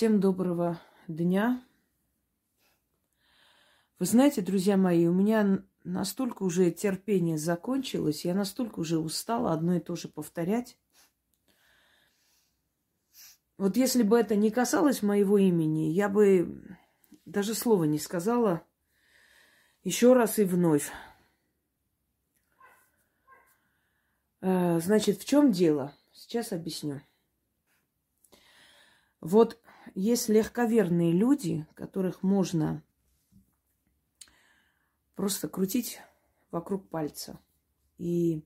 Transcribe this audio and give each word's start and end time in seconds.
Всем 0.00 0.18
доброго 0.18 0.80
дня. 1.08 1.62
Вы 3.98 4.06
знаете, 4.06 4.40
друзья 4.40 4.78
мои, 4.78 5.06
у 5.06 5.12
меня 5.12 5.62
настолько 5.84 6.42
уже 6.42 6.70
терпение 6.70 7.36
закончилось, 7.36 8.24
я 8.24 8.32
настолько 8.34 8.80
уже 8.80 8.98
устала 8.98 9.52
одно 9.52 9.74
и 9.74 9.78
то 9.78 9.96
же 9.96 10.08
повторять. 10.08 10.78
Вот 13.58 13.76
если 13.76 14.02
бы 14.02 14.18
это 14.18 14.36
не 14.36 14.50
касалось 14.50 15.02
моего 15.02 15.36
имени, 15.36 15.90
я 15.90 16.08
бы 16.08 16.78
даже 17.26 17.52
слова 17.54 17.84
не 17.84 17.98
сказала 17.98 18.66
еще 19.84 20.14
раз 20.14 20.38
и 20.38 20.44
вновь. 20.44 20.90
Э, 24.40 24.80
значит, 24.80 25.20
в 25.20 25.26
чем 25.26 25.52
дело? 25.52 25.94
Сейчас 26.10 26.52
объясню. 26.52 27.02
Вот 29.20 29.60
есть 29.94 30.28
легковерные 30.28 31.12
люди, 31.12 31.66
которых 31.74 32.22
можно 32.22 32.82
просто 35.14 35.48
крутить 35.48 36.00
вокруг 36.50 36.88
пальца. 36.88 37.38
И 37.98 38.44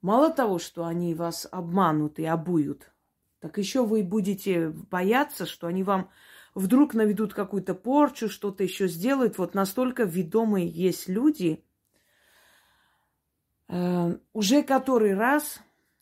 мало 0.00 0.30
того, 0.32 0.58
что 0.58 0.84
они 0.84 1.14
вас 1.14 1.46
обманут 1.50 2.18
и 2.18 2.24
обуют, 2.24 2.92
так 3.40 3.58
еще 3.58 3.84
вы 3.84 4.02
будете 4.02 4.68
бояться, 4.68 5.46
что 5.46 5.66
они 5.66 5.82
вам 5.82 6.10
вдруг 6.54 6.94
наведут 6.94 7.34
какую-то 7.34 7.74
порчу, 7.74 8.28
что-то 8.28 8.62
еще 8.62 8.88
сделают. 8.88 9.38
Вот 9.38 9.54
настолько 9.54 10.04
ведомые 10.04 10.68
есть 10.68 11.08
люди. 11.08 11.64
Э, 13.68 14.16
уже 14.32 14.62
который 14.62 15.14
раз 15.14 15.60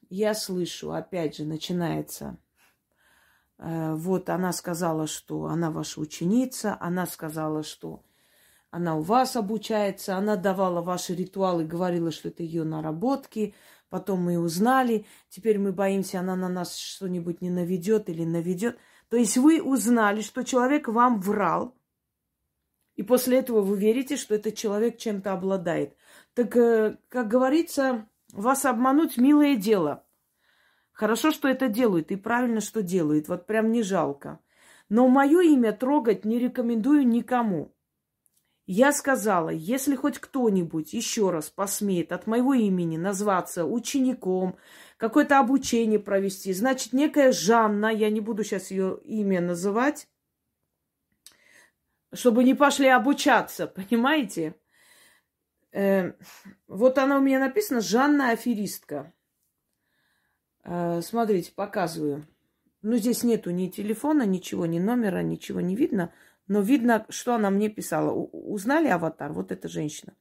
я 0.08 0.34
слышу, 0.34 0.92
опять 0.92 1.36
же, 1.36 1.44
начинается– 1.44 2.36
вот 3.62 4.30
она 4.30 4.52
сказала, 4.52 5.06
что 5.06 5.44
она 5.44 5.70
ваша 5.70 6.00
ученица, 6.00 6.78
она 6.80 7.06
сказала, 7.06 7.62
что 7.62 8.02
она 8.70 8.96
у 8.96 9.02
вас 9.02 9.36
обучается, 9.36 10.16
она 10.16 10.36
давала 10.36 10.80
ваши 10.80 11.14
ритуалы, 11.14 11.64
говорила, 11.64 12.10
что 12.10 12.28
это 12.28 12.42
ее 12.42 12.64
наработки. 12.64 13.54
Потом 13.90 14.22
мы 14.22 14.38
узнали, 14.38 15.04
теперь 15.28 15.58
мы 15.58 15.72
боимся, 15.72 16.20
она 16.20 16.36
на 16.36 16.48
нас 16.48 16.76
что-нибудь 16.76 17.42
не 17.42 17.50
наведет 17.50 18.08
или 18.08 18.24
наведет. 18.24 18.78
То 19.10 19.16
есть 19.16 19.36
вы 19.36 19.60
узнали, 19.60 20.22
что 20.22 20.42
человек 20.42 20.88
вам 20.88 21.20
врал, 21.20 21.76
и 22.94 23.02
после 23.02 23.38
этого 23.38 23.60
вы 23.60 23.76
верите, 23.76 24.16
что 24.16 24.36
этот 24.36 24.54
человек 24.54 24.96
чем-то 24.96 25.32
обладает. 25.32 25.96
Так, 26.34 26.56
э, 26.56 26.96
как 27.08 27.28
говорится, 27.28 28.08
вас 28.32 28.64
обмануть 28.64 29.18
милое 29.18 29.56
дело– 29.56 30.04
Хорошо, 31.00 31.30
что 31.30 31.48
это 31.48 31.68
делают, 31.68 32.10
и 32.10 32.16
правильно, 32.16 32.60
что 32.60 32.82
делают. 32.82 33.26
Вот 33.26 33.46
прям 33.46 33.72
не 33.72 33.82
жалко. 33.82 34.38
Но 34.90 35.08
мое 35.08 35.40
имя 35.40 35.72
трогать 35.72 36.26
не 36.26 36.38
рекомендую 36.38 37.08
никому. 37.08 37.74
Я 38.66 38.92
сказала, 38.92 39.48
если 39.48 39.96
хоть 39.96 40.18
кто-нибудь 40.18 40.92
еще 40.92 41.30
раз 41.30 41.48
посмеет 41.48 42.12
от 42.12 42.26
моего 42.26 42.52
имени 42.52 42.98
назваться 42.98 43.64
учеником, 43.64 44.58
какое-то 44.98 45.38
обучение 45.38 45.98
провести, 45.98 46.52
значит, 46.52 46.92
некая 46.92 47.32
Жанна, 47.32 47.86
я 47.86 48.10
не 48.10 48.20
буду 48.20 48.44
сейчас 48.44 48.70
ее 48.70 49.00
имя 49.02 49.40
называть, 49.40 50.06
чтобы 52.12 52.44
не 52.44 52.52
пошли 52.52 52.88
обучаться, 52.88 53.66
понимаете? 53.88 54.54
Э, 55.72 56.12
вот 56.68 56.98
она 56.98 57.16
у 57.16 57.22
меня 57.22 57.38
написана 57.38 57.80
Жанна 57.80 58.32
Аферистка. 58.32 59.14
Э, 60.64 61.00
смотрите, 61.02 61.52
показываю. 61.52 62.26
Ну, 62.82 62.96
здесь 62.96 63.22
нету 63.22 63.50
ни 63.50 63.68
телефона, 63.68 64.24
ничего, 64.24 64.66
ни 64.66 64.78
номера, 64.78 65.22
ничего 65.22 65.60
не 65.60 65.76
видно. 65.76 66.12
Но 66.46 66.60
видно, 66.60 67.06
что 67.10 67.34
она 67.34 67.50
мне 67.50 67.68
писала. 67.68 68.12
Узнали 68.12 68.88
аватар? 68.88 69.32
Вот 69.32 69.52
эта 69.52 69.68
женщина. 69.68 70.14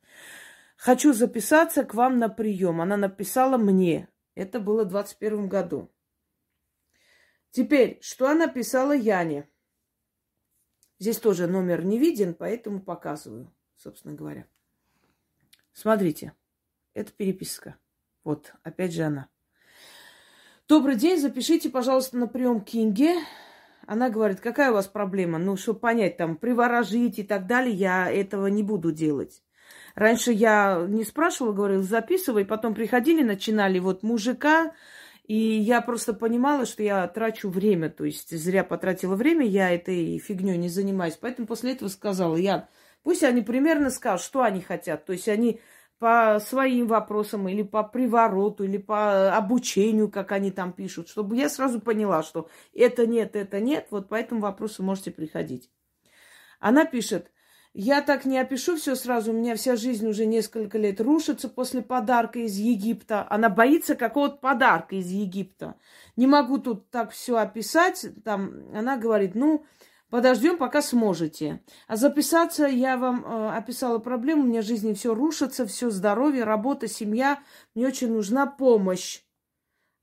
Хочу 0.75 1.13
записаться 1.13 1.83
к 1.83 1.93
вам 1.93 2.19
на 2.19 2.29
прием. 2.29 2.81
Она 2.81 2.97
написала 2.97 3.57
мне. 3.57 4.07
Это 4.35 4.59
было 4.59 4.83
в 4.83 4.89
21 4.89 5.49
году. 5.49 5.89
Теперь, 7.51 7.97
что 8.01 8.29
она 8.29 8.47
писала 8.47 8.95
Яне? 8.95 9.49
Здесь 10.99 11.17
тоже 11.17 11.47
номер 11.47 11.83
не 11.83 11.97
виден, 11.97 12.33
поэтому 12.33 12.81
показываю, 12.81 13.51
собственно 13.75 14.13
говоря. 14.13 14.45
Смотрите, 15.73 16.33
это 16.93 17.11
переписка. 17.11 17.77
Вот, 18.23 18.53
опять 18.63 18.93
же 18.93 19.03
она. 19.03 19.29
Добрый 20.69 20.97
день, 20.97 21.17
запишите, 21.19 21.67
пожалуйста, 21.67 22.15
на 22.15 22.27
прием 22.27 22.61
к 22.61 22.75
Инге. 22.75 23.15
Она 23.87 24.11
говорит, 24.11 24.39
какая 24.39 24.69
у 24.69 24.75
вас 24.75 24.85
проблема? 24.85 25.39
Ну, 25.39 25.57
чтобы 25.57 25.79
понять, 25.79 26.17
там, 26.17 26.35
приворожить 26.35 27.17
и 27.17 27.23
так 27.23 27.47
далее, 27.47 27.73
я 27.73 28.07
этого 28.07 28.45
не 28.45 28.61
буду 28.61 28.91
делать. 28.91 29.41
Раньше 29.95 30.31
я 30.31 30.85
не 30.87 31.03
спрашивала, 31.05 31.53
говорила, 31.53 31.81
записывай, 31.81 32.45
потом 32.45 32.75
приходили, 32.75 33.23
начинали 33.23 33.79
вот 33.79 34.03
мужика, 34.03 34.73
и 35.23 35.35
я 35.35 35.81
просто 35.81 36.13
понимала, 36.13 36.67
что 36.67 36.83
я 36.83 37.07
трачу 37.07 37.49
время, 37.49 37.89
то 37.89 38.03
есть 38.03 38.29
зря 38.29 38.63
потратила 38.63 39.15
время, 39.15 39.47
я 39.47 39.71
этой 39.71 40.19
фигней 40.19 40.57
не 40.57 40.69
занимаюсь. 40.69 41.17
Поэтому 41.19 41.47
после 41.47 41.71
этого 41.71 41.89
сказала, 41.89 42.35
я, 42.35 42.69
пусть 43.01 43.23
они 43.23 43.41
примерно 43.41 43.89
скажут, 43.89 44.23
что 44.23 44.43
они 44.43 44.61
хотят. 44.61 45.03
То 45.03 45.13
есть 45.13 45.29
они 45.29 45.61
по 45.99 46.39
своим 46.39 46.87
вопросам, 46.87 47.47
или 47.49 47.61
по 47.61 47.83
привороту, 47.83 48.63
или 48.63 48.77
по 48.77 49.35
обучению, 49.35 50.09
как 50.09 50.31
они 50.31 50.49
там 50.49 50.71
пишут, 50.71 51.09
чтобы 51.09 51.35
я 51.35 51.49
сразу 51.49 51.81
поняла, 51.81 52.23
что 52.23 52.49
это 52.73 53.05
нет, 53.05 53.35
это 53.35 53.59
нет, 53.59 53.87
вот 53.91 54.07
по 54.07 54.15
этому 54.15 54.41
вопросу 54.41 54.81
можете 54.81 55.11
приходить. 55.11 55.69
Она 56.59 56.85
пишет, 56.85 57.31
я 57.73 58.01
так 58.01 58.25
не 58.25 58.39
опишу 58.39 58.77
все 58.77 58.95
сразу, 58.95 59.31
у 59.31 59.35
меня 59.35 59.55
вся 59.55 59.75
жизнь 59.75 60.07
уже 60.07 60.25
несколько 60.25 60.77
лет 60.77 60.99
рушится 60.99 61.49
после 61.49 61.81
подарка 61.81 62.39
из 62.39 62.57
Египта. 62.57 63.27
Она 63.29 63.49
боится 63.49 63.95
какого-то 63.95 64.37
подарка 64.37 64.95
из 64.95 65.11
Египта. 65.11 65.75
Не 66.15 66.25
могу 66.25 66.57
тут 66.57 66.89
так 66.89 67.11
все 67.11 67.37
описать. 67.37 68.07
Там 68.23 68.73
она 68.73 68.97
говорит, 68.97 69.35
ну, 69.35 69.65
Подождем, 70.09 70.57
пока 70.57 70.81
сможете. 70.81 71.61
А 71.87 71.95
записаться 71.95 72.65
я 72.65 72.97
вам 72.97 73.23
э, 73.23 73.57
описала 73.57 73.99
проблему. 73.99 74.43
У 74.43 74.47
меня 74.47 74.61
в 74.61 74.65
жизни 74.65 74.93
все 74.93 75.13
рушится, 75.13 75.67
все 75.67 75.91
здоровье, 75.91 76.45
работа, 76.45 76.87
семья. 76.87 77.39
Мне 77.75 77.87
очень 77.87 78.11
нужна 78.11 78.47
помощь. 78.47 79.21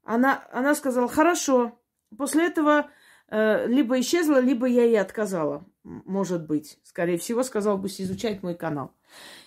Она, 0.04 0.44
она 0.52 0.76
сказала, 0.76 1.08
хорошо. 1.08 1.76
После 2.16 2.46
этого 2.46 2.88
э, 3.28 3.66
либо 3.66 3.98
исчезла, 3.98 4.38
либо 4.38 4.66
я 4.66 4.84
ей 4.84 5.00
отказала. 5.00 5.66
Может 5.82 6.46
быть. 6.46 6.78
Скорее 6.84 7.18
всего, 7.18 7.42
сказала 7.42 7.76
бы 7.76 7.88
изучать 7.88 8.44
мой 8.44 8.54
канал. 8.54 8.92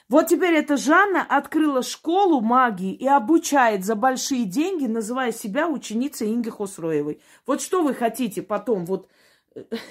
Вот 0.09 0.28
теперь 0.28 0.56
эта 0.56 0.75
Жанна 0.75 1.22
открыла 1.22 1.84
школу 1.84 2.42
магии 2.42 2.94
и 2.94 3.08
обучает 3.08 3.86
за 3.86 3.96
большие 3.96 4.46
деньги, 4.46 4.88
называя 4.88 5.31
себя 5.31 5.69
ученицей 5.69 6.34
Инги 6.34 6.50
Хосроевой. 6.50 7.22
Вот 7.46 7.62
что 7.62 7.84
вы 7.84 7.94
хотите 7.94 8.42
потом? 8.42 8.86
Вот 8.86 9.08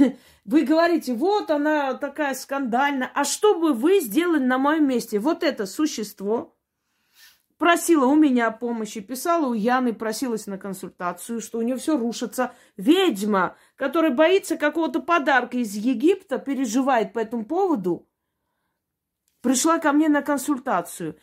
вы 0.45 0.65
говорите, 0.65 1.15
вот 1.15 1.51
она 1.51 1.95
такая 1.95 2.35
скандальная. 2.35 3.11
А 3.15 3.25
что 3.25 3.59
бы 3.59 3.73
вы 3.73 4.01
сделали 4.01 4.43
на 4.43 4.59
моем 4.59 4.89
месте? 4.89 5.19
Вот 5.19 5.43
это 5.43 5.67
существо 5.67 6.59
просила 7.59 8.07
у 8.07 8.15
меня 8.15 8.51
помощи, 8.51 9.01
писала 9.01 9.47
у 9.47 9.53
Яны, 9.53 9.93
просилась 9.93 10.47
на 10.47 10.57
консультацию, 10.57 11.41
что 11.41 11.59
у 11.59 11.63
нее 11.63 11.77
все 11.77 11.99
рушится. 11.99 12.55
Ведьма, 12.77 13.57
которая 13.77 14.13
боится 14.13 14.57
какого-то 14.57 15.01
подарка 15.01 15.59
из 15.59 15.75
Египта, 15.75 16.39
переживает 16.39 17.13
по 17.13 17.19
этому 17.19 17.45
поводу, 17.45 18.09
пришла 19.43 19.79
ко 19.79 19.93
мне 19.93 20.09
на 20.09 20.23
консультацию. 20.23 21.19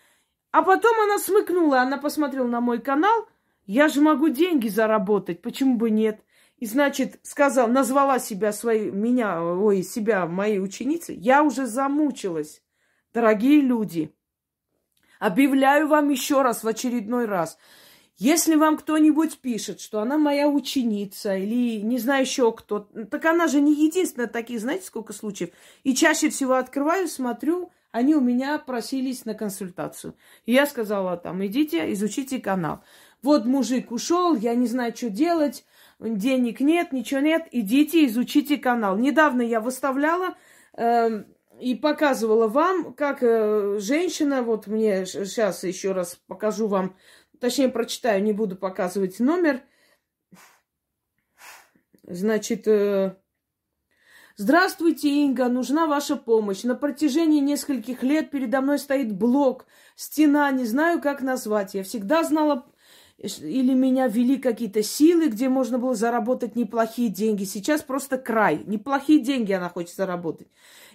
А 0.51 0.61
потом 0.61 0.99
она 1.01 1.17
смыкнула, 1.17 1.81
она 1.81 1.97
посмотрела 1.97 2.47
на 2.47 2.61
мой 2.61 2.79
канал, 2.79 3.27
я 3.65 3.87
же 3.87 4.01
могу 4.01 4.29
деньги 4.29 4.67
заработать, 4.67 5.41
почему 5.41 5.77
бы 5.77 5.89
нет? 5.89 6.23
И, 6.65 6.67
значит, 6.67 7.19
сказал, 7.21 7.67
назвала 7.67 8.17
себя 8.17 8.51
своей, 8.51 8.89
меня, 8.89 9.39
ой, 9.39 9.83
себя 9.83 10.25
моей 10.25 10.59
ученицей, 10.59 11.15
я 11.15 11.43
уже 11.43 11.67
замучилась. 11.67 12.63
Дорогие 13.13 13.61
люди, 13.61 14.11
объявляю 15.19 15.87
вам 15.87 16.09
еще 16.09 16.41
раз, 16.41 16.63
в 16.63 16.67
очередной 16.67 17.25
раз, 17.25 17.59
если 18.17 18.55
вам 18.55 18.77
кто-нибудь 18.77 19.37
пишет, 19.41 19.79
что 19.79 19.99
она 19.99 20.17
моя 20.17 20.49
ученица 20.49 21.37
или 21.37 21.81
не 21.81 21.99
знаю 21.99 22.23
еще 22.23 22.51
кто, 22.51 22.79
так 22.79 23.23
она 23.25 23.47
же 23.47 23.61
не 23.61 23.85
единственная 23.85 24.25
таких, 24.25 24.59
знаете, 24.59 24.87
сколько 24.87 25.13
случаев. 25.13 25.51
И 25.83 25.93
чаще 25.93 26.31
всего 26.31 26.55
открываю, 26.55 27.07
смотрю, 27.07 27.69
они 27.91 28.15
у 28.15 28.21
меня 28.21 28.57
просились 28.57 29.23
на 29.25 29.35
консультацию. 29.35 30.15
И 30.47 30.53
я 30.53 30.65
сказала 30.65 31.15
там, 31.15 31.45
идите, 31.45 31.93
изучите 31.93 32.39
канал. 32.39 32.83
Вот 33.21 33.45
мужик 33.45 33.91
ушел, 33.91 34.35
я 34.35 34.55
не 34.55 34.65
знаю, 34.65 34.95
что 34.95 35.11
делать, 35.11 35.63
денег 35.99 36.59
нет, 36.59 36.91
ничего 36.91 37.19
нет, 37.19 37.47
идите, 37.51 38.05
изучите 38.05 38.57
канал. 38.57 38.97
Недавно 38.97 39.41
я 39.41 39.59
выставляла 39.61 40.35
э, 40.77 41.23
и 41.59 41.75
показывала 41.75 42.47
вам, 42.47 42.93
как 42.93 43.19
э, 43.21 43.77
женщина, 43.79 44.41
вот 44.41 44.67
мне 44.67 45.05
сейчас 45.05 45.63
еще 45.63 45.93
раз 45.93 46.19
покажу 46.27 46.67
вам, 46.67 46.97
точнее 47.39 47.69
прочитаю, 47.69 48.23
не 48.23 48.33
буду 48.33 48.55
показывать 48.55 49.19
номер. 49.19 49.61
Значит, 52.03 52.67
э, 52.67 53.15
Здравствуйте, 54.37 55.07
Инга, 55.23 55.47
нужна 55.47 55.87
ваша 55.87 56.17
помощь. 56.17 56.63
На 56.63 56.75
протяжении 56.75 57.39
нескольких 57.39 58.03
лет 58.03 58.31
передо 58.31 58.59
мной 58.59 58.79
стоит 58.79 59.15
блок, 59.15 59.65
стена, 59.95 60.51
не 60.51 60.65
знаю, 60.65 61.01
как 61.01 61.21
назвать. 61.21 61.73
Я 61.73 61.83
всегда 61.83 62.21
знала, 62.21 62.65
или 63.17 63.73
меня 63.73 64.07
вели 64.07 64.37
какие-то 64.37 64.83
силы, 64.83 65.27
где 65.27 65.47
можно 65.47 65.79
было 65.79 65.95
заработать 65.95 66.55
неплохие 66.55 67.09
деньги. 67.09 67.45
Сейчас 67.45 67.81
просто 67.81 68.17
край. 68.17 68.63
Неплохие 68.65 69.21
деньги 69.21 69.53
она 69.53 69.69
хочет 69.69 69.95
заработать. 69.95 70.47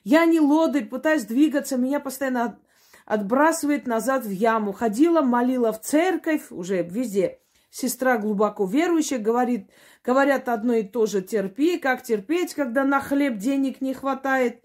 Я 0.05 0.27
не 0.27 0.41
лодырь, 0.41 0.87
пытаюсь 0.87 1.25
двигаться, 1.25 1.77
меня 1.77 1.99
постоянно 1.99 2.59
отбрасывает 3.07 3.87
назад 3.87 4.25
в 4.25 4.31
яму. 4.31 4.73
Ходила, 4.73 5.23
молила 5.23 5.73
в 5.73 5.81
церковь, 5.81 6.51
уже 6.51 6.83
везде. 6.83 7.41
Сестра 7.71 8.19
глубоко 8.19 8.67
верующая, 8.67 9.19
говорит, 9.19 9.71
говорят 10.05 10.49
одно 10.49 10.75
и 10.75 10.83
то 10.83 11.07
же, 11.07 11.23
терпи, 11.23 11.79
как 11.79 12.03
терпеть, 12.03 12.53
когда 12.55 12.85
на 12.85 13.01
хлеб 13.01 13.39
денег 13.39 13.81
не 13.81 13.95
хватает. 13.95 14.63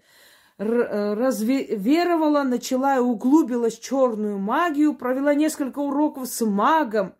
Э, 0.58 1.14
разверовала, 1.14 2.42
начала 2.42 2.96
и 2.96 3.00
углубилась 3.00 3.78
в 3.78 3.82
черную 3.82 4.38
магию, 4.38 4.94
провела 4.94 5.34
несколько 5.34 5.80
уроков 5.80 6.28
с 6.28 6.44
магом. 6.44 7.14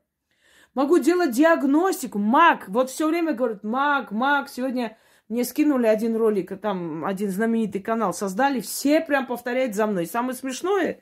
Могу 0.76 0.98
делать 0.98 1.30
диагностику, 1.30 2.18
маг. 2.18 2.68
Вот 2.68 2.90
все 2.90 3.08
время 3.08 3.32
говорят, 3.32 3.64
маг, 3.64 4.10
маг. 4.10 4.50
Сегодня 4.50 4.98
мне 5.26 5.42
скинули 5.42 5.86
один 5.86 6.14
ролик, 6.14 6.60
там 6.60 7.02
один 7.06 7.30
знаменитый 7.30 7.80
канал 7.80 8.12
создали, 8.12 8.60
все 8.60 9.00
прям 9.00 9.26
повторяют 9.26 9.74
за 9.74 9.86
мной. 9.86 10.04
Самое 10.04 10.34
смешное, 10.34 11.00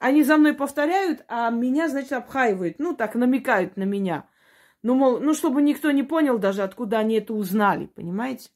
они 0.00 0.24
за 0.24 0.38
мной 0.38 0.54
повторяют, 0.54 1.24
а 1.28 1.50
меня, 1.50 1.88
значит, 1.88 2.10
обхаивают. 2.10 2.80
Ну, 2.80 2.96
так, 2.96 3.14
намекают 3.14 3.76
на 3.76 3.84
меня. 3.84 4.26
Ну, 4.82 4.96
мол, 4.96 5.20
ну, 5.20 5.34
чтобы 5.34 5.62
никто 5.62 5.92
не 5.92 6.02
понял 6.02 6.40
даже, 6.40 6.64
откуда 6.64 6.98
они 6.98 7.14
это 7.14 7.32
узнали, 7.32 7.86
понимаете? 7.86 8.50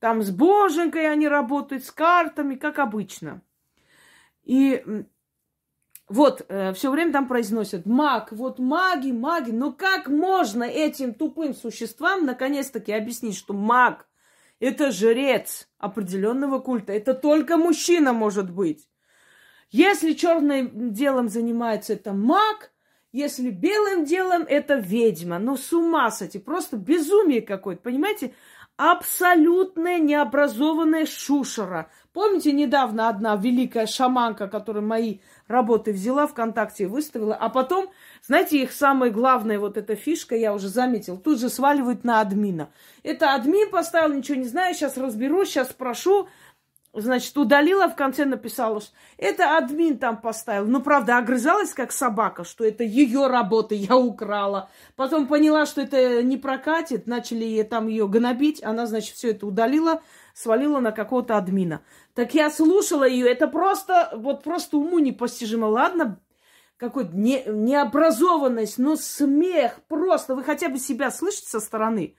Там 0.00 0.20
с 0.22 0.32
боженкой 0.32 1.08
они 1.08 1.28
работают, 1.28 1.84
с 1.84 1.92
картами, 1.92 2.56
как 2.56 2.80
обычно. 2.80 3.40
И 4.42 4.84
вот, 6.08 6.44
э, 6.48 6.72
все 6.74 6.90
время 6.90 7.12
там 7.12 7.28
произносят 7.28 7.86
маг, 7.86 8.32
вот 8.32 8.58
маги, 8.58 9.12
маги. 9.12 9.50
Но 9.50 9.72
как 9.72 10.08
можно 10.08 10.64
этим 10.64 11.14
тупым 11.14 11.54
существам 11.54 12.26
наконец-таки 12.26 12.92
объяснить, 12.92 13.36
что 13.36 13.54
маг– 13.54 14.08
это 14.60 14.90
жрец 14.92 15.68
определенного 15.78 16.58
культа, 16.58 16.92
это 16.92 17.14
только 17.14 17.56
мужчина 17.56 18.12
может 18.12 18.50
быть. 18.50 18.88
Если 19.70 20.12
черным 20.12 20.92
делом 20.92 21.28
занимается 21.28 21.94
это 21.94 22.12
маг, 22.12 22.72
если 23.12 23.50
белым 23.50 24.04
делом 24.04 24.42
это 24.42 24.74
ведьма. 24.74 25.38
Ну, 25.38 25.56
с 25.56 25.72
ума 25.72 26.10
сойти, 26.10 26.38
просто 26.38 26.76
безумие 26.76 27.42
какое-то, 27.42 27.82
понимаете? 27.82 28.34
абсолютная 28.76 29.98
необразованная 29.98 31.06
шушера. 31.06 31.90
Помните, 32.12 32.52
недавно 32.52 33.08
одна 33.08 33.36
великая 33.36 33.86
шаманка, 33.86 34.48
которая 34.48 34.82
мои 34.82 35.18
работы 35.52 35.92
взяла 35.92 36.26
ВКонтакте 36.26 36.88
выставила, 36.88 37.36
а 37.36 37.48
потом, 37.48 37.90
знаете, 38.26 38.60
их 38.60 38.72
самая 38.72 39.10
главная 39.10 39.60
вот 39.60 39.76
эта 39.76 39.94
фишка, 39.94 40.34
я 40.34 40.52
уже 40.52 40.68
заметил, 40.68 41.16
тут 41.16 41.38
же 41.38 41.48
сваливают 41.48 42.02
на 42.02 42.20
админа. 42.20 42.70
Это 43.04 43.34
админ 43.34 43.70
поставил, 43.70 44.12
ничего 44.12 44.38
не 44.38 44.48
знаю, 44.48 44.74
сейчас 44.74 44.96
разберусь, 44.96 45.50
сейчас 45.50 45.70
спрошу, 45.70 46.26
Значит, 46.94 47.38
удалила, 47.38 47.88
в 47.88 47.96
конце 47.96 48.26
написала, 48.26 48.82
что 48.82 48.92
это 49.16 49.56
админ 49.56 49.96
там 49.96 50.20
поставил. 50.20 50.66
Ну, 50.66 50.82
правда, 50.82 51.16
огрызалась 51.16 51.72
как 51.72 51.90
собака, 51.90 52.44
что 52.44 52.64
это 52.64 52.84
ее 52.84 53.28
работа, 53.28 53.74
я 53.74 53.96
украла. 53.96 54.68
Потом 54.94 55.26
поняла, 55.26 55.64
что 55.64 55.80
это 55.80 56.22
не 56.22 56.36
прокатит, 56.36 57.06
начали 57.06 57.62
там 57.62 57.88
ее 57.88 58.06
гнобить. 58.06 58.62
Она, 58.62 58.84
значит, 58.84 59.14
все 59.14 59.30
это 59.30 59.46
удалила, 59.46 60.02
свалила 60.34 60.80
на 60.80 60.92
какого-то 60.92 61.36
админа. 61.36 61.82
Так 62.14 62.34
я 62.34 62.50
слушала 62.50 63.04
ее, 63.04 63.30
это 63.30 63.46
просто, 63.46 64.10
вот 64.14 64.42
просто 64.42 64.76
уму 64.76 64.98
непостижимо. 64.98 65.66
Ладно, 65.66 66.20
какой-то 66.76 67.16
не, 67.16 67.44
необразованность, 67.46 68.78
но 68.78 68.96
смех 68.96 69.80
просто. 69.88 70.34
Вы 70.34 70.42
хотя 70.42 70.68
бы 70.68 70.78
себя 70.78 71.10
слышите 71.10 71.48
со 71.48 71.60
стороны? 71.60 72.16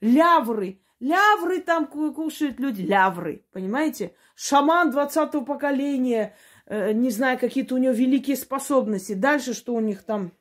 Лявры. 0.00 0.80
Лявры 1.00 1.60
там 1.60 1.86
кушают 1.86 2.58
люди, 2.58 2.82
лявры, 2.82 3.44
понимаете? 3.52 4.14
Шаман 4.34 4.90
20-го 4.90 5.42
поколения, 5.42 6.34
э, 6.66 6.92
не 6.92 7.10
знаю, 7.10 7.38
какие-то 7.38 7.74
у 7.74 7.78
него 7.78 7.92
великие 7.92 8.36
способности. 8.36 9.12
Дальше 9.12 9.52
что 9.52 9.74
у 9.74 9.80
них 9.80 10.04
там? 10.04 10.32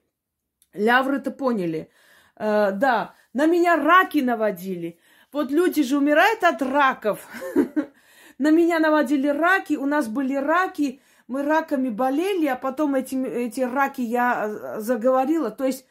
Лявры-то 0.74 1.32
поняли. 1.32 1.90
Э, 2.38 2.72
да, 2.72 3.16
на 3.34 3.48
меня 3.48 3.76
раки 3.76 4.20
наводили. 4.20 5.00
Вот 5.36 5.52
люди 5.52 5.84
же 5.84 5.98
умирают 5.98 6.46
от 6.46 6.62
раков. 6.62 7.20
На 8.38 8.52
меня 8.52 8.80
наводили 8.80 9.28
раки, 9.28 9.74
у 9.74 9.86
нас 9.86 10.08
были 10.08 10.34
раки, 10.36 11.02
мы 11.28 11.44
раками 11.44 11.90
болели, 11.90 12.46
а 12.46 12.56
потом 12.56 12.96
эти, 12.96 13.16
эти 13.16 13.60
раки 13.60 14.00
я 14.00 14.46
э, 14.48 14.80
заговорила. 14.80 15.52
То 15.52 15.66
есть 15.66 15.86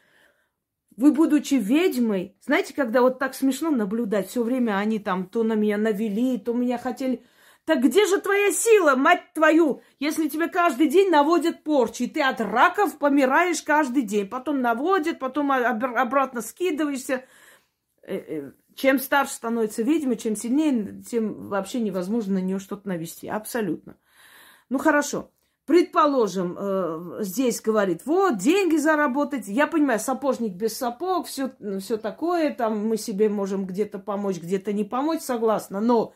вы, 0.96 1.12
будучи 1.12 1.56
ведьмой, 1.56 2.38
знаете, 2.40 2.72
когда 2.72 3.02
вот 3.02 3.18
так 3.18 3.34
смешно 3.34 3.68
наблюдать, 3.68 4.30
все 4.30 4.42
время 4.42 4.78
они 4.78 4.98
там 4.98 5.26
то 5.26 5.42
на 5.42 5.52
меня 5.52 5.76
навели, 5.76 6.38
то 6.38 6.54
меня 6.54 6.78
хотели... 6.78 7.22
Так 7.66 7.82
где 7.82 8.06
же 8.06 8.22
твоя 8.22 8.50
сила, 8.50 8.96
мать 8.96 9.34
твою, 9.34 9.82
если 9.98 10.30
тебе 10.30 10.48
каждый 10.48 10.88
день 10.88 11.10
наводят 11.10 11.64
порчи, 11.64 12.04
и 12.04 12.08
ты 12.08 12.22
от 12.22 12.40
раков 12.40 12.96
помираешь 12.96 13.60
каждый 13.60 14.04
день, 14.04 14.26
потом 14.26 14.62
наводят, 14.62 15.18
потом 15.18 15.52
обратно 15.52 16.40
скидываешься. 16.40 17.24
Чем 18.74 18.98
старше 18.98 19.34
становится 19.34 19.82
ведьма, 19.82 20.16
чем 20.16 20.36
сильнее, 20.36 21.02
тем 21.02 21.48
вообще 21.48 21.80
невозможно 21.80 22.34
на 22.34 22.38
нее 22.38 22.58
что-то 22.58 22.88
навести. 22.88 23.28
Абсолютно. 23.28 23.96
Ну 24.68 24.78
хорошо. 24.78 25.30
Предположим, 25.66 26.56
э, 26.58 27.16
здесь 27.20 27.62
говорит, 27.62 28.02
вот, 28.04 28.36
деньги 28.36 28.76
заработать. 28.76 29.48
Я 29.48 29.66
понимаю, 29.66 29.98
сапожник 29.98 30.52
без 30.52 30.76
сапог, 30.76 31.26
все, 31.26 31.52
все 31.80 31.96
такое, 31.96 32.54
там 32.54 32.86
мы 32.86 32.98
себе 32.98 33.30
можем 33.30 33.64
где-то 33.64 33.98
помочь, 33.98 34.36
где-то 34.36 34.74
не 34.74 34.84
помочь, 34.84 35.22
согласна. 35.22 35.80
Но 35.80 36.12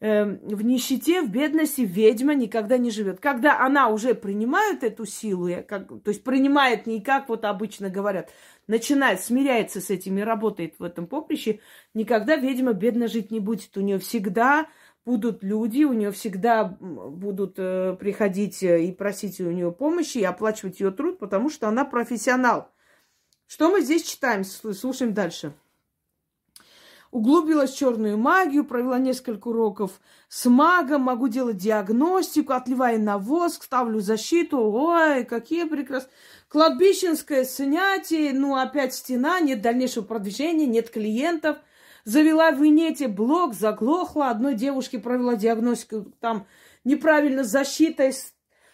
э, 0.00 0.24
в 0.24 0.62
нищете, 0.62 1.22
в 1.22 1.30
бедности 1.30 1.82
ведьма 1.82 2.34
никогда 2.34 2.78
не 2.78 2.90
живет. 2.90 3.20
Когда 3.20 3.60
она 3.64 3.88
уже 3.88 4.14
принимает 4.14 4.82
эту 4.82 5.06
силу, 5.06 5.48
как, 5.66 5.88
то 5.88 6.10
есть 6.10 6.24
принимает 6.24 6.86
не 6.86 7.00
как 7.00 7.28
вот 7.28 7.44
обычно 7.44 7.90
говорят, 7.90 8.30
начинает, 8.66 9.20
смиряется 9.20 9.80
с 9.80 9.90
этим 9.90 10.18
и 10.18 10.22
работает 10.22 10.74
в 10.78 10.84
этом 10.84 11.06
поприще, 11.06 11.60
никогда 11.94 12.36
ведьма 12.36 12.72
бедно 12.72 13.08
жить 13.08 13.30
не 13.30 13.40
будет. 13.40 13.76
У 13.76 13.80
нее 13.80 13.98
всегда 13.98 14.66
будут 15.04 15.42
люди, 15.42 15.84
у 15.84 15.92
нее 15.92 16.12
всегда 16.12 16.64
будут 16.64 17.54
э, 17.58 17.96
приходить 17.98 18.62
э, 18.62 18.84
и 18.84 18.92
просить 18.92 19.40
у 19.40 19.50
нее 19.50 19.72
помощи, 19.72 20.18
и 20.18 20.24
оплачивать 20.24 20.80
ее 20.80 20.90
труд, 20.90 21.18
потому 21.18 21.50
что 21.50 21.68
она 21.68 21.84
профессионал. 21.84 22.70
Что 23.46 23.70
мы 23.70 23.80
здесь 23.80 24.04
читаем? 24.04 24.44
Слушаем 24.44 25.12
дальше. 25.12 25.54
Углубилась 27.10 27.72
в 27.72 27.76
черную 27.76 28.16
магию, 28.16 28.64
провела 28.64 28.98
несколько 28.98 29.48
уроков 29.48 30.00
с 30.28 30.46
магом, 30.48 31.02
могу 31.02 31.26
делать 31.26 31.56
диагностику, 31.56 32.52
отливаю 32.52 33.00
на 33.00 33.18
воск, 33.18 33.64
ставлю 33.64 34.00
защиту. 34.00 34.58
Ой, 34.60 35.24
какие 35.24 35.64
прекрасные. 35.64 36.12
Кладбищенское 36.48 37.44
снятие, 37.44 38.32
ну 38.32 38.56
опять 38.56 38.94
стена, 38.94 39.40
нет 39.40 39.60
дальнейшего 39.60 40.04
продвижения, 40.04 40.66
нет 40.66 40.90
клиентов– 40.90 41.58
завела 42.04 42.50
в 42.52 42.64
инете 42.64 43.08
блог, 43.08 43.54
заглохла. 43.54 44.30
Одной 44.30 44.54
девушке 44.54 44.98
провела 44.98 45.36
диагностику, 45.36 46.12
там 46.20 46.46
неправильно 46.84 47.44
защита, 47.44 48.10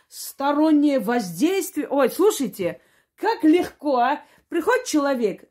стороннее 0.09 1.01
воздействие. 1.01 1.89
Ой, 1.89 2.11
слушайте, 2.11 2.81
как 3.17 3.45
легко, 3.45 3.99
а? 3.99 4.21
Приходит 4.49 4.85
человек, 4.85 5.45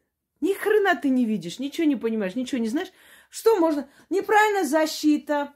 ни 0.46 0.54
хрена 0.54 0.96
ты 0.96 1.10
не 1.10 1.26
видишь, 1.26 1.60
ничего 1.60 1.88
не 1.88 1.96
понимаешь, 1.96 2.36
ничего 2.36 2.62
не 2.62 2.68
знаешь. 2.68 2.92
Что 3.30 3.60
можно? 3.60 3.90
Неправильная 4.12 4.64
защита, 4.64 5.54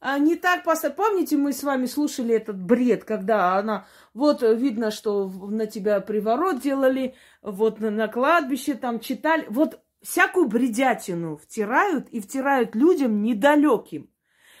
а 0.00 0.18
не 0.18 0.36
так 0.36 0.62
поставить. 0.62 0.96
Помните, 0.96 1.36
мы 1.36 1.52
с 1.52 1.64
вами 1.64 1.86
слушали 1.86 2.34
этот 2.34 2.56
бред, 2.56 3.04
когда 3.04 3.56
она, 3.56 3.86
вот 4.14 4.42
видно, 4.42 4.92
что 4.92 5.28
на 5.28 5.66
тебя 5.66 6.00
приворот 6.00 6.60
делали, 6.60 7.16
вот 7.42 7.80
на, 7.80 7.90
на 7.90 8.06
кладбище 8.06 8.74
там 8.74 9.00
читали. 9.00 9.44
Вот 9.48 9.80
всякую 10.02 10.46
бредятину 10.46 11.36
втирают 11.36 12.08
и 12.10 12.20
втирают 12.20 12.76
людям 12.76 13.22
недалеким. 13.22 14.08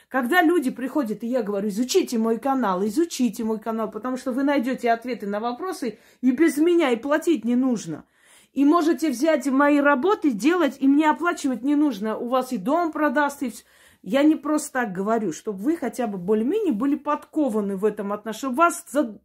Когда 0.08 0.42
люди 0.42 0.70
приходят, 0.70 1.22
и 1.22 1.26
я 1.26 1.42
говорю, 1.42 1.68
изучите 1.68 2.18
мой 2.18 2.38
канал, 2.38 2.84
изучите 2.84 3.44
мой 3.44 3.60
канал, 3.60 3.90
потому 3.90 4.16
что 4.16 4.32
вы 4.32 4.42
найдете 4.42 4.90
ответы 4.90 5.26
на 5.26 5.38
вопросы, 5.38 5.98
и 6.22 6.30
без 6.32 6.56
меня 6.56 6.90
и 6.90 6.96
платить 6.96 7.44
не 7.44 7.54
нужно. 7.54 8.04
И 8.58 8.64
можете 8.64 9.10
взять 9.10 9.46
мои 9.46 9.78
работы, 9.78 10.32
делать, 10.32 10.78
и 10.80 10.88
мне 10.88 11.08
оплачивать 11.08 11.62
не 11.62 11.76
нужно. 11.76 12.16
У 12.18 12.26
вас 12.26 12.52
и 12.52 12.56
дом 12.56 12.90
продаст, 12.90 13.40
и 13.44 13.50
все. 13.50 13.62
Я 14.02 14.24
не 14.24 14.34
просто 14.34 14.72
так 14.72 14.92
говорю, 14.92 15.32
чтобы 15.32 15.60
вы 15.60 15.76
хотя 15.76 16.08
бы 16.08 16.18
более-менее 16.18 16.72
были 16.72 16.96
подкованы 16.96 17.76
в 17.76 17.84
этом 17.84 18.12
отношении. 18.12 18.56
Вас 18.56 18.84
за... 18.90 19.20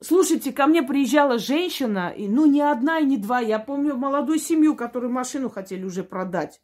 Слушайте, 0.00 0.52
ко 0.52 0.66
мне 0.66 0.82
приезжала 0.82 1.38
женщина, 1.38 2.08
и, 2.08 2.26
ну, 2.26 2.46
не 2.46 2.60
одна 2.60 2.98
и 2.98 3.04
не 3.04 3.16
два. 3.16 3.38
Я 3.38 3.60
помню 3.60 3.94
молодую 3.94 4.40
семью, 4.40 4.74
которую 4.74 5.12
машину 5.12 5.50
хотели 5.50 5.84
уже 5.84 6.02
продать. 6.02 6.60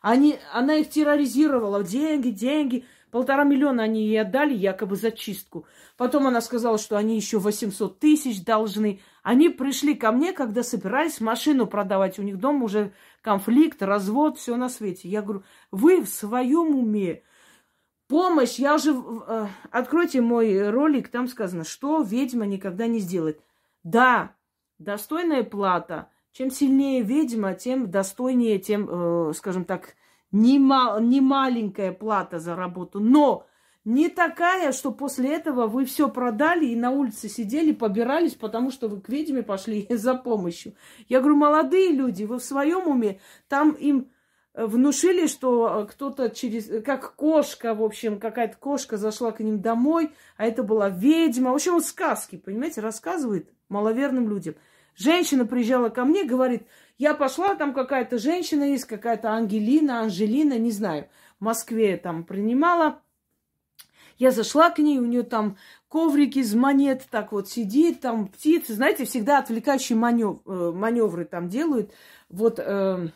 Они, 0.00 0.38
она 0.50 0.76
их 0.76 0.88
терроризировала. 0.88 1.84
Деньги, 1.84 2.30
деньги. 2.30 2.86
Полтора 3.10 3.44
миллиона 3.44 3.82
они 3.82 4.06
ей 4.06 4.22
отдали 4.22 4.54
якобы 4.54 4.96
за 4.96 5.10
чистку. 5.10 5.66
Потом 5.98 6.26
она 6.26 6.40
сказала, 6.40 6.78
что 6.78 6.96
они 6.96 7.16
еще 7.16 7.38
800 7.38 7.98
тысяч 7.98 8.42
должны. 8.42 9.02
Они 9.24 9.48
пришли 9.48 9.94
ко 9.94 10.12
мне, 10.12 10.34
когда 10.34 10.62
собирались 10.62 11.18
машину 11.18 11.66
продавать. 11.66 12.18
У 12.18 12.22
них 12.22 12.38
дома 12.38 12.66
уже 12.66 12.92
конфликт, 13.22 13.82
развод, 13.82 14.36
все 14.38 14.54
на 14.56 14.68
свете. 14.68 15.08
Я 15.08 15.22
говорю, 15.22 15.44
вы 15.70 16.02
в 16.02 16.10
своем 16.10 16.76
уме. 16.76 17.22
Помощь, 18.06 18.58
я 18.58 18.74
уже... 18.74 18.94
Э, 19.26 19.46
откройте 19.70 20.20
мой 20.20 20.68
ролик, 20.68 21.08
там 21.08 21.26
сказано, 21.26 21.64
что 21.64 22.02
ведьма 22.02 22.44
никогда 22.44 22.86
не 22.86 22.98
сделает. 22.98 23.40
Да, 23.82 24.36
достойная 24.78 25.42
плата. 25.42 26.10
Чем 26.32 26.50
сильнее 26.50 27.00
ведьма, 27.00 27.54
тем 27.54 27.90
достойнее, 27.90 28.58
тем, 28.58 28.88
э, 28.90 29.32
скажем 29.32 29.64
так, 29.64 29.94
не, 30.32 30.58
не 30.58 31.20
маленькая 31.22 31.92
плата 31.92 32.38
за 32.38 32.56
работу. 32.56 33.00
Но 33.00 33.46
не 33.84 34.08
такая, 34.08 34.72
что 34.72 34.92
после 34.92 35.34
этого 35.34 35.66
вы 35.66 35.84
все 35.84 36.08
продали 36.08 36.66
и 36.66 36.76
на 36.76 36.90
улице 36.90 37.28
сидели, 37.28 37.72
побирались, 37.72 38.34
потому 38.34 38.70
что 38.70 38.88
вы 38.88 39.00
к 39.00 39.08
ведьме 39.08 39.42
пошли 39.42 39.86
за 39.90 40.14
помощью. 40.14 40.74
Я 41.08 41.20
говорю, 41.20 41.36
молодые 41.36 41.90
люди, 41.90 42.24
вы 42.24 42.38
в 42.38 42.44
своем 42.44 42.88
уме, 42.88 43.20
там 43.48 43.72
им 43.72 44.10
внушили, 44.54 45.26
что 45.26 45.86
кто-то 45.90 46.30
через, 46.30 46.82
как 46.84 47.14
кошка, 47.16 47.74
в 47.74 47.82
общем, 47.82 48.20
какая-то 48.20 48.56
кошка 48.56 48.96
зашла 48.96 49.32
к 49.32 49.40
ним 49.40 49.60
домой, 49.60 50.12
а 50.36 50.46
это 50.46 50.62
была 50.62 50.88
ведьма. 50.88 51.50
В 51.50 51.56
общем, 51.56 51.74
он 51.74 51.82
сказки, 51.82 52.36
понимаете, 52.36 52.80
рассказывает 52.80 53.50
маловерным 53.68 54.28
людям. 54.28 54.54
Женщина 54.96 55.44
приезжала 55.44 55.88
ко 55.88 56.04
мне, 56.04 56.24
говорит, 56.24 56.68
я 56.98 57.14
пошла, 57.14 57.56
там 57.56 57.74
какая-то 57.74 58.18
женщина 58.18 58.62
есть, 58.62 58.84
какая-то 58.84 59.30
Ангелина, 59.32 60.02
Анжелина, 60.02 60.56
не 60.56 60.70
знаю, 60.70 61.08
в 61.40 61.44
Москве 61.44 61.96
там 61.96 62.22
принимала. 62.22 63.00
Я 64.18 64.30
зашла 64.30 64.70
к 64.70 64.78
ней, 64.78 64.98
у 64.98 65.04
нее 65.04 65.22
там 65.22 65.56
коврик 65.88 66.36
из 66.36 66.54
монет, 66.54 67.06
так 67.10 67.32
вот 67.32 67.48
сидит, 67.48 68.00
там 68.00 68.28
птицы, 68.28 68.74
знаете, 68.74 69.04
всегда 69.04 69.38
отвлекающие 69.38 69.96
манев, 69.96 70.38
э, 70.46 70.72
маневры 70.74 71.24
там 71.24 71.48
делают. 71.48 71.92
Вот 72.28 72.58
э, 72.58 73.08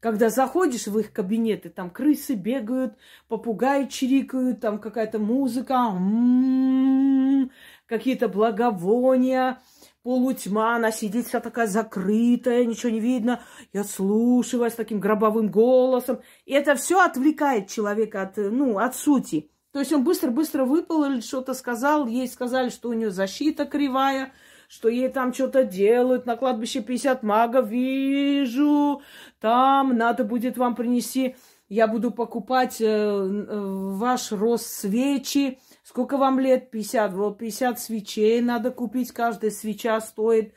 когда 0.00 0.30
заходишь 0.30 0.86
в 0.86 0.98
их 0.98 1.12
кабинеты, 1.12 1.70
там 1.70 1.90
крысы 1.90 2.34
бегают, 2.34 2.94
попугаи 3.26 3.86
чирикают, 3.86 4.60
там 4.60 4.78
какая-то 4.78 5.18
музыка, 5.18 5.74
м-м-м, 5.74 7.50
какие-то 7.86 8.28
благовония, 8.28 9.60
полутьма, 10.02 10.76
она 10.76 10.92
сидит 10.92 11.26
вся 11.26 11.40
такая 11.40 11.66
закрытая, 11.66 12.64
ничего 12.64 12.90
не 12.90 13.00
видно. 13.00 13.42
Я 13.72 13.84
слушаю 13.84 14.64
с 14.64 14.74
таким 14.74 15.00
гробовым 15.00 15.50
голосом. 15.50 16.20
И 16.46 16.52
это 16.52 16.76
все 16.76 17.00
отвлекает 17.00 17.68
человека 17.68 18.22
от, 18.22 18.36
ну, 18.36 18.78
от 18.78 18.94
сути. 18.94 19.50
То 19.72 19.80
есть 19.80 19.92
он 19.92 20.02
быстро-быстро 20.02 20.64
выпал 20.64 21.04
или 21.04 21.20
что-то 21.20 21.54
сказал, 21.54 22.06
ей 22.06 22.26
сказали, 22.28 22.70
что 22.70 22.88
у 22.88 22.94
нее 22.94 23.10
защита 23.10 23.66
кривая, 23.66 24.32
что 24.66 24.88
ей 24.88 25.08
там 25.08 25.32
что-то 25.32 25.64
делают, 25.64 26.26
на 26.26 26.36
кладбище 26.36 26.80
50 26.80 27.22
магов, 27.22 27.68
вижу, 27.68 29.02
там 29.40 29.96
надо 29.96 30.24
будет 30.24 30.56
вам 30.56 30.74
принести, 30.74 31.36
я 31.68 31.86
буду 31.86 32.10
покупать 32.10 32.80
э, 32.80 32.86
э, 32.86 33.60
ваш 33.94 34.32
рост 34.32 34.66
свечи, 34.66 35.58
сколько 35.84 36.16
вам 36.16 36.40
лет? 36.40 36.70
50, 36.70 37.12
вот 37.12 37.36
50 37.38 37.78
свечей 37.78 38.40
надо 38.40 38.70
купить, 38.70 39.12
каждая 39.12 39.50
свеча 39.50 40.00
стоит 40.00 40.54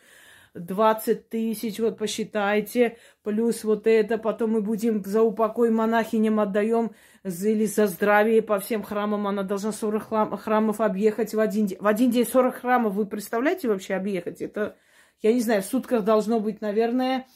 20 0.53 1.29
тысяч, 1.29 1.79
вот 1.79 1.97
посчитайте, 1.97 2.97
плюс 3.23 3.63
вот 3.63 3.87
это, 3.87 4.17
потом 4.17 4.51
мы 4.51 4.61
будем 4.61 5.03
за 5.03 5.21
упокой 5.21 5.69
монахиням 5.69 6.39
отдаем 6.39 6.91
или 7.23 7.65
за 7.65 7.87
здравие 7.87 8.41
по 8.41 8.59
всем 8.59 8.83
храмам, 8.83 9.27
она 9.27 9.43
должна 9.43 9.71
40 9.71 10.39
храмов 10.41 10.81
объехать 10.81 11.33
в 11.33 11.39
один 11.39 11.67
день. 11.67 11.77
В 11.79 11.87
один 11.87 12.11
день 12.11 12.25
40 12.25 12.55
храмов, 12.55 12.93
вы 12.93 13.05
представляете 13.05 13.69
вообще 13.69 13.93
объехать? 13.93 14.41
Это, 14.41 14.75
я 15.21 15.33
не 15.33 15.41
знаю, 15.41 15.61
в 15.61 15.65
сутках 15.65 16.03
должно 16.03 16.39
быть, 16.39 16.59
наверное, 16.59 17.27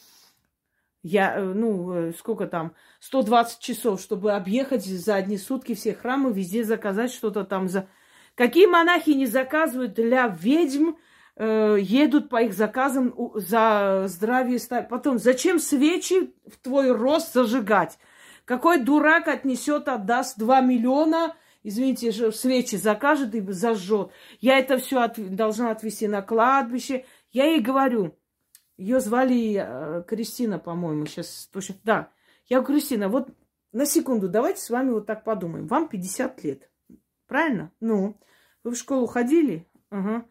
я, 1.07 1.35
э, 1.35 1.43
ну, 1.43 1.93
э, 1.93 2.13
сколько 2.17 2.47
там, 2.47 2.73
120 2.99 3.59
часов, 3.59 4.01
чтобы 4.01 4.33
объехать 4.33 4.83
за 4.83 5.15
одни 5.15 5.37
сутки 5.37 5.75
все 5.75 5.93
храмы, 5.93 6.33
везде 6.33 6.63
заказать 6.63 7.11
что-то 7.11 7.45
там 7.45 7.69
за... 7.69 7.87
Какие 8.33 8.65
монахи 8.65 9.11
не 9.11 9.27
заказывают 9.27 9.93
для 9.93 10.27
ведьм, 10.27 10.95
едут 11.37 12.29
по 12.29 12.41
их 12.41 12.53
заказам 12.53 13.13
за 13.35 14.05
здравие. 14.07 14.59
Потом, 14.89 15.19
зачем 15.19 15.59
свечи 15.59 16.33
в 16.47 16.57
твой 16.61 16.91
рост 16.91 17.33
зажигать? 17.33 17.97
Какой 18.45 18.79
дурак 18.79 19.27
отнесет, 19.27 19.87
отдаст 19.87 20.37
2 20.37 20.61
миллиона, 20.61 21.35
извините, 21.63 22.31
свечи 22.31 22.75
закажет 22.75 23.33
и 23.33 23.41
зажжет. 23.51 24.11
Я 24.39 24.59
это 24.59 24.77
все 24.77 25.01
от, 25.01 25.35
должна 25.35 25.71
отвезти 25.71 26.07
на 26.07 26.21
кладбище. 26.21 27.05
Я 27.31 27.45
ей 27.45 27.59
говорю, 27.59 28.15
ее 28.77 28.99
звали 28.99 29.57
э, 29.57 30.03
Кристина, 30.07 30.59
по-моему, 30.59 31.07
сейчас 31.07 31.49
точно. 31.51 31.75
Да, 31.83 32.09
я 32.47 32.61
говорю, 32.61 32.79
Кристина, 32.79 33.09
вот 33.09 33.29
на 33.71 33.85
секунду, 33.85 34.29
давайте 34.29 34.61
с 34.61 34.69
вами 34.69 34.91
вот 34.91 35.07
так 35.07 35.23
подумаем. 35.23 35.65
Вам 35.67 35.87
50 35.87 36.43
лет, 36.43 36.69
правильно? 37.27 37.71
Ну, 37.79 38.15
вы 38.63 38.71
в 38.71 38.77
школу 38.77 39.07
ходили? 39.07 39.67
Ага. 39.89 40.25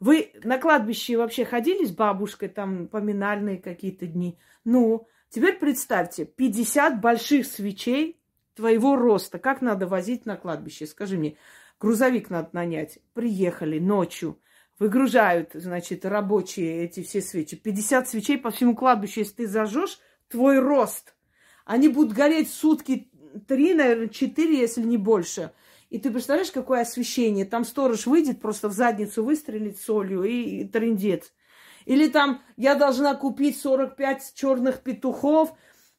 Вы 0.00 0.32
на 0.42 0.58
кладбище 0.58 1.18
вообще 1.18 1.44
ходили 1.44 1.84
с 1.84 1.92
бабушкой, 1.92 2.48
там 2.48 2.88
поминальные 2.88 3.58
какие-то 3.58 4.06
дни? 4.06 4.38
Ну, 4.64 5.06
теперь 5.28 5.58
представьте, 5.58 6.24
50 6.24 7.00
больших 7.00 7.46
свечей 7.46 8.18
твоего 8.54 8.96
роста. 8.96 9.38
Как 9.38 9.60
надо 9.60 9.86
возить 9.86 10.24
на 10.24 10.36
кладбище? 10.36 10.86
Скажи 10.86 11.18
мне, 11.18 11.36
грузовик 11.78 12.30
надо 12.30 12.48
нанять. 12.52 12.98
Приехали 13.12 13.78
ночью, 13.78 14.40
выгружают, 14.78 15.50
значит, 15.52 16.06
рабочие 16.06 16.84
эти 16.84 17.02
все 17.02 17.20
свечи. 17.20 17.56
50 17.56 18.08
свечей 18.08 18.38
по 18.38 18.50
всему 18.50 18.74
кладбищу, 18.74 19.20
если 19.20 19.34
ты 19.34 19.46
зажжешь, 19.46 20.00
твой 20.28 20.60
рост. 20.60 21.14
Они 21.66 21.88
будут 21.88 22.14
гореть 22.14 22.50
сутки 22.50 23.10
три, 23.46 23.74
наверное, 23.74 24.08
четыре, 24.08 24.58
если 24.58 24.82
не 24.82 24.96
больше. 24.96 25.52
И 25.90 25.98
ты 25.98 26.10
представляешь, 26.12 26.52
какое 26.52 26.82
освещение? 26.82 27.44
Там 27.44 27.64
сторож 27.64 28.06
выйдет, 28.06 28.40
просто 28.40 28.68
в 28.68 28.72
задницу 28.72 29.24
выстрелит 29.24 29.78
солью 29.78 30.22
и, 30.22 30.60
и 30.60 30.64
трендец. 30.64 31.32
Или 31.84 32.08
там 32.08 32.42
я 32.56 32.76
должна 32.76 33.14
купить 33.14 33.58
45 33.60 34.32
черных 34.34 34.80
петухов, 34.80 35.52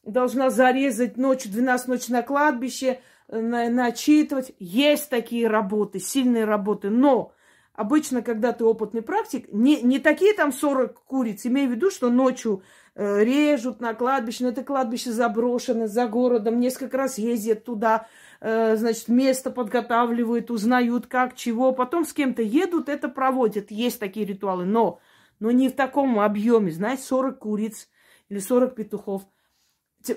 должна 0.04 0.50
зарезать 0.50 1.18
ночью, 1.18 1.52
12 1.52 1.90
ночи 1.90 2.12
на 2.12 2.22
кладбище, 2.22 3.02
на, 3.28 3.70
начитывать. 3.70 4.54
Есть 4.60 5.10
такие 5.10 5.48
работы, 5.48 6.00
сильные 6.00 6.46
работы. 6.46 6.90
Но 6.90 7.34
обычно, 7.74 8.22
когда 8.22 8.54
ты 8.54 8.64
опытный 8.64 9.02
практик, 9.02 9.52
не, 9.52 9.82
не 9.82 10.00
такие 10.00 10.34
там 10.34 10.54
40 10.54 11.04
куриц, 11.04 11.46
имею 11.46 11.70
в 11.70 11.74
виду, 11.74 11.92
что 11.92 12.10
ночью 12.10 12.64
э, 12.96 13.24
режут 13.26 13.82
на 13.82 13.94
кладбище, 13.94 14.46
но 14.46 14.52
это 14.52 14.64
кладбище 14.64 15.12
заброшено 15.12 15.88
за 15.88 16.08
городом, 16.08 16.62
несколько 16.62 16.98
раз 16.98 17.18
ездят 17.18 17.66
туда, 17.66 18.08
Э, 18.08 18.31
значит, 18.42 19.08
место 19.08 19.52
подготавливают, 19.52 20.50
узнают 20.50 21.06
как, 21.06 21.36
чего, 21.36 21.74
потом 21.74 22.06
с 22.06 22.14
кем-то 22.14 22.42
едут, 22.42 22.90
это 22.90 23.08
проводят. 23.08 23.70
Есть 23.70 24.00
такие 24.00 24.26
ритуалы, 24.26 24.66
но, 24.66 25.00
но 25.40 25.52
не 25.52 25.70
в 25.70 25.76
таком 25.76 26.20
объеме, 26.20 26.72
знаете, 26.72 27.04
40 27.04 27.38
куриц 27.38 27.88
или 28.30 28.40
40 28.40 28.74
петухов. 28.76 29.24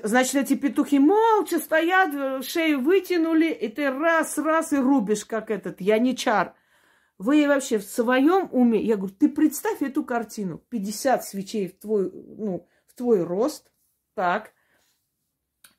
Значит, 0.02 0.37
эти 0.37 0.54
петухи 0.54 0.99
молча 0.99 1.59
стоят, 1.59 2.14
э, 2.14 2.43
шею 2.43 2.81
вытянули, 2.81 3.52
и 3.52 3.69
ты 3.69 3.90
раз-раз 3.90 4.73
и 4.73 4.78
рубишь, 4.78 5.26
как 5.26 5.50
этот 5.50 5.83
яничар. 5.83 6.54
Вы 7.19 7.47
вообще 7.47 7.78
в 7.78 7.85
своем 7.85 8.49
уме, 8.50 8.83
я 8.83 8.97
говорю, 8.97 9.14
ты 9.14 9.28
представь 9.28 9.83
эту 9.83 10.04
картину. 10.04 10.59
50 10.71 11.25
свечей 11.25 11.69
в 11.69 11.78
твой, 11.78 12.11
ну, 12.11 12.66
в 12.87 12.95
твой 12.95 13.23
рост, 13.23 13.71
так, 14.14 14.52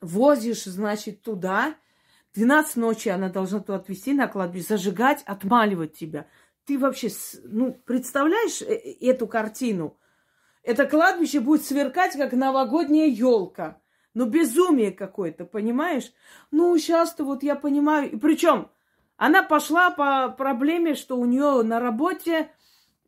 возишь, 0.00 0.64
значит, 0.64 1.22
туда, 1.22 1.74
12 2.36 2.76
ночи 2.76 3.08
она 3.08 3.30
должна 3.30 3.60
туда 3.60 3.76
отвезти 3.76 4.12
на 4.12 4.28
кладбище, 4.28 4.66
зажигать, 4.68 5.22
отмаливать 5.24 5.96
тебя. 5.96 6.26
Ты 6.66 6.78
вообще, 6.78 7.08
ну, 7.44 7.72
представляешь 7.86 8.60
э, 8.60 8.74
э, 8.74 9.06
эту 9.08 9.26
картину? 9.26 9.98
Это 10.62 10.86
кладбище 10.86 11.40
будет 11.40 11.64
сверкать, 11.64 12.12
как 12.12 12.32
новогодняя 12.32 13.06
елка. 13.06 13.80
Ну, 14.12 14.26
безумие 14.26 14.92
какое-то, 14.92 15.44
понимаешь? 15.44 16.12
Ну, 16.50 16.76
сейчас-то 16.76 17.24
вот 17.24 17.42
я 17.42 17.54
понимаю. 17.54 18.10
И 18.10 18.16
причем 18.16 18.70
она 19.16 19.42
пошла 19.42 19.90
по 19.90 20.28
проблеме, 20.28 20.94
что 20.94 21.16
у 21.16 21.24
нее 21.24 21.62
на 21.62 21.80
работе 21.80 22.50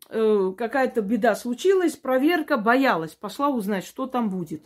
э, 0.08 0.52
какая-то 0.56 1.02
беда 1.02 1.34
случилась, 1.34 1.96
проверка, 1.96 2.56
боялась. 2.56 3.14
Пошла 3.14 3.48
узнать, 3.48 3.84
что 3.84 4.06
там 4.06 4.30
будет. 4.30 4.64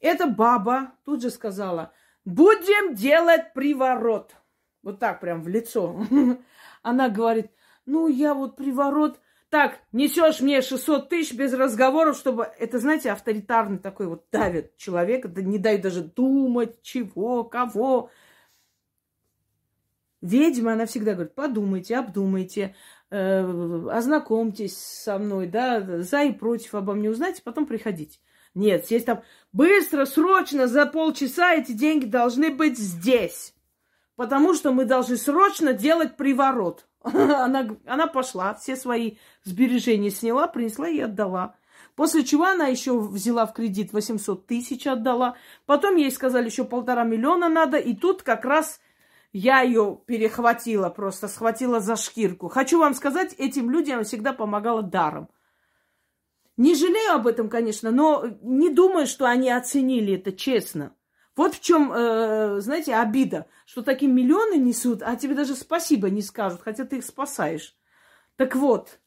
Эта 0.00 0.26
баба 0.26 0.92
тут 1.04 1.22
же 1.22 1.30
сказала– 1.30 1.92
будем 2.26 2.94
делать 2.94 3.54
приворот. 3.54 4.34
Вот 4.82 4.98
так 4.98 5.20
прям 5.20 5.42
в 5.42 5.48
лицо. 5.48 6.04
Она 6.82 7.08
говорит, 7.08 7.50
ну 7.86 8.08
я 8.08 8.34
вот 8.34 8.56
приворот, 8.56 9.18
Так, 9.48 9.78
несешь 9.92 10.40
мне 10.40 10.60
600 10.60 11.08
тысяч 11.08 11.34
без 11.34 11.54
разговоров, 11.54 12.16
чтобы... 12.16 12.50
Это, 12.58 12.78
знаете, 12.78 13.12
авторитарный 13.12 13.78
такой 13.78 14.08
вот 14.08 14.26
давит 14.30 14.76
человека, 14.76 15.28
да 15.28 15.40
не 15.40 15.58
дай 15.58 15.78
даже 15.78 16.02
думать, 16.02 16.82
чего, 16.82 17.44
кого. 17.44 18.10
Ведьма, 20.20 20.72
она 20.72 20.86
всегда 20.86 21.14
говорит, 21.14 21.34
подумайте, 21.34 21.96
обдумайте, 21.96 22.74
э, 23.10 23.88
ознакомьтесь 23.90 24.76
со 24.76 25.18
мной, 25.18 25.46
да, 25.46 26.02
за 26.02 26.24
и 26.24 26.32
против 26.32 26.74
обо 26.74 26.94
мне 26.94 27.08
узнайте, 27.08 27.42
потом 27.44 27.66
приходите. 27.66 28.18
Нет, 28.56 28.86
здесь 28.86 29.04
там 29.04 29.22
быстро, 29.52 30.06
срочно, 30.06 30.66
за 30.66 30.86
полчаса 30.86 31.54
эти 31.54 31.72
деньги 31.72 32.06
должны 32.06 32.50
быть 32.50 32.78
здесь. 32.78 33.54
Потому 34.16 34.54
что 34.54 34.72
мы 34.72 34.86
должны 34.86 35.18
срочно 35.18 35.74
делать 35.74 36.16
приворот. 36.16 36.86
Она, 37.02 37.76
она 37.84 38.06
пошла, 38.06 38.54
все 38.54 38.74
свои 38.74 39.16
сбережения 39.44 40.10
сняла, 40.10 40.48
принесла 40.48 40.88
и 40.88 40.98
отдала. 40.98 41.54
После 41.94 42.24
чего 42.24 42.44
она 42.46 42.66
еще 42.66 42.98
взяла 42.98 43.46
в 43.46 43.52
кредит 43.52 43.92
800 43.92 44.46
тысяч, 44.46 44.86
отдала. 44.86 45.36
Потом 45.66 45.96
ей 45.96 46.10
сказали, 46.10 46.46
еще 46.46 46.64
полтора 46.64 47.04
миллиона 47.04 47.48
надо. 47.48 47.76
И 47.76 47.94
тут 47.94 48.22
как 48.22 48.44
раз 48.44 48.80
я 49.32 49.60
ее 49.60 50.00
перехватила, 50.06 50.88
просто 50.88 51.28
схватила 51.28 51.80
за 51.80 51.96
шкирку. 51.96 52.48
Хочу 52.48 52.78
вам 52.78 52.94
сказать, 52.94 53.34
этим 53.38 53.70
людям 53.70 54.02
всегда 54.04 54.32
помогала 54.32 54.82
даром. 54.82 55.28
Не 56.56 56.74
жалею 56.74 57.14
об 57.14 57.26
этом, 57.26 57.50
конечно, 57.50 57.90
но 57.90 58.24
не 58.40 58.70
думаю, 58.70 59.06
что 59.06 59.26
они 59.26 59.50
оценили 59.50 60.14
это 60.14 60.32
честно. 60.32 60.94
Вот 61.36 61.54
в 61.54 61.60
чем, 61.60 61.92
э, 61.92 62.60
знаете, 62.60 62.94
обида, 62.94 63.46
что 63.66 63.82
такие 63.82 64.10
миллионы 64.10 64.56
несут, 64.56 65.02
а 65.02 65.16
тебе 65.16 65.34
даже 65.34 65.54
спасибо 65.54 66.08
не 66.08 66.22
скажут, 66.22 66.62
хотя 66.62 66.86
ты 66.86 66.96
их 66.98 67.04
спасаешь. 67.04 67.76
Так 68.36 68.56
вот, 68.56 68.98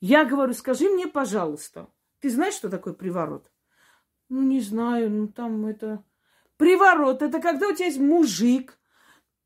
я 0.00 0.26
говорю, 0.26 0.52
скажи 0.52 0.88
мне, 0.90 1.06
пожалуйста, 1.06 1.88
ты 2.20 2.28
знаешь, 2.28 2.54
что 2.54 2.68
такое 2.68 2.92
приворот? 2.92 3.50
Ну, 4.28 4.42
не 4.42 4.60
знаю, 4.60 5.10
ну 5.10 5.28
там 5.28 5.64
это... 5.64 6.04
Приворот– 6.58 7.22
это 7.22 7.40
когда 7.40 7.68
у 7.68 7.72
тебя 7.72 7.86
есть 7.86 8.00
мужик, 8.00 8.78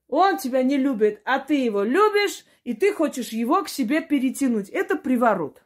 он 0.09 0.39
тебя 0.39 0.63
не 0.63 0.79
любит, 0.79 1.21
а 1.25 1.39
ты 1.39 1.65
его 1.65 1.83
любишь, 1.85 2.45
и 2.65 2.75
ты 2.75 2.93
хочешь 2.93 3.29
его 3.29 3.63
к 3.63 3.69
себе 3.69 4.01
перетянуть. 4.01 4.69
Это 4.71 4.97
приворот. 4.97 5.63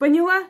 Поняла? 0.00 0.44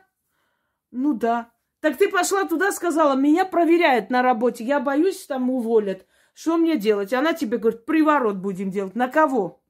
Ну 0.92 1.12
да. 1.12 1.50
Так 1.80 1.96
ты 1.96 2.08
пошла 2.08 2.44
туда, 2.44 2.70
сказала, 2.70 3.16
меня 3.16 3.44
проверяют 3.44 4.08
на 4.08 4.22
работе, 4.22 4.62
я 4.62 4.78
боюсь, 4.78 5.26
там 5.26 5.50
уволят. 5.50 6.06
Что 6.34 6.56
мне 6.56 6.76
делать? 6.76 7.12
Она 7.12 7.32
тебе 7.32 7.58
говорит, 7.58 7.84
приворот 7.84 8.36
будем 8.36 8.70
делать. 8.70 8.94
На 8.94 9.08
кого? 9.08 9.60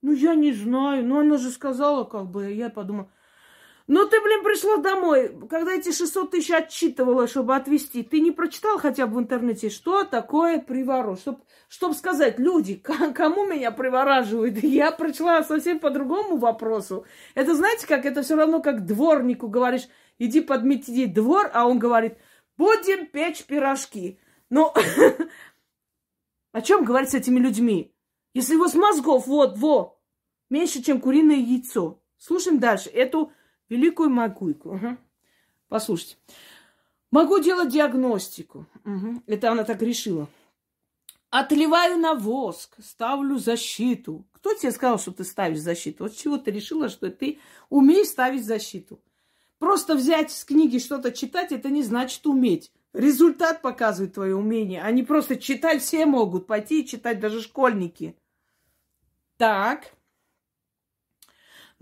Ну, 0.00 0.12
я 0.12 0.34
не 0.34 0.54
знаю. 0.54 1.04
Ну, 1.04 1.20
она 1.20 1.36
же 1.36 1.50
сказала, 1.50 2.04
как 2.04 2.30
бы, 2.30 2.52
я 2.52 2.70
подумала, 2.70 3.10
ну, 3.94 4.08
ты, 4.08 4.22
блин, 4.22 4.42
пришла 4.42 4.78
домой, 4.78 5.38
когда 5.50 5.72
эти 5.74 5.92
600 5.92 6.30
тысяч 6.30 6.50
отчитывала, 6.50 7.26
чтобы 7.28 7.54
отвезти. 7.54 8.02
Ты 8.02 8.20
не 8.20 8.30
прочитал 8.30 8.78
хотя 8.78 9.06
бы 9.06 9.16
в 9.16 9.20
интернете, 9.20 9.68
что 9.68 10.04
такое 10.04 10.60
приворот? 10.60 11.20
Чтоб, 11.20 11.42
чтоб 11.68 11.94
сказать, 11.94 12.38
люди, 12.38 12.76
кому 12.76 13.44
меня 13.46 13.70
привораживают? 13.70 14.56
Я 14.62 14.92
прочла 14.92 15.42
совсем 15.42 15.78
по 15.78 15.90
другому 15.90 16.38
вопросу. 16.38 17.04
Это 17.34 17.54
знаете, 17.54 17.86
как 17.86 18.06
это 18.06 18.22
все 18.22 18.34
равно, 18.34 18.62
как 18.62 18.86
дворнику 18.86 19.48
говоришь, 19.48 19.86
иди 20.18 20.40
подмети 20.40 21.04
двор, 21.04 21.50
а 21.52 21.68
он 21.68 21.78
говорит, 21.78 22.16
будем 22.56 23.04
печь 23.08 23.44
пирожки. 23.44 24.18
Ну, 24.48 24.72
о 26.52 26.62
чем 26.62 26.86
говорить 26.86 27.10
с 27.10 27.14
этими 27.14 27.38
людьми? 27.38 27.94
Если 28.32 28.54
его 28.54 28.68
с 28.68 28.74
мозгов, 28.74 29.26
вот, 29.26 29.58
во, 29.58 30.00
меньше, 30.48 30.82
чем 30.82 30.98
куриное 30.98 31.36
яйцо. 31.36 32.02
Слушаем 32.16 32.58
дальше. 32.58 32.88
Эту 32.88 33.32
Великую 33.72 34.10
Макуйку. 34.10 34.74
Угу. 34.74 34.98
Послушайте. 35.68 36.16
Могу 37.10 37.38
делать 37.38 37.70
диагностику. 37.70 38.66
Угу. 38.84 39.22
Это 39.26 39.50
она 39.50 39.64
так 39.64 39.80
решила. 39.80 40.28
Отливаю 41.30 41.96
на 41.96 42.14
воск, 42.14 42.76
ставлю 42.84 43.38
защиту. 43.38 44.26
Кто 44.32 44.52
тебе 44.52 44.72
сказал, 44.72 44.98
что 44.98 45.12
ты 45.12 45.24
ставишь 45.24 45.60
защиту? 45.60 46.04
Вот 46.04 46.14
чего 46.14 46.36
ты 46.36 46.50
решила, 46.50 46.90
что 46.90 47.10
ты 47.10 47.38
умеешь 47.70 48.08
ставить 48.08 48.44
защиту? 48.44 49.00
Просто 49.58 49.94
взять 49.94 50.30
с 50.30 50.44
книги 50.44 50.76
что-то 50.76 51.10
читать, 51.10 51.50
это 51.50 51.70
не 51.70 51.82
значит 51.82 52.26
уметь. 52.26 52.70
Результат 52.92 53.62
показывает 53.62 54.12
твое 54.12 54.36
умение. 54.36 54.82
Они 54.82 55.02
просто 55.02 55.36
читать 55.36 55.80
все 55.80 56.04
могут. 56.04 56.46
Пойти 56.46 56.82
и 56.82 56.86
читать 56.86 57.20
даже 57.20 57.40
школьники. 57.40 58.14
Так. 59.38 59.94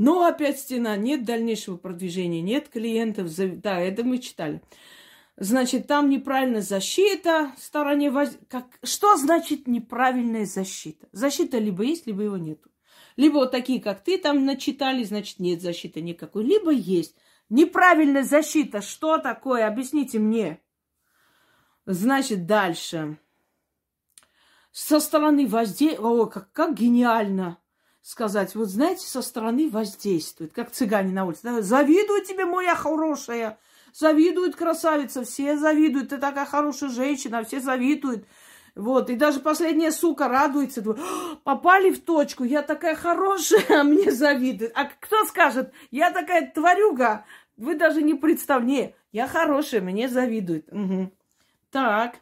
Но 0.02 0.24
опять 0.24 0.58
стена, 0.58 0.96
нет 0.96 1.26
дальнейшего 1.26 1.76
продвижения, 1.76 2.40
нет 2.40 2.70
клиентов. 2.70 3.28
Да, 3.60 3.78
это 3.78 4.02
мы 4.02 4.16
читали. 4.16 4.62
Значит, 5.36 5.88
там 5.88 6.08
неправильная 6.08 6.62
защита 6.62 7.52
стороне 7.58 8.10
воз... 8.10 8.30
как... 8.48 8.64
Что 8.82 9.18
значит 9.18 9.68
неправильная 9.68 10.46
защита? 10.46 11.06
Защита 11.12 11.58
либо 11.58 11.82
есть, 11.82 12.06
либо 12.06 12.22
его 12.22 12.38
нету. 12.38 12.70
Либо 13.16 13.34
вот 13.34 13.50
такие, 13.50 13.78
как 13.78 14.02
ты 14.02 14.16
там 14.16 14.46
начитали, 14.46 15.04
значит, 15.04 15.38
нет 15.38 15.60
защиты 15.60 16.00
никакой. 16.00 16.44
Либо 16.44 16.70
есть. 16.70 17.14
Неправильная 17.50 18.24
защита. 18.24 18.80
Что 18.80 19.18
такое? 19.18 19.66
Объясните 19.66 20.18
мне. 20.18 20.62
Значит, 21.84 22.46
дальше. 22.46 23.18
Со 24.72 24.98
стороны 24.98 25.46
воздействия... 25.46 26.00
О, 26.00 26.24
как, 26.24 26.50
как 26.52 26.72
гениально 26.72 27.58
сказать, 28.02 28.54
вот 28.54 28.68
знаете, 28.68 29.06
со 29.06 29.22
стороны 29.22 29.68
воздействует, 29.68 30.52
как 30.52 30.70
цыгане 30.70 31.12
на 31.12 31.24
улице. 31.24 31.62
Завидую 31.62 32.24
тебе, 32.24 32.44
моя 32.44 32.74
хорошая, 32.74 33.58
завидует 33.92 34.56
красавица, 34.56 35.24
все 35.24 35.56
завидуют, 35.56 36.10
ты 36.10 36.18
такая 36.18 36.46
хорошая 36.46 36.90
женщина, 36.90 37.44
все 37.44 37.60
завидуют. 37.60 38.24
Вот, 38.76 39.10
и 39.10 39.16
даже 39.16 39.40
последняя 39.40 39.90
сука 39.90 40.28
радуется, 40.28 40.80
думает, 40.80 41.02
попали 41.42 41.90
в 41.90 42.02
точку, 42.04 42.44
я 42.44 42.62
такая 42.62 42.94
хорошая, 42.94 43.64
а 43.80 43.82
мне 43.82 44.12
завидуют. 44.12 44.72
А 44.74 44.84
кто 44.84 45.24
скажет, 45.24 45.72
я 45.90 46.10
такая 46.10 46.50
тварюга, 46.50 47.24
вы 47.56 47.74
даже 47.74 48.00
не 48.00 48.14
представляете, 48.14 48.94
я 49.12 49.26
хорошая, 49.26 49.80
мне 49.80 50.08
завидуют. 50.08 50.68
Угу. 50.72 51.10
Так, 51.70 52.16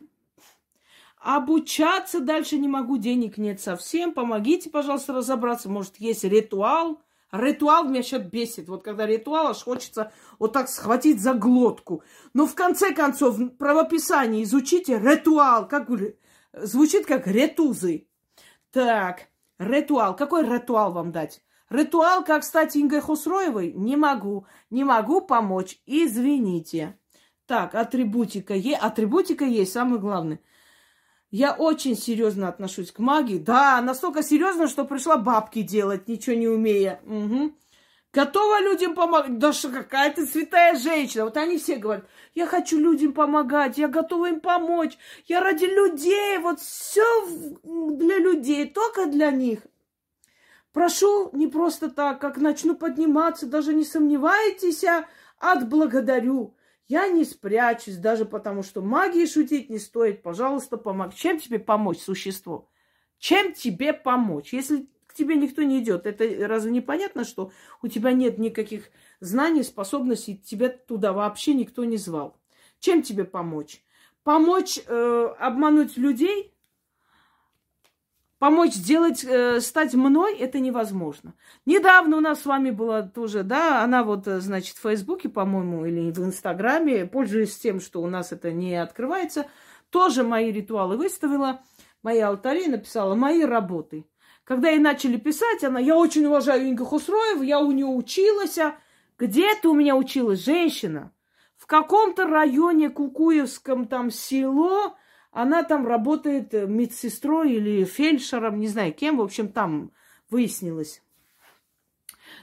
Обучаться 1.21 2.21
дальше 2.21 2.59
не 2.59 2.69
могу, 2.69 2.97
денег 2.97 3.39
нет 3.39 3.61
совсем. 3.61 4.13
Помогите, 4.13 4.71
пожалуйста, 4.71 5.13
разобраться. 5.13 5.69
Может, 5.69 5.97
есть 5.99 6.25
ритуал. 6.25 7.03
Ритуал 7.33 7.85
меня 7.85 8.03
сейчас 8.03 8.23
бесит. 8.23 8.69
Вот 8.69 8.83
когда 8.83 9.05
ритуал, 9.07 9.49
аж 9.49 9.63
хочется 9.63 10.13
вот 10.39 10.53
так 10.53 10.69
схватить 10.69 11.21
за 11.21 11.35
глотку. 11.35 12.03
Но 12.33 12.47
в 12.47 12.55
конце 12.55 12.95
концов, 12.95 13.37
в 13.37 13.49
правописании 13.51 14.45
изучите 14.45 14.99
ритуал. 14.99 15.69
Как 15.69 15.89
звучит 16.53 17.05
как 17.05 17.27
ретузы. 17.27 18.07
Так, 18.71 19.29
ритуал. 19.59 20.17
Какой 20.17 20.45
ритуал 20.49 20.93
вам 20.93 21.13
дать? 21.13 21.43
Ритуал, 21.69 22.25
как 22.25 22.45
стать 22.45 22.77
Ингой 22.77 23.01
Хусроевой? 23.01 23.73
Не 23.73 23.97
могу. 23.97 24.47
Не 24.71 24.85
могу 24.85 25.21
помочь. 25.21 25.81
Извините. 25.85 26.99
Так, 27.47 27.75
атрибутика 27.75 28.55
есть. 28.55 28.81
Атрибутика 28.81 29.45
есть, 29.45 29.73
самое 29.73 30.01
главное. 30.01 30.41
Я 31.31 31.53
очень 31.53 31.97
серьезно 31.97 32.49
отношусь 32.49 32.91
к 32.91 32.99
магии. 32.99 33.39
Да, 33.39 33.81
настолько 33.83 34.23
серьезно, 34.23 34.67
что 34.67 34.85
пришла 34.85 35.19
бабки 35.19 35.63
делать, 35.63 36.09
ничего 36.09 36.37
не 36.37 36.49
умея. 36.49 37.01
Угу. 37.05 37.53
Готова 38.15 38.61
людям 38.63 38.95
помогать. 38.95 39.39
Да 39.39 39.53
что 39.53 39.69
какая 39.69 40.13
ты 40.13 40.27
святая 40.27 40.77
женщина. 40.79 41.25
Вот 41.25 41.37
они 41.37 41.59
все 41.59 41.77
говорят, 41.77 42.07
я 42.35 42.47
хочу 42.47 42.79
людям 42.79 43.13
помогать, 43.13 43.77
я 43.77 43.89
готова 43.89 44.31
им 44.31 44.41
помочь. 44.41 44.97
Я 45.27 45.41
ради 45.41 45.67
людей, 45.67 46.39
вот 46.39 46.61
все 46.61 47.05
для 47.63 48.19
людей, 48.19 48.65
только 48.67 49.07
для 49.07 49.31
них. 49.31 49.61
Прошу 50.73 51.31
не 51.33 51.47
просто 51.47 51.91
так, 51.91 52.21
как 52.21 52.39
начну 52.39 52.75
подниматься, 52.75 53.47
даже 53.47 53.75
не 53.75 53.85
сомневайтесь, 53.85 54.85
а 54.85 55.07
отблагодарю. 55.39 56.55
Я 56.89 57.07
не 57.09 57.25
спрячусь, 57.27 57.99
даже 57.99 58.25
потому 58.25 58.63
что 58.63 58.81
магии 58.81 59.27
шутить 59.27 59.69
не 59.69 59.79
стоит. 59.79 60.23
Пожалуйста, 60.23 60.79
помог. 60.79 61.15
Чем 61.15 61.39
тебе 61.39 61.59
помочь, 61.59 61.99
существо? 61.99 62.71
Чем 63.19 63.53
тебе 63.53 63.93
помочь? 63.93 64.55
Если 64.55 64.89
к 65.07 65.13
тебе 65.13 65.37
никто 65.37 65.63
не 65.63 65.81
идет, 65.81 66.07
это 66.07 66.49
разве 66.49 66.71
не 66.73 66.81
понятно, 66.81 67.25
что 67.25 67.53
у 67.83 67.89
тебя 67.89 68.13
нет 68.13 68.39
никаких 68.39 68.91
знаний, 69.21 69.65
способностей, 69.65 70.39
тебя 70.39 70.71
туда 70.71 71.13
вообще 71.13 71.53
никто 71.53 71.85
не 71.85 71.99
звал? 71.99 72.41
Чем 72.81 73.03
тебе 73.03 73.25
помочь? 73.25 73.85
Помочь 74.23 74.79
э, 74.87 75.35
обмануть 75.39 75.99
людей? 75.99 76.55
Помочь 78.39 78.75
сделать, 78.75 79.25
э, 79.25 79.61
стать 79.61 79.95
мной, 79.95 80.37
это 80.37 80.61
невозможно. 80.61 81.35
Недавно 81.67 82.19
у 82.19 82.21
нас 82.21 82.43
с 82.43 82.47
вами 82.47 82.71
была 82.71 83.03
тоже, 83.03 83.43
да, 83.43 83.83
она 83.83 84.05
вот, 84.05 84.29
э, 84.29 84.39
значит, 84.41 84.77
в 84.77 84.83
Фейсбуке, 84.83 85.29
по-моему, 85.29 85.85
или 85.87 86.13
в 86.13 86.21
Инстаграме, 86.21 87.05
пользуясь 87.05 87.59
тем, 87.59 87.81
что 87.81 88.01
у 88.01 88.07
нас 88.07 88.31
это 88.31 88.53
не 88.53 88.77
открывается, 88.77 89.47
тоже 89.91 90.23
мои 90.23 90.53
ритуалы 90.53 90.97
выставила, 90.97 91.63
мои 92.03 92.21
алтари, 92.21 92.69
написала 92.69 93.17
мои 93.17 93.43
работы. 93.43 94.07
Когда 94.45 94.71
ей 94.71 94.79
начали 94.79 95.17
писать, 95.17 95.65
она, 95.65 95.81
я 95.81 95.97
очень 95.97 96.25
уважаю 96.25 96.69
Инга 96.69 96.85
Хусроева, 96.85 97.43
я 97.43 97.59
у 97.59 97.73
нее 97.73 97.87
училась. 97.87 98.57
А 98.59 98.77
где 99.19 99.55
ты 99.57 99.69
у 99.69 99.75
меня 99.75 99.97
училась, 99.97 100.45
женщина? 100.45 101.13
В 101.57 101.67
каком-то 101.67 102.25
районе 102.25 102.89
Кукуевском 102.89 103.89
там 103.89 104.11
село, 104.11 104.97
она 105.31 105.63
там 105.63 105.87
работает 105.87 106.53
медсестрой 106.53 107.53
или 107.55 107.85
фельдшером, 107.85 108.59
не 108.59 108.69
знаю 108.69 108.93
кем, 108.93 109.19
в 109.19 109.23
общем, 109.23 109.49
там 109.49 109.93
выяснилось. 110.31 111.03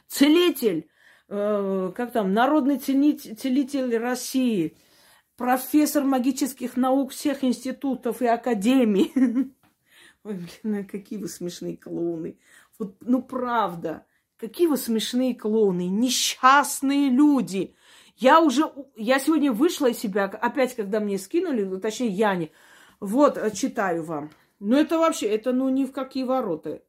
Целитель, 0.08 0.90
э, 1.28 1.92
как 1.96 2.12
там, 2.12 2.34
народный 2.34 2.78
целитель 2.78 3.98
России, 3.98 4.78
профессор 5.36 6.04
магических 6.04 6.78
наук 6.78 7.12
всех 7.12 7.44
институтов 7.44 8.22
и 8.22 8.28
академий. 8.28 9.12
Ой, 10.24 10.34
блин, 10.34 10.48
ну 10.64 10.86
какие 10.90 11.20
вы 11.20 11.28
смешные 11.28 11.78
клоуны. 11.78 12.40
Вот, 12.80 12.96
ну 13.02 13.22
правда, 13.22 14.06
какие 14.38 14.68
вы 14.68 14.78
смешные 14.78 15.36
клоуны, 15.36 15.88
несчастные 15.88 17.10
люди. 17.10 17.76
Я 18.18 18.40
уже, 18.40 18.72
я 18.96 19.20
сегодня 19.20 19.52
вышла 19.52 19.88
из 19.88 20.00
себя, 20.00 20.26
опять, 20.26 20.76
когда 20.76 21.00
мне 21.00 21.18
скинули, 21.18 21.64
ну, 21.64 21.80
точнее, 21.80 22.08
Яне. 22.08 22.52
Вот, 23.06 23.38
э, 23.38 23.52
читаю 23.52 24.04
вам. 24.04 24.32
Ну, 24.60 24.76
это 24.76 24.98
вообще, 24.98 25.28
это 25.28 25.54
ну 25.54 25.70
ни 25.70 25.86
в 25.86 25.92
какие 25.92 26.24
ворота. 26.24 26.82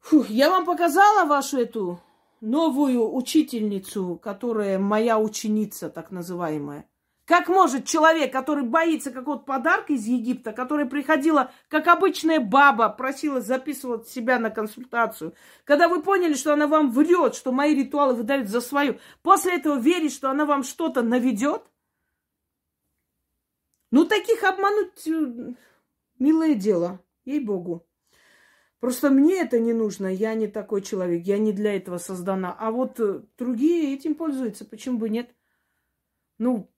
Фух, 0.00 0.28
я 0.28 0.50
вам 0.50 0.66
показала 0.66 1.24
вашу 1.24 1.56
эту 1.56 1.98
новую 2.42 3.14
учительницу, 3.14 4.20
которая 4.22 4.78
моя 4.78 5.18
ученица, 5.18 5.88
так 5.88 6.10
называемая. 6.10 6.84
Как 7.24 7.48
может 7.48 7.86
человек, 7.86 8.34
который 8.34 8.64
боится 8.64 9.10
какого-то 9.10 9.44
подарка 9.44 9.94
из 9.94 10.04
Египта, 10.04 10.52
которая 10.52 10.84
приходила, 10.84 11.52
как 11.68 11.88
обычная 11.88 12.40
баба, 12.40 12.90
просила 12.90 13.40
записывать 13.40 14.08
себя 14.08 14.38
на 14.38 14.50
консультацию, 14.50 15.34
когда 15.64 15.88
вы 15.88 16.02
поняли, 16.02 16.34
что 16.34 16.52
она 16.52 16.66
вам 16.66 16.90
врет, 16.90 17.34
что 17.34 17.50
мои 17.50 17.74
ритуалы 17.74 18.12
выдают 18.12 18.50
за 18.50 18.60
свою, 18.60 18.98
после 19.22 19.56
этого 19.56 19.78
верить, 19.78 20.12
что 20.12 20.28
она 20.28 20.44
вам 20.44 20.62
что-то 20.62 21.00
наведет? 21.00 21.71
Ну, 23.92 24.06
таких 24.06 24.42
обмануть 24.42 25.06
э, 25.06 25.54
милое 26.18 26.54
дело, 26.54 27.00
ей-богу. 27.26 27.86
Просто 28.80 29.10
мне 29.10 29.42
это 29.42 29.60
не 29.60 29.74
нужно, 29.74 30.06
я 30.06 30.34
не 30.34 30.48
такой 30.48 30.80
человек, 30.80 31.24
я 31.26 31.38
не 31.38 31.52
для 31.52 31.76
этого 31.76 31.98
создана. 31.98 32.56
А 32.58 32.70
вот 32.70 32.98
э, 32.98 33.22
другие 33.36 33.94
этим 33.94 34.14
пользуются, 34.14 34.64
почему 34.64 34.98
бы 34.98 35.10
нет? 35.10 35.34
Ну, 36.38 36.72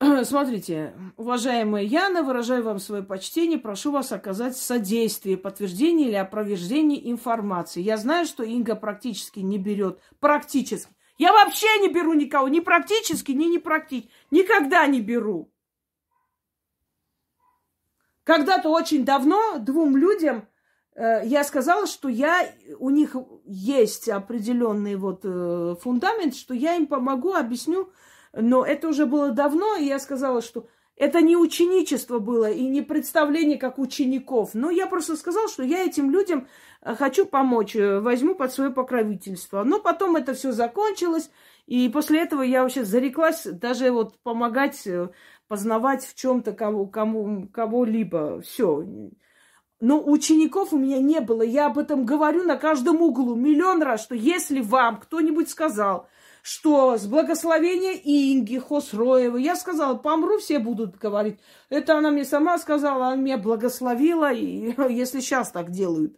смотрите, 0.24 0.92
уважаемая 1.16 1.84
Яна, 1.84 2.24
выражаю 2.24 2.64
вам 2.64 2.80
свое 2.80 3.04
почтение, 3.04 3.60
прошу 3.60 3.92
вас 3.92 4.10
оказать 4.10 4.56
содействие, 4.56 5.36
подтверждение 5.36 6.08
или 6.08 6.16
опроверждение 6.16 7.08
информации. 7.12 7.80
Я 7.80 7.96
знаю, 7.96 8.26
что 8.26 8.42
Инга 8.42 8.74
практически 8.74 9.38
не 9.38 9.56
берет, 9.56 10.00
практически. 10.18 10.92
Я 11.20 11.34
вообще 11.34 11.66
не 11.80 11.88
беру 11.88 12.14
никого, 12.14 12.48
ни 12.48 12.60
практически, 12.60 13.32
ни 13.32 13.44
не 13.44 13.58
практически. 13.58 14.10
Никогда 14.30 14.86
не 14.86 15.02
беру. 15.02 15.52
Когда-то 18.24 18.70
очень 18.70 19.04
давно 19.04 19.58
двум 19.58 19.98
людям 19.98 20.48
э, 20.94 21.20
я 21.26 21.44
сказала, 21.44 21.86
что 21.86 22.08
я, 22.08 22.50
у 22.78 22.88
них 22.88 23.16
есть 23.44 24.08
определенный 24.08 24.96
вот 24.96 25.20
э, 25.24 25.76
фундамент, 25.82 26.34
что 26.34 26.54
я 26.54 26.76
им 26.76 26.86
помогу, 26.86 27.34
объясню. 27.34 27.92
Но 28.32 28.64
это 28.64 28.88
уже 28.88 29.04
было 29.04 29.30
давно, 29.30 29.76
и 29.76 29.84
я 29.84 29.98
сказала, 29.98 30.40
что 30.40 30.68
это 31.00 31.22
не 31.22 31.34
ученичество 31.34 32.18
было 32.18 32.50
и 32.50 32.62
не 32.68 32.82
представление 32.82 33.56
как 33.56 33.78
учеников. 33.78 34.50
Но 34.52 34.68
я 34.68 34.86
просто 34.86 35.16
сказала, 35.16 35.48
что 35.48 35.62
я 35.62 35.82
этим 35.82 36.10
людям 36.10 36.46
э, 36.82 36.94
хочу 36.94 37.24
помочь, 37.24 37.74
э, 37.74 38.00
возьму 38.00 38.34
под 38.34 38.52
свое 38.52 38.70
покровительство. 38.70 39.64
Но 39.64 39.80
потом 39.80 40.16
это 40.16 40.34
все 40.34 40.52
закончилось, 40.52 41.30
и 41.64 41.88
после 41.88 42.20
этого 42.20 42.42
я 42.42 42.62
вообще 42.62 42.84
зареклась 42.84 43.44
даже 43.44 43.90
вот 43.92 44.18
помогать 44.22 44.86
э, 44.86 45.08
познавать 45.48 46.04
в 46.04 46.14
чем-то 46.16 46.52
кого, 46.52 46.86
кому, 46.86 47.48
кого-либо. 47.48 48.42
Все. 48.42 48.84
Но 49.80 50.04
учеников 50.04 50.74
у 50.74 50.78
меня 50.78 50.98
не 50.98 51.20
было. 51.20 51.40
Я 51.40 51.66
об 51.66 51.78
этом 51.78 52.04
говорю 52.04 52.44
на 52.44 52.56
каждом 52.56 53.00
углу 53.00 53.36
миллион 53.36 53.82
раз, 53.82 54.02
что 54.02 54.14
если 54.14 54.60
вам 54.60 55.00
кто-нибудь 55.00 55.48
сказал, 55.48 56.10
что 56.42 56.96
с 56.96 57.06
благословения 57.06 57.92
Инги 57.92 58.58
Хосроевой, 58.58 59.42
я 59.42 59.56
сказала, 59.56 59.96
помру, 59.96 60.38
все 60.38 60.58
будут 60.58 60.96
говорить. 60.96 61.38
Это 61.68 61.98
она 61.98 62.10
мне 62.10 62.24
сама 62.24 62.58
сказала, 62.58 63.08
она 63.08 63.16
меня 63.16 63.38
благословила, 63.38 64.32
и 64.32 64.74
если 64.92 65.20
сейчас 65.20 65.50
так 65.50 65.70
делают. 65.70 66.16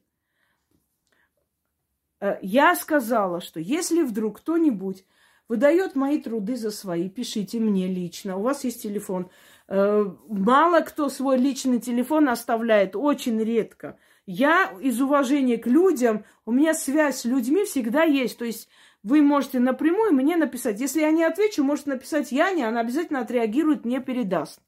Э, 2.20 2.38
я 2.40 2.74
сказала, 2.76 3.40
что 3.40 3.60
если 3.60 4.02
вдруг 4.02 4.38
кто-нибудь 4.38 5.04
выдает 5.48 5.96
мои 5.96 6.20
труды 6.20 6.56
за 6.56 6.70
свои, 6.70 7.08
пишите 7.08 7.58
мне 7.58 7.88
лично. 7.88 8.36
У 8.36 8.42
вас 8.42 8.64
есть 8.64 8.82
телефон. 8.82 9.30
Э, 9.68 10.04
мало 10.28 10.80
кто 10.80 11.08
свой 11.08 11.36
личный 11.36 11.80
телефон 11.80 12.28
оставляет, 12.28 12.94
очень 12.94 13.42
редко. 13.42 13.98
Я 14.24 14.72
из 14.80 15.00
уважения 15.00 15.58
к 15.58 15.66
людям, 15.66 16.24
у 16.46 16.52
меня 16.52 16.74
связь 16.74 17.18
с 17.18 17.24
людьми 17.24 17.64
всегда 17.64 18.04
есть. 18.04 18.38
То 18.38 18.44
есть 18.44 18.68
вы 19.02 19.22
можете 19.22 19.58
напрямую 19.58 20.12
мне 20.12 20.36
написать. 20.36 20.80
Если 20.80 21.00
я 21.00 21.10
не 21.10 21.24
отвечу, 21.24 21.64
можете 21.64 21.90
написать 21.90 22.32
Яне, 22.32 22.66
она 22.66 22.80
обязательно 22.80 23.20
отреагирует, 23.20 23.84
мне 23.84 24.00
передаст. 24.00 24.60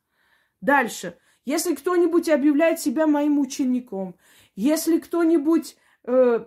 Дальше. 0.61 1.17
Если 1.45 1.75
кто-нибудь 1.75 2.29
объявляет 2.29 2.81
себя 2.81 3.07
моим 3.07 3.39
учеником, 3.39 4.17
если 4.57 4.99
кто-нибудь 4.99 5.77
э, 6.05 6.47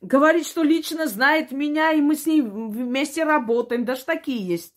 Говорит, 0.00 0.46
что 0.46 0.62
лично 0.62 1.06
знает 1.06 1.52
меня, 1.52 1.92
и 1.92 2.00
мы 2.00 2.16
с 2.16 2.26
ней 2.26 2.42
вместе 2.42 3.24
работаем. 3.24 3.84
Даже 3.84 4.04
такие 4.04 4.46
есть 4.46 4.74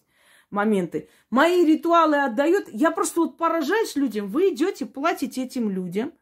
моменты. 0.49 1.10
Мои 1.29 1.65
ритуалы 1.65 2.17
отдают. 2.17 2.67
Я 2.69 2.91
просто 2.91 3.21
вот 3.21 3.38
поражаюсь 3.38 3.95
людям. 3.95 4.27
Вы 4.27 4.49
идете, 4.49 4.86
платите 4.86 5.43
этим 5.43 5.69
людям. 5.69 6.13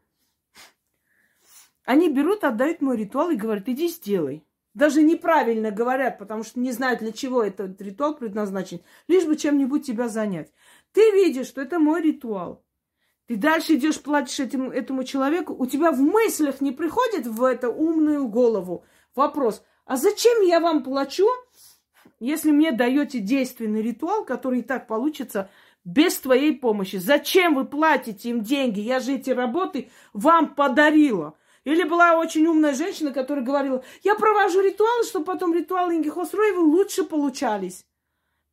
Они 1.86 2.10
берут, 2.10 2.44
отдают 2.44 2.82
мой 2.82 2.98
ритуал 2.98 3.30
и 3.30 3.38
говорят, 3.38 3.70
иди 3.70 3.88
сделай. 3.88 4.46
Даже 4.78 5.02
неправильно 5.02 5.72
говорят, 5.72 6.20
потому 6.20 6.44
что 6.44 6.60
не 6.60 6.72
знают, 6.72 7.00
для 7.00 7.12
чего 7.12 7.42
этот 7.42 7.82
ритуал 7.82 8.16
предназначен. 8.16 8.82
Лишь 9.08 9.26
бы 9.26 9.36
чем-нибудь 9.36 9.84
тебя 9.84 10.08
занять. 10.08 10.54
Ты 10.92 11.02
видишь, 11.14 11.48
что 11.48 11.62
это 11.62 11.80
мой 11.80 12.00
ритуал. 12.00 12.64
Ты 13.26 13.38
дальше 13.38 13.74
идешь, 13.74 14.00
платишь 14.00 14.40
этим, 14.40 14.70
этому 14.70 15.04
человеку, 15.04 15.56
у 15.58 15.66
тебя 15.66 15.92
в 15.92 16.00
мыслях 16.00 16.62
не 16.62 16.72
приходит 16.72 17.26
в 17.26 17.44
эту 17.44 17.72
умную 17.74 18.28
голову 18.28 18.86
вопрос, 19.16 19.64
а 19.86 19.98
зачем 19.98 20.44
я 20.44 20.60
вам 20.60 20.84
плачу, 20.84 21.28
если 22.20 22.52
мне 22.52 22.72
даете 22.72 23.18
действенный 23.18 23.82
ритуал, 23.82 24.26
который 24.26 24.60
и 24.60 24.64
так 24.64 24.86
получится 24.86 25.50
без 25.86 26.20
твоей 26.20 26.56
помощи? 26.56 26.98
Зачем 26.98 27.56
вы 27.56 27.66
платите 27.66 28.30
им 28.30 28.44
деньги? 28.44 28.82
Я 28.82 29.00
же 29.00 29.16
эти 29.16 29.32
работы 29.32 29.90
вам 30.14 30.54
подарила. 30.54 31.36
Или 31.68 31.84
была 31.84 32.18
очень 32.18 32.48
умная 32.48 32.74
женщина, 32.74 33.12
которая 33.12 33.44
говорила, 33.44 33.84
я 34.02 34.16
провожу 34.16 34.62
ритуалы, 34.62 35.04
чтобы 35.04 35.26
потом 35.26 35.54
ритуалы 35.54 35.98
Инги 35.98 36.08
Хосроевой 36.08 36.64
лучше 36.64 37.04
получались. 37.04 37.84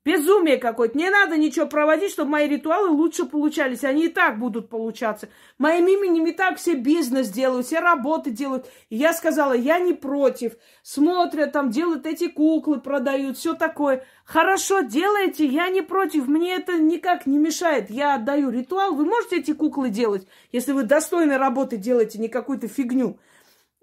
Безумие 0.04 0.58
какое-то. 0.58 0.98
Не 0.98 1.08
надо 1.08 1.38
ничего 1.38 1.66
проводить, 1.66 2.12
чтобы 2.12 2.32
мои 2.32 2.46
ритуалы 2.46 2.90
лучше 2.90 3.24
получались. 3.24 3.84
Они 3.84 4.06
и 4.06 4.08
так 4.08 4.38
будут 4.38 4.68
получаться. 4.68 5.30
Моим 5.56 5.88
именем 5.88 6.26
и 6.26 6.32
так 6.32 6.58
все 6.58 6.74
бизнес 6.74 7.30
делают, 7.30 7.66
все 7.66 7.80
работы 7.80 8.30
делают. 8.30 8.66
И 8.90 8.96
я 8.96 9.14
сказала, 9.14 9.54
я 9.54 9.78
не 9.78 9.94
против. 9.94 10.56
Смотрят, 10.82 11.52
там 11.52 11.70
делают 11.70 12.04
эти 12.04 12.28
куклы, 12.28 12.80
продают, 12.80 13.38
все 13.38 13.54
такое. 13.54 14.04
Хорошо, 14.26 14.80
делайте, 14.80 15.46
я 15.46 15.70
не 15.70 15.80
против. 15.80 16.28
Мне 16.28 16.54
это 16.56 16.78
никак 16.78 17.24
не 17.24 17.38
мешает. 17.38 17.88
Я 17.88 18.16
отдаю 18.16 18.50
ритуал. 18.50 18.94
Вы 18.94 19.06
можете 19.06 19.38
эти 19.38 19.54
куклы 19.54 19.88
делать, 19.88 20.26
если 20.52 20.72
вы 20.72 20.82
достойной 20.82 21.38
работы 21.38 21.78
делаете, 21.78 22.18
не 22.18 22.28
какую-то 22.28 22.68
фигню. 22.68 23.18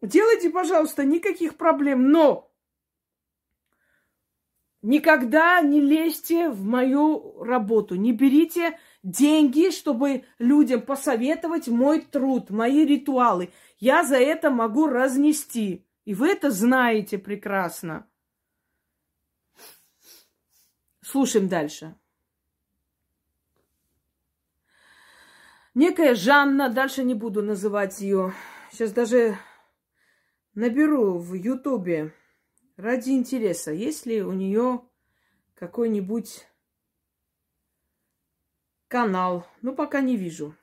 Делайте, 0.04 0.52
пожалуйста, 0.52 1.04
никаких 1.04 1.56
проблем. 1.56 2.12
Но 2.12 2.51
Никогда 4.82 5.62
не 5.62 5.80
лезьте 5.80 6.50
в 6.50 6.64
мою 6.66 7.44
работу, 7.44 7.96
не 7.96 8.14
берите 8.14 8.80
деньги, 9.04 9.70
чтобы 9.70 10.26
людям 10.40 10.82
посоветовать 10.82 11.68
мой 11.68 12.02
труд, 12.02 12.50
мои 12.50 12.84
ритуалы. 12.84 13.52
Я 13.78 14.04
за 14.04 14.18
это 14.18 14.50
могу 14.50 14.88
разнести. 14.88 15.86
И 16.06 16.16
вы 16.16 16.30
это 16.30 16.50
знаете 16.50 17.20
прекрасно. 17.20 18.08
Слушаем 21.02 21.48
дальше. 21.48 21.96
Некая 25.76 26.16
Жанна, 26.16 26.70
дальше 26.70 27.04
не 27.04 27.14
буду 27.14 27.44
называть 27.44 28.02
ее. 28.02 28.34
Сейчас 28.72 28.92
даже 28.92 29.38
наберу 30.56 31.20
в 31.20 31.34
Ютубе 31.36 32.14
ради 32.78 33.12
интереса, 33.12 33.72
есть 33.72 34.06
ли 34.06 34.22
у 34.22 34.34
нее 34.34 34.82
какой-нибудь 35.56 36.48
канал. 38.88 39.48
Ну, 39.62 39.74
пока 39.74 40.02
не 40.02 40.18
вижу. 40.18 40.56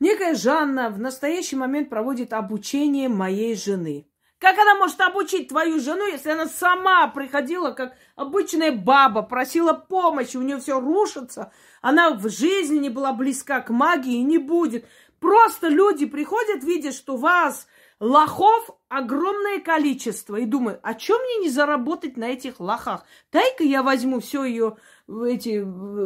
некая 0.00 0.34
Жанна 0.34 0.90
в 0.90 0.98
настоящий 0.98 1.56
момент 1.56 1.90
проводит 1.90 2.32
обучение 2.32 3.08
моей 3.08 3.54
жены. 3.54 4.08
Как 4.38 4.58
она 4.58 4.74
может 4.74 5.00
обучить 5.00 5.48
твою 5.48 5.80
жену, 5.80 6.06
если 6.06 6.30
она 6.30 6.46
сама 6.46 7.08
приходила 7.08 7.72
как 7.72 7.94
обычная 8.16 8.70
баба, 8.70 9.22
просила 9.22 9.72
помощи, 9.72 10.36
у 10.36 10.42
нее 10.42 10.58
все 10.58 10.78
рушится, 10.78 11.52
она 11.80 12.10
в 12.10 12.28
жизни 12.28 12.78
не 12.78 12.90
была 12.90 13.12
близка 13.12 13.60
к 13.60 13.70
магии 13.70 14.16
и 14.16 14.22
не 14.22 14.38
будет. 14.38 14.86
Просто 15.20 15.68
люди 15.68 16.04
приходят, 16.04 16.62
видят, 16.62 16.94
что 16.94 17.16
вас, 17.16 17.66
лохов, 18.00 18.70
огромное 18.88 19.60
количество, 19.60 20.36
и 20.36 20.44
думают, 20.44 20.80
а 20.82 20.94
чем 20.94 21.20
мне 21.20 21.46
не 21.46 21.50
заработать 21.50 22.16
на 22.16 22.24
этих 22.24 22.60
лохах? 22.60 23.04
Дай-ка 23.32 23.64
я 23.64 23.82
возьму 23.82 24.20
все 24.20 24.44
ее 24.44 24.76
эти 25.08 25.64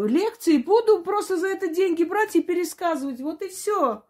лекции, 0.08 0.58
буду 0.58 1.02
просто 1.02 1.36
за 1.36 1.48
это 1.48 1.68
деньги 1.68 2.04
брать 2.04 2.36
и 2.36 2.42
пересказывать. 2.42 3.20
Вот 3.20 3.42
и 3.42 3.48
все 3.48 4.04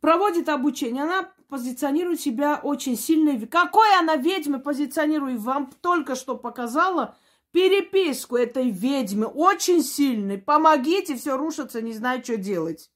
проводит 0.00 0.48
обучение, 0.48 1.02
она 1.02 1.32
позиционирует 1.48 2.20
себя 2.20 2.60
очень 2.62 2.96
сильной. 2.96 3.44
Какой 3.46 3.88
она 3.98 4.16
ведьмы 4.16 4.60
позиционирует? 4.60 5.40
Вам 5.40 5.70
только 5.80 6.14
что 6.14 6.36
показала 6.36 7.16
переписку 7.52 8.36
этой 8.36 8.70
ведьмы. 8.70 9.26
Очень 9.26 9.82
сильной. 9.82 10.38
Помогите, 10.38 11.16
все 11.16 11.36
рушится, 11.36 11.80
не 11.80 11.92
знаю, 11.92 12.22
что 12.22 12.36
делать. 12.36 12.90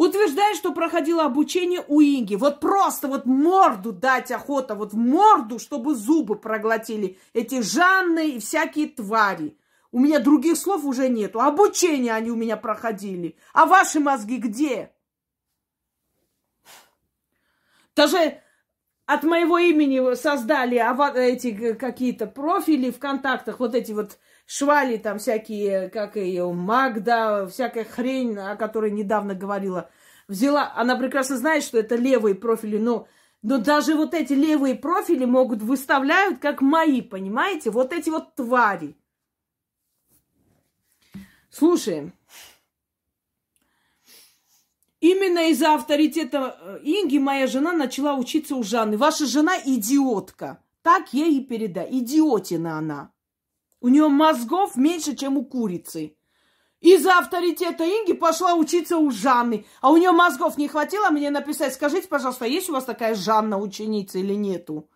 Утверждает, 0.00 0.56
что 0.56 0.72
проходила 0.72 1.26
обучение 1.26 1.84
у 1.86 2.00
Инги. 2.00 2.34
Вот 2.34 2.58
просто 2.58 3.06
вот 3.06 3.26
морду 3.26 3.92
дать 3.92 4.30
охота, 4.30 4.74
вот 4.74 4.94
в 4.94 4.96
морду, 4.96 5.58
чтобы 5.58 5.94
зубы 5.94 6.36
проглотили 6.36 7.18
эти 7.34 7.60
Жанны 7.60 8.30
и 8.30 8.40
всякие 8.40 8.88
твари. 8.88 9.58
У 9.92 10.00
меня 10.00 10.18
других 10.18 10.56
слов 10.56 10.86
уже 10.86 11.10
нету. 11.10 11.42
Обучение 11.42 12.14
они 12.14 12.30
у 12.30 12.34
меня 12.34 12.56
проходили. 12.56 13.36
А 13.52 13.66
ваши 13.66 14.00
мозги 14.00 14.38
где? 14.38 14.90
Даже 17.94 18.40
от 19.04 19.22
моего 19.22 19.58
имени 19.58 20.14
создали 20.14 20.78
эти 21.18 21.74
какие-то 21.74 22.26
профили 22.26 22.90
в 22.90 22.98
контактах, 22.98 23.60
вот 23.60 23.74
эти 23.74 23.92
вот 23.92 24.16
швали 24.50 24.96
там 24.96 25.20
всякие, 25.20 25.88
как 25.90 26.16
ее, 26.16 26.52
Магда, 26.52 27.46
всякая 27.46 27.84
хрень, 27.84 28.36
о 28.36 28.56
которой 28.56 28.90
недавно 28.90 29.32
говорила. 29.32 29.90
Взяла, 30.26 30.72
она 30.74 30.96
прекрасно 30.96 31.36
знает, 31.36 31.62
что 31.62 31.78
это 31.78 31.94
левые 31.94 32.34
профили, 32.34 32.76
но, 32.76 33.06
но 33.42 33.58
даже 33.58 33.94
вот 33.94 34.12
эти 34.12 34.32
левые 34.32 34.74
профили 34.74 35.24
могут 35.24 35.62
выставляют 35.62 36.40
как 36.40 36.62
мои, 36.62 37.00
понимаете? 37.00 37.70
Вот 37.70 37.92
эти 37.92 38.10
вот 38.10 38.34
твари. 38.34 38.96
Слушаем. 41.48 42.12
Именно 44.98 45.50
из-за 45.50 45.74
авторитета 45.74 46.58
э, 46.60 46.78
Инги 46.82 47.18
моя 47.18 47.46
жена 47.46 47.72
начала 47.72 48.16
учиться 48.16 48.56
у 48.56 48.64
Жанны. 48.64 48.98
Ваша 48.98 49.26
жена 49.26 49.56
идиотка. 49.64 50.60
Так 50.82 51.12
ей 51.12 51.38
и 51.38 51.44
передай. 51.44 51.88
Идиотина 51.90 52.78
она. 52.78 53.12
У 53.80 53.88
нее 53.88 54.08
мозгов 54.08 54.76
меньше, 54.76 55.16
чем 55.16 55.36
у 55.36 55.44
курицы. 55.44 56.16
Из-за 56.80 57.18
авторитета 57.18 57.84
Инги 57.84 58.14
пошла 58.14 58.54
учиться 58.54 58.96
у 58.96 59.10
Жанны. 59.10 59.66
А 59.80 59.90
у 59.90 59.96
нее 59.96 60.12
мозгов 60.12 60.56
не 60.56 60.68
хватило 60.68 61.10
мне 61.10 61.30
написать, 61.30 61.74
скажите, 61.74 62.08
пожалуйста, 62.08 62.46
есть 62.46 62.70
у 62.70 62.72
вас 62.72 62.84
такая 62.84 63.14
Жанна 63.14 63.58
ученица 63.58 64.18
или 64.18 64.34
нету? 64.34 64.88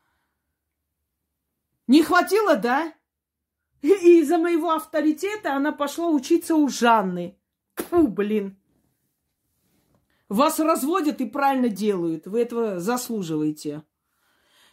Не 1.86 2.02
хватило, 2.02 2.56
да? 2.56 2.94
И 3.82 4.20
из-за 4.20 4.38
моего 4.38 4.70
авторитета 4.70 5.54
она 5.54 5.72
пошла 5.72 6.08
учиться 6.08 6.54
у 6.54 6.68
Жанны. 6.68 7.38
Фу, 7.74 8.08
блин. 8.08 8.56
Вас 10.30 10.58
разводят 10.58 11.20
и 11.20 11.26
правильно 11.26 11.68
делают. 11.68 12.26
Вы 12.26 12.40
этого 12.40 12.80
заслуживаете. 12.80 13.82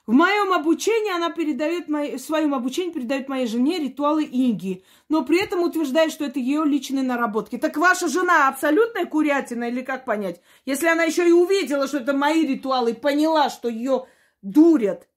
В 0.08 0.14
моем 0.14 0.52
обучении 0.52 1.14
она 1.14 1.30
передает, 1.30 1.88
моей, 1.88 2.18
в 2.18 2.22
своем 2.22 2.56
обучении 2.56 2.92
передает 2.92 3.30
моей 3.30 3.46
жене 3.46 3.78
ритуалы 3.78 4.24
Инги, 4.24 4.84
но 5.10 5.24
при 5.24 5.40
этом 5.42 5.62
утверждает, 5.62 6.12
что 6.12 6.26
это 6.26 6.40
ее 6.40 6.66
личные 6.66 7.04
наработки. 7.04 7.58
Так 7.58 7.78
ваша 7.78 8.08
жена 8.08 8.48
абсолютная 8.48 9.06
курятина 9.06 9.66
или 9.66 9.82
как 9.82 10.06
понять? 10.06 10.42
Если 10.66 10.88
она 10.88 11.04
еще 11.04 11.28
и 11.28 11.32
увидела, 11.32 11.88
что 11.88 11.98
это 11.98 12.14
мои 12.14 12.48
ритуалы, 12.48 12.92
и 12.92 12.96
поняла, 12.96 13.52
что 13.52 13.70
ее 13.70 14.08
дурят, 14.42 15.08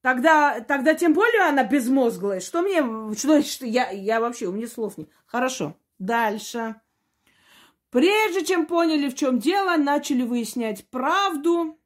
тогда, 0.00 0.60
тогда 0.60 0.94
тем 0.94 1.12
более 1.12 1.42
она 1.42 1.64
безмозглая. 1.64 2.40
Что 2.40 2.62
мне, 2.62 3.14
что, 3.14 3.66
я, 3.66 3.90
я 3.90 4.18
вообще, 4.20 4.46
у 4.46 4.52
меня 4.52 4.66
слов 4.66 4.96
нет. 4.96 5.10
Хорошо, 5.26 5.76
дальше. 5.98 6.76
Прежде 7.90 8.46
чем 8.46 8.64
поняли, 8.64 9.10
в 9.10 9.14
чем 9.14 9.38
дело, 9.38 9.76
начали 9.76 10.22
выяснять 10.22 10.88
правду. 10.88 11.78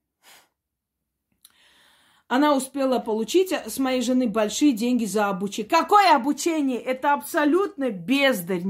Она 2.29 2.55
успела 2.55 2.99
получить 2.99 3.53
с 3.53 3.79
моей 3.79 4.03
жены 4.03 4.27
большие 4.27 4.73
деньги 4.73 5.05
за 5.05 5.29
обучение. 5.29 5.71
Какое 5.71 6.15
обучение? 6.15 6.81
Это 6.81 7.13
абсолютно 7.13 7.91
бездарь, 7.91 8.63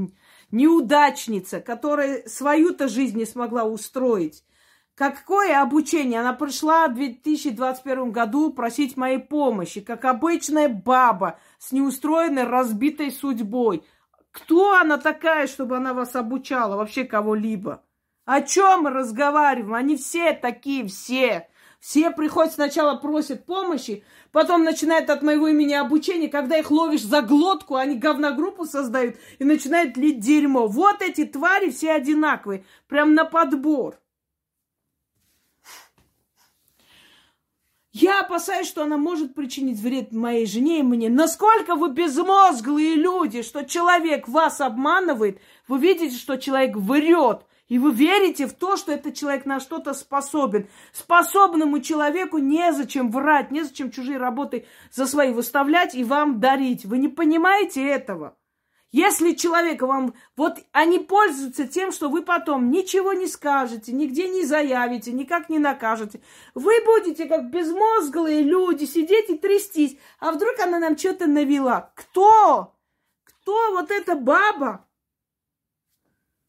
неудачница, 0.51 1.59
которая 1.59 2.27
свою-то 2.27 2.87
жизнь 2.87 3.17
не 3.17 3.25
смогла 3.25 3.63
устроить. 3.63 4.43
Какое 4.93 5.61
обучение? 5.61 6.19
Она 6.19 6.33
пришла 6.33 6.87
в 6.87 6.95
2021 6.95 8.11
году 8.11 8.51
просить 8.51 8.97
моей 8.97 9.19
помощи, 9.19 9.81
как 9.81 10.05
обычная 10.05 10.69
баба 10.69 11.39
с 11.57 11.71
неустроенной, 11.71 12.43
разбитой 12.43 13.11
судьбой. 13.11 13.83
Кто 14.31 14.75
она 14.75 14.97
такая, 14.97 15.47
чтобы 15.47 15.77
она 15.77 15.93
вас 15.93 16.15
обучала, 16.15 16.75
вообще 16.75 17.05
кого-либо? 17.05 17.83
О 18.25 18.41
чем 18.41 18.83
мы 18.83 18.89
разговариваем? 18.91 19.73
Они 19.73 19.97
все 19.97 20.33
такие, 20.33 20.87
все. 20.87 21.47
Все 21.79 22.09
приходят 22.11 22.53
сначала 22.53 22.95
просят 22.95 23.45
помощи, 23.45 24.03
потом 24.31 24.63
начинают 24.63 25.09
от 25.09 25.21
моего 25.21 25.47
имени 25.47 25.73
обучение. 25.73 26.29
Когда 26.29 26.57
их 26.57 26.71
ловишь 26.71 27.03
за 27.03 27.21
глотку, 27.21 27.75
они 27.75 27.95
говногруппу 27.95 28.65
создают 28.65 29.15
и 29.39 29.43
начинают 29.43 29.95
лить 29.95 30.19
дерьмо. 30.19 30.67
Вот 30.67 31.01
эти 31.01 31.25
твари 31.25 31.69
все 31.69 31.91
одинаковые, 31.93 32.65
прям 32.87 33.13
на 33.13 33.25
подбор. 33.25 33.99
Я 37.99 38.21
опасаюсь, 38.21 38.67
что 38.67 38.83
она 38.83 38.97
может 38.97 39.33
причинить 39.33 39.79
вред 39.79 40.11
моей 40.11 40.45
жене 40.45 40.79
и 40.79 40.83
мне. 40.83 41.09
Насколько 41.09 41.73
вы 41.75 41.89
безмозглые 41.89 42.93
люди, 42.93 43.41
что 43.41 43.63
человек 43.63 44.27
вас 44.27 44.61
обманывает, 44.61 45.39
вы 45.67 45.79
видите, 45.79 46.15
что 46.15 46.37
человек 46.37 46.75
врет, 46.75 47.47
и 47.67 47.79
вы 47.79 47.91
верите 47.91 48.47
в 48.47 48.53
то, 48.53 48.77
что 48.77 48.91
этот 48.91 49.15
человек 49.15 49.45
на 49.45 49.59
что-то 49.59 49.93
способен. 49.93 50.67
Способному 50.93 51.79
человеку 51.81 52.37
незачем 52.37 53.11
врать, 53.11 53.51
незачем 53.51 53.91
чужие 53.91 54.17
работы 54.17 54.65
за 54.91 55.05
свои 55.05 55.33
выставлять 55.33 55.93
и 55.93 56.03
вам 56.03 56.39
дарить. 56.39 56.85
Вы 56.85 56.97
не 56.97 57.09
понимаете 57.09 57.85
этого? 57.85 58.37
Если 58.91 59.33
человек 59.33 59.81
вам... 59.81 60.13
Вот 60.37 60.59
они 60.71 60.99
пользуются 60.99 61.67
тем, 61.67 61.91
что 61.91 62.09
вы 62.09 62.21
потом 62.21 62.71
ничего 62.71 63.11
не 63.11 63.27
скажете, 63.27 63.91
нигде 63.91 64.29
не 64.29 64.45
заявите, 64.45 65.11
никак 65.11 65.49
не 65.49 65.59
накажете. 65.59 66.21
Вы 66.55 66.73
будете 66.85 67.25
как 67.25 67.49
безмозглые 67.51 68.43
люди 68.43 68.85
сидеть 68.85 69.29
и 69.29 69.37
трястись. 69.37 69.97
А 70.19 70.31
вдруг 70.31 70.57
она 70.59 70.79
нам 70.79 70.97
что-то 70.97 71.27
навела? 71.27 71.91
Кто? 71.95 72.75
Кто 73.25 73.71
вот 73.73 73.91
эта 73.91 74.15
баба? 74.15 74.86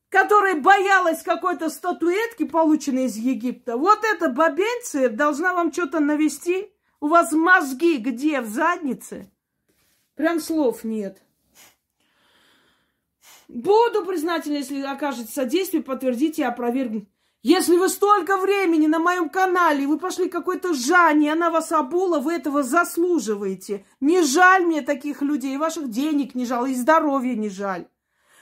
Которая 0.09 0.61
боялась 0.61 1.23
какой-то 1.23 1.68
статуэтки, 1.68 2.44
полученной 2.44 3.07
из 3.07 3.16
Египта. 3.16 3.77
Вот 3.77 4.01
эта 4.05 4.29
бабенция 4.29 5.09
должна 5.09 5.55
вам 5.55 5.73
что-то 5.73 6.01
навести. 6.01 6.73
У 7.01 7.09
вас 7.09 7.33
мозги 7.33 7.99
где? 7.99 8.40
В 8.40 8.49
заднице? 8.49 9.31
Прям 10.14 10.40
слов 10.40 10.83
нет. 10.85 11.23
Буду 13.49 14.05
признательна, 14.05 14.57
если 14.57 14.83
окажете 14.83 15.33
содействие, 15.33 15.83
подтвердите 15.83 16.42
и 16.42 16.44
опровергните. 16.44 17.07
Если 17.42 17.77
вы 17.77 17.88
столько 17.88 18.37
времени 18.37 18.88
на 18.88 18.99
моем 18.99 19.29
канале, 19.29 19.87
вы 19.87 19.99
пошли 19.99 20.29
какой-то 20.29 20.75
Жанне, 20.75 21.33
она 21.33 21.51
вас 21.51 21.71
обула, 21.71 22.18
вы 22.18 22.35
этого 22.35 22.64
заслуживаете. 22.64 23.87
Не 24.01 24.23
жаль 24.23 24.66
мне 24.66 24.83
таких 24.83 25.23
людей, 25.23 25.57
ваших 25.57 25.88
денег 25.88 26.35
не 26.35 26.44
жаль, 26.44 26.71
и 26.71 26.75
здоровья 26.75 27.37
не 27.37 27.49
жаль. 27.49 27.87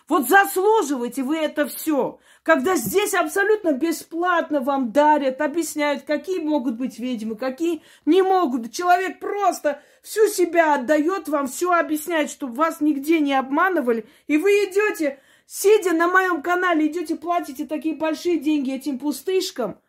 Вот 0.09 0.29
заслуживаете 0.29 1.23
вы 1.23 1.39
это 1.39 1.67
все. 1.67 2.19
Когда 2.45 2.77
здесь 2.77 3.13
абсолютно 3.13 3.73
бесплатно 3.73 4.61
вам 4.61 4.93
дарят, 4.93 5.41
объясняют, 5.41 6.05
какие 6.05 6.39
могут 6.39 6.77
быть 6.77 7.01
ведьмы, 7.01 7.35
какие 7.35 7.83
не 8.05 8.23
могут. 8.23 8.73
Человек 8.73 9.19
просто 9.19 9.83
всю 10.03 10.29
себя 10.29 10.77
отдает 10.77 11.29
вам, 11.29 11.49
все 11.49 11.73
объясняет, 11.73 12.31
чтобы 12.31 12.55
вас 12.55 12.81
нигде 12.81 13.19
не 13.19 13.35
обманывали. 13.35 14.07
И 14.29 14.39
вы 14.39 14.51
идете, 14.51 15.19
сидя 15.47 15.93
на 15.93 16.07
моем 16.07 16.41
канале, 16.41 16.87
идете, 16.87 17.17
платите 17.17 17.67
такие 17.67 17.97
большие 17.97 18.39
деньги 18.39 18.73
этим 18.73 19.01
пустышкам. 19.01 19.81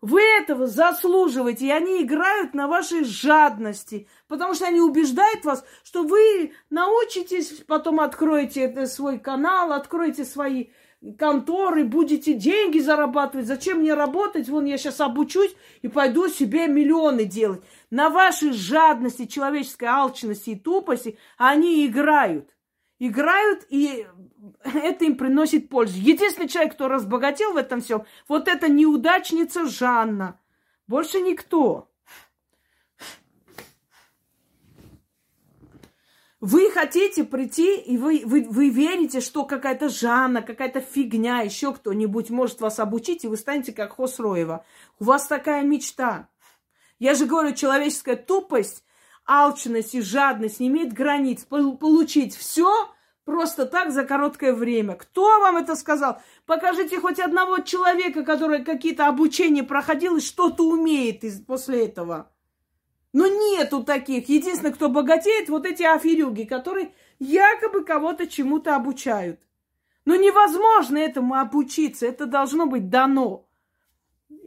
Вы 0.00 0.22
этого 0.22 0.66
заслуживаете, 0.66 1.66
и 1.66 1.70
они 1.70 2.02
играют 2.02 2.54
на 2.54 2.68
вашей 2.68 3.04
жадности, 3.04 4.08
потому 4.28 4.54
что 4.54 4.66
они 4.66 4.80
убеждают 4.80 5.44
вас, 5.44 5.62
что 5.84 6.04
вы 6.04 6.52
научитесь, 6.70 7.62
потом 7.66 8.00
откроете 8.00 8.86
свой 8.86 9.18
канал, 9.18 9.72
откроете 9.72 10.24
свои 10.24 10.68
конторы, 11.18 11.84
будете 11.84 12.32
деньги 12.32 12.78
зарабатывать. 12.78 13.46
Зачем 13.46 13.80
мне 13.80 13.92
работать? 13.92 14.48
Вон 14.48 14.64
я 14.64 14.78
сейчас 14.78 15.00
обучусь 15.00 15.54
и 15.82 15.88
пойду 15.88 16.28
себе 16.28 16.66
миллионы 16.66 17.24
делать. 17.24 17.62
На 17.90 18.08
вашей 18.08 18.52
жадности, 18.52 19.26
человеческой 19.26 19.86
алчности 19.86 20.50
и 20.50 20.58
тупости 20.58 21.18
они 21.36 21.86
играют. 21.86 22.48
Играют, 23.00 23.66
и 23.70 24.06
это 24.62 25.06
им 25.06 25.16
приносит 25.16 25.70
пользу. 25.70 25.98
Единственный 25.98 26.48
человек, 26.48 26.74
кто 26.74 26.86
разбогател 26.86 27.54
в 27.54 27.56
этом 27.56 27.80
всем, 27.80 28.04
вот 28.28 28.46
эта 28.46 28.68
неудачница 28.68 29.66
Жанна. 29.66 30.38
Больше 30.86 31.22
никто. 31.22 31.90
Вы 36.40 36.70
хотите 36.70 37.24
прийти, 37.24 37.78
и 37.80 37.96
вы, 37.96 38.22
вы, 38.26 38.46
вы 38.48 38.68
верите, 38.68 39.20
что 39.20 39.44
какая-то 39.44 39.88
Жанна, 39.88 40.42
какая-то 40.42 40.82
фигня, 40.82 41.40
еще 41.40 41.72
кто-нибудь 41.72 42.28
может 42.28 42.60
вас 42.60 42.78
обучить, 42.80 43.24
и 43.24 43.28
вы 43.28 43.38
станете 43.38 43.72
как 43.72 43.96
Хосроева. 43.96 44.66
У 44.98 45.04
вас 45.04 45.26
такая 45.26 45.62
мечта. 45.62 46.28
Я 46.98 47.14
же 47.14 47.24
говорю, 47.24 47.54
человеческая 47.54 48.16
тупость, 48.16 48.84
алчность 49.30 49.94
и 49.94 50.00
жадность 50.00 50.58
не 50.58 50.66
имеет 50.66 50.92
границ. 50.92 51.44
Получить 51.44 52.34
все 52.34 52.90
просто 53.24 53.64
так 53.64 53.92
за 53.92 54.04
короткое 54.04 54.52
время. 54.52 54.96
Кто 54.96 55.38
вам 55.38 55.58
это 55.58 55.76
сказал? 55.76 56.20
Покажите 56.46 56.98
хоть 56.98 57.20
одного 57.20 57.60
человека, 57.60 58.24
который 58.24 58.64
какие-то 58.64 59.06
обучения 59.06 59.62
проходил 59.62 60.16
и 60.16 60.20
что-то 60.20 60.64
умеет 60.64 61.22
из, 61.22 61.40
после 61.40 61.86
этого. 61.86 62.32
Но 63.12 63.28
нету 63.28 63.84
таких. 63.84 64.28
Единственное, 64.28 64.72
кто 64.72 64.88
богатеет, 64.88 65.48
вот 65.48 65.64
эти 65.64 65.84
аферюги, 65.84 66.42
которые 66.42 66.92
якобы 67.20 67.84
кого-то 67.84 68.26
чему-то 68.26 68.74
обучают. 68.74 69.40
Но 70.04 70.16
невозможно 70.16 70.98
этому 70.98 71.34
обучиться. 71.34 72.06
Это 72.06 72.26
должно 72.26 72.66
быть 72.66 72.88
дано. 72.88 73.46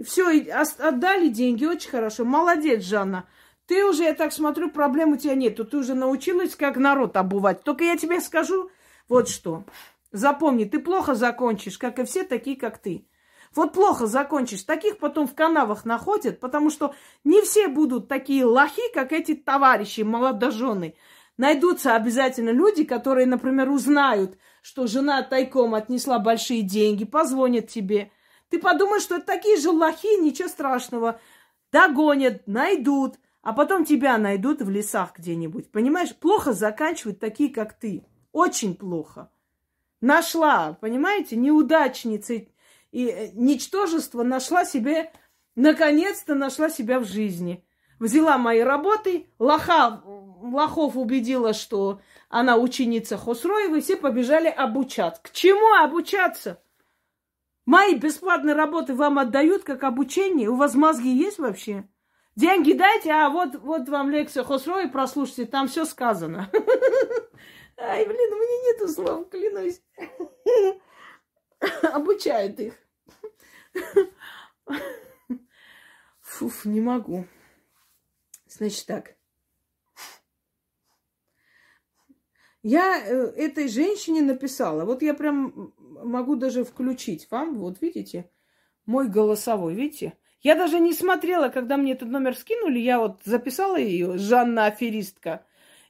Все, 0.04 0.42
отдали 0.52 1.30
деньги, 1.30 1.66
очень 1.66 1.90
хорошо. 1.90 2.26
Молодец, 2.26 2.84
Жанна. 2.84 3.28
Ты 3.66 3.86
уже, 3.86 4.04
я 4.04 4.14
так 4.14 4.34
смотрю, 4.34 4.70
проблем 4.70 5.14
у 5.14 5.18
тебя 5.18 5.36
нету. 5.36 5.64
Ты 5.66 5.78
уже 5.78 5.94
научилась, 5.94 6.56
как 6.56 6.78
народ 6.78 7.16
обувать. 7.16 7.64
Только 7.64 7.86
я 7.86 7.98
тебе 7.98 8.20
скажу 8.20 8.70
вот 9.08 9.30
что. 9.30 9.64
Запомни, 10.12 10.66
ты 10.66 10.80
плохо 10.80 11.16
закончишь, 11.16 11.78
как 11.78 12.00
и 12.00 12.04
все 12.04 12.24
такие, 12.24 12.58
как 12.58 12.78
ты. 12.78 13.08
Вот 13.56 13.74
плохо 13.74 14.06
закончишь. 14.06 14.64
Таких 14.64 14.98
потом 14.98 15.28
в 15.28 15.36
канавах 15.36 15.86
находят, 15.86 16.40
потому 16.40 16.70
что 16.70 16.94
не 17.24 17.42
все 17.42 17.68
будут 17.68 18.08
такие 18.08 18.46
лохи, 18.46 18.82
как 18.94 19.12
эти 19.12 19.36
товарищи 19.36 20.02
молодожены. 20.02 20.96
Найдутся 21.38 21.96
обязательно 21.96 22.50
люди, 22.50 22.84
которые, 22.84 23.26
например, 23.26 23.70
узнают, 23.70 24.38
что 24.62 24.88
жена 24.88 25.24
тайком 25.24 25.74
отнесла 25.74 26.20
большие 26.20 26.62
деньги, 26.62 27.06
позвонят 27.06 27.70
тебе. 27.70 28.12
Ты 28.50 28.60
подумаешь, 28.60 29.04
что 29.04 29.16
это 29.16 29.26
такие 29.26 29.58
же 29.58 29.72
лохи, 29.72 30.20
ничего 30.20 30.48
страшного. 30.48 31.20
Догонят, 31.72 32.46
найдут, 32.46 33.16
а 33.44 33.52
потом 33.52 33.84
тебя 33.84 34.18
найдут 34.18 34.62
в 34.62 34.70
лесах 34.70 35.18
где-нибудь. 35.18 35.70
Понимаешь, 35.70 36.16
плохо 36.16 36.54
заканчивают 36.54 37.20
такие, 37.20 37.54
как 37.54 37.74
ты. 37.74 38.06
Очень 38.32 38.74
плохо. 38.74 39.30
Нашла, 40.00 40.78
понимаете, 40.80 41.36
неудачницы 41.36 42.48
и 42.92 43.08
э, 43.08 43.32
ничтожество 43.34 44.24
нашла 44.24 44.66
себе, 44.66 45.12
наконец-то 45.56 46.36
нашла 46.36 46.70
себя 46.70 47.00
в 47.00 47.06
жизни. 47.06 47.66
Взяла 48.00 48.38
мои 48.38 48.62
работы, 48.62 49.28
лоха, 49.40 50.02
лохов 50.06 50.96
убедила, 50.96 51.54
что 51.54 52.02
она 52.30 52.58
ученица 52.58 53.18
Хосроева, 53.18 53.76
и 53.76 53.82
все 53.82 53.98
побежали 53.98 54.48
обучаться. 54.48 55.22
К 55.22 55.32
чему 55.32 55.84
обучаться? 55.84 56.62
Мои 57.66 57.96
бесплатные 57.96 58.56
работы 58.56 58.94
вам 58.94 59.20
отдают 59.20 59.64
как 59.64 59.84
обучение? 59.84 60.50
У 60.50 60.56
вас 60.56 60.76
мозги 60.76 61.10
есть 61.10 61.40
вообще? 61.40 61.88
Деньги 62.36 62.74
дайте, 62.74 63.12
а 63.12 63.30
вот, 63.30 63.56
вот 63.56 63.88
вам 63.90 64.10
лекция 64.10 64.44
Хосроя, 64.44 64.88
прослушайте, 64.88 65.46
там 65.46 65.68
все 65.68 65.86
сказано. 65.86 66.50
Ай, 67.78 68.06
блин, 68.06 68.34
у 68.34 68.38
меня 68.38 68.72
нету 68.72 68.88
слов, 68.88 69.30
клянусь. 69.30 69.82
Обучают 71.94 72.60
их. 72.60 72.74
Фуф, 76.22 76.66
не 76.66 76.82
могу. 76.82 77.28
Значит 78.48 78.88
так. 78.88 79.16
Я 82.64 83.04
э, 83.06 83.14
этой 83.36 83.68
женщине 83.68 84.22
написала. 84.22 84.86
Вот 84.86 85.02
я 85.02 85.14
прям 85.14 85.74
могу 85.78 86.36
даже 86.36 86.64
включить 86.64 87.30
вам. 87.30 87.60
Вот 87.60 87.82
видите, 87.82 88.32
мой 88.86 89.10
голосовой, 89.10 89.76
видите? 89.76 90.18
Я 90.44 90.56
даже 90.56 90.80
не 90.80 90.94
смотрела, 90.94 91.48
когда 91.48 91.78
мне 91.78 91.94
этот 91.94 92.10
номер 92.10 92.36
скинули. 92.36 92.78
Я 92.78 93.00
вот 93.00 93.22
записала 93.24 93.78
ее, 93.78 94.18
Жанна 94.18 94.66
Аферистка. 94.66 95.46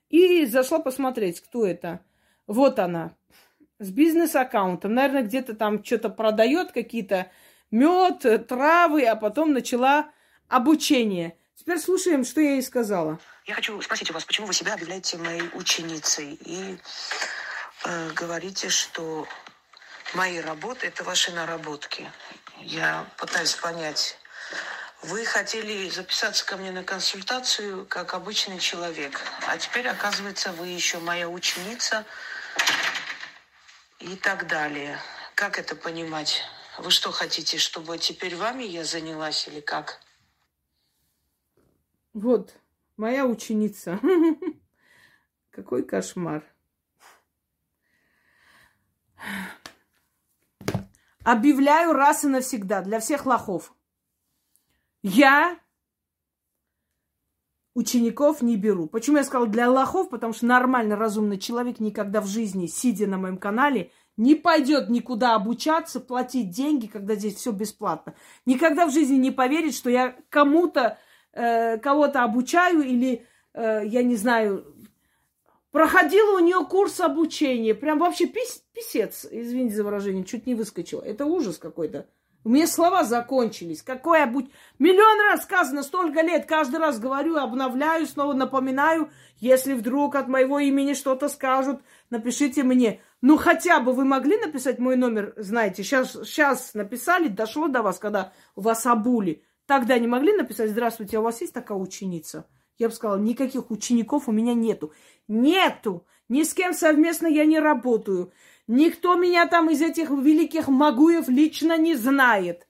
И 0.10 0.46
зашла 0.46 0.78
посмотреть, 0.78 1.42
кто 1.42 1.66
это. 1.66 2.02
Вот 2.46 2.78
она. 2.78 3.16
С 3.80 3.90
бизнес-аккаунтом. 3.90 4.94
Наверное, 4.94 5.24
где-то 5.24 5.56
там 5.56 5.84
что-то 5.84 6.10
продает, 6.10 6.72
какие-то 6.72 7.32
мед, 7.72 8.26
э, 8.26 8.38
травы, 8.38 9.06
а 9.06 9.16
потом 9.16 9.54
начала 9.54 10.12
обучение. 10.48 11.36
Теперь 11.56 11.80
слушаем, 11.80 12.24
что 12.24 12.40
я 12.40 12.52
ей 12.52 12.62
сказала. 12.62 13.20
Я 13.46 13.56
хочу 13.56 13.82
спросить 13.82 14.12
у 14.12 14.14
вас, 14.14 14.24
почему 14.24 14.46
вы 14.46 14.54
себя 14.54 14.76
объявляете 14.76 15.18
моей 15.18 15.50
ученицей 15.56 16.38
и 16.46 16.78
э, 17.86 18.10
говорите, 18.14 18.70
что 18.70 19.28
мои 20.14 20.40
работы 20.40 20.88
это 20.88 21.04
ваши 21.04 21.32
наработки. 21.32 22.08
Я 22.62 23.08
пытаюсь 23.18 23.56
понять. 23.56 24.20
Вы 25.04 25.26
хотели 25.26 25.90
записаться 25.90 26.46
ко 26.46 26.56
мне 26.56 26.72
на 26.72 26.84
консультацию 26.84 27.86
как 27.86 28.14
обычный 28.14 28.60
человек, 28.60 29.20
а 29.48 29.58
теперь, 29.58 29.88
оказывается, 29.88 30.54
вы 30.54 30.68
еще 30.68 31.00
моя 31.00 31.28
ученица 31.28 32.06
и 34.00 34.16
так 34.16 34.48
далее. 34.48 34.98
Как 35.36 35.60
это 35.60 35.76
понимать? 35.76 36.44
Вы 36.78 36.90
что 36.90 37.12
хотите, 37.12 37.58
чтобы 37.58 37.98
теперь 37.98 38.36
вами 38.36 38.64
я 38.64 38.86
занялась 38.86 39.48
или 39.48 39.60
как? 39.60 40.00
Вот, 42.14 42.54
моя 42.96 43.26
ученица. 43.26 44.00
Какой 45.52 45.84
кошмар. 45.84 46.44
Объявляю 51.24 51.94
раз 51.94 52.24
и 52.24 52.28
навсегда 52.28 52.82
для 52.82 53.00
всех 53.00 53.26
лохов. 53.26 53.74
Я 55.04 55.60
учеников 57.76 58.42
не 58.42 58.56
беру. 58.56 58.88
Почему 58.88 59.18
я 59.18 59.24
сказала 59.24 59.48
для 59.48 59.70
лохов? 59.70 60.10
Потому 60.10 60.32
что 60.34 60.46
нормально 60.46 60.96
разумный 60.96 61.38
человек 61.38 61.80
никогда 61.80 62.22
в 62.22 62.28
жизни, 62.28 62.68
сидя 62.68 63.06
на 63.08 63.18
моем 63.18 63.38
канале, 63.38 63.92
не 64.16 64.36
пойдет 64.36 64.90
никуда 64.90 65.36
обучаться, 65.36 66.00
платить 66.00 66.52
деньги, 66.52 66.88
когда 66.88 67.16
здесь 67.16 67.36
все 67.36 67.52
бесплатно. 67.52 68.16
Никогда 68.46 68.86
в 68.86 68.92
жизни 68.92 69.16
не 69.16 69.32
поверит, 69.32 69.74
что 69.74 69.90
я 69.90 70.16
кому-то, 70.30 71.00
э, 71.34 71.80
кого-то 71.80 72.24
обучаю 72.24 72.82
или, 72.84 73.26
э, 73.54 73.82
я 73.86 74.04
не 74.04 74.16
знаю, 74.16 74.74
проходила 75.72 76.38
у 76.38 76.40
нее 76.40 76.66
курс 76.70 77.02
обучения. 77.02 77.74
Прям 77.74 77.98
вообще 77.98 78.28
пис, 78.28 78.64
писец, 78.72 79.28
извините 79.30 79.76
за 79.76 79.84
выражение, 79.84 80.24
чуть 80.24 80.46
не 80.46 80.56
выскочила. 80.56 81.02
Это 81.02 81.26
ужас 81.26 81.58
какой-то. 81.58 82.08
У 82.44 82.50
меня 82.50 82.68
слова 82.68 83.04
закончились. 83.04 83.82
Какое 83.82 84.26
будь... 84.26 84.52
Миллион 84.78 85.20
раз 85.30 85.44
сказано, 85.44 85.82
столько 85.82 86.22
лет, 86.22 86.46
каждый 86.46 86.80
раз 86.80 87.00
говорю, 87.00 87.38
обновляю, 87.38 88.06
снова 88.06 88.34
напоминаю. 88.34 89.10
Если 89.38 89.74
вдруг 89.74 90.16
от 90.16 90.28
моего 90.28 90.60
имени 90.60 90.94
что-то 90.94 91.30
скажут, 91.30 91.82
напишите 92.10 92.64
мне. 92.64 93.02
Ну, 93.22 93.38
хотя 93.38 93.80
бы 93.80 93.94
вы 93.94 94.04
могли 94.04 94.38
написать 94.38 94.80
мой 94.80 94.98
номер, 94.98 95.34
знаете, 95.38 95.84
сейчас, 95.84 96.12
сейчас 96.12 96.74
написали, 96.74 97.30
дошло 97.30 97.70
до 97.70 97.82
вас, 97.82 97.98
когда 97.98 98.34
вас 98.56 98.86
обули. 98.86 99.44
Тогда 99.66 99.98
не 99.98 100.08
могли 100.08 100.34
написать, 100.34 100.72
здравствуйте, 100.72 101.18
а 101.18 101.22
у 101.22 101.24
вас 101.24 101.40
есть 101.40 101.54
такая 101.54 101.78
ученица? 101.78 102.46
Я 102.78 102.90
бы 102.90 102.94
сказала, 102.94 103.18
никаких 103.18 103.72
учеников 103.72 104.28
у 104.28 104.34
меня 104.34 104.54
нету. 104.54 104.92
Нету! 105.30 106.06
Ни 106.30 106.44
с 106.44 106.54
кем 106.54 106.74
совместно 106.74 107.28
я 107.28 107.46
не 107.46 107.60
работаю. 107.60 108.34
Никто 108.68 109.16
меня 109.16 109.46
там 109.48 109.70
из 109.70 109.82
этих 109.82 110.10
великих 110.10 110.68
магуев 110.68 111.28
лично 111.28 111.78
не 111.78 111.96
знает. 111.96 112.68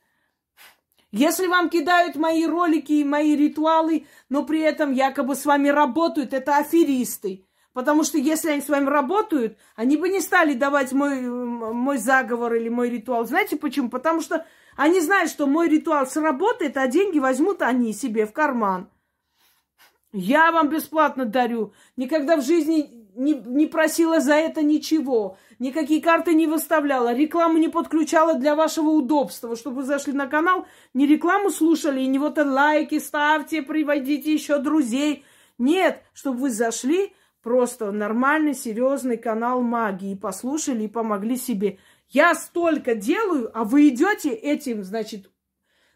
Если 1.11 1.45
вам 1.45 1.69
кидают 1.69 2.15
мои 2.15 2.47
ролики 2.47 2.93
и 2.93 3.03
мои 3.03 3.35
ритуалы, 3.35 4.07
но 4.29 4.43
при 4.43 4.61
этом 4.61 4.91
якобы 4.91 5.35
с 5.35 5.45
вами 5.45 5.69
работают, 5.69 6.33
это 6.33 6.57
аферисты. 6.57 7.45
Потому 7.73 8.03
что 8.03 8.17
если 8.17 8.49
они 8.49 8.61
с 8.61 8.69
вами 8.69 8.87
работают, 8.87 9.57
они 9.75 9.97
бы 9.97 10.09
не 10.09 10.21
стали 10.21 10.53
давать 10.53 10.91
мой, 10.91 11.21
мой 11.21 11.97
заговор 11.97 12.55
или 12.55 12.69
мой 12.69 12.89
ритуал. 12.89 13.25
Знаете 13.25 13.57
почему? 13.57 13.89
Потому 13.89 14.21
что 14.21 14.45
они 14.75 15.01
знают, 15.01 15.29
что 15.29 15.45
мой 15.45 15.69
ритуал 15.69 16.07
сработает, 16.07 16.77
а 16.77 16.87
деньги 16.87 17.19
возьмут 17.19 17.61
они 17.61 17.93
себе 17.93 18.25
в 18.25 18.33
карман. 18.33 18.89
Я 20.11 20.51
вам 20.51 20.69
бесплатно 20.69 21.25
дарю. 21.25 21.73
Никогда 21.97 22.37
в 22.37 22.43
жизни 22.43 23.02
не, 23.15 23.33
не 23.33 23.65
просила 23.67 24.19
за 24.19 24.35
это 24.35 24.61
ничего. 24.61 25.37
Никакие 25.59 26.01
карты 26.01 26.33
не 26.33 26.47
выставляла. 26.47 27.13
Рекламу 27.13 27.57
не 27.57 27.67
подключала 27.67 28.35
для 28.35 28.55
вашего 28.55 28.89
удобства. 28.89 29.55
Чтобы 29.55 29.77
вы 29.77 29.83
зашли 29.83 30.13
на 30.13 30.27
канал, 30.27 30.65
не 30.93 31.07
рекламу 31.07 31.49
слушали, 31.49 32.01
и 32.01 32.07
не 32.07 32.19
вот 32.19 32.37
лайки 32.37 32.99
ставьте, 32.99 33.61
приводите 33.61 34.33
еще 34.33 34.59
друзей. 34.59 35.25
Нет, 35.57 36.01
чтобы 36.13 36.39
вы 36.39 36.49
зашли, 36.49 37.13
просто 37.41 37.91
нормальный, 37.91 38.55
серьезный 38.55 39.17
канал 39.17 39.61
магии, 39.61 40.15
послушали 40.15 40.83
и 40.83 40.87
помогли 40.87 41.37
себе. 41.37 41.79
Я 42.09 42.35
столько 42.35 42.95
делаю, 42.95 43.51
а 43.53 43.63
вы 43.63 43.89
идете 43.89 44.29
этим, 44.29 44.83
значит, 44.83 45.29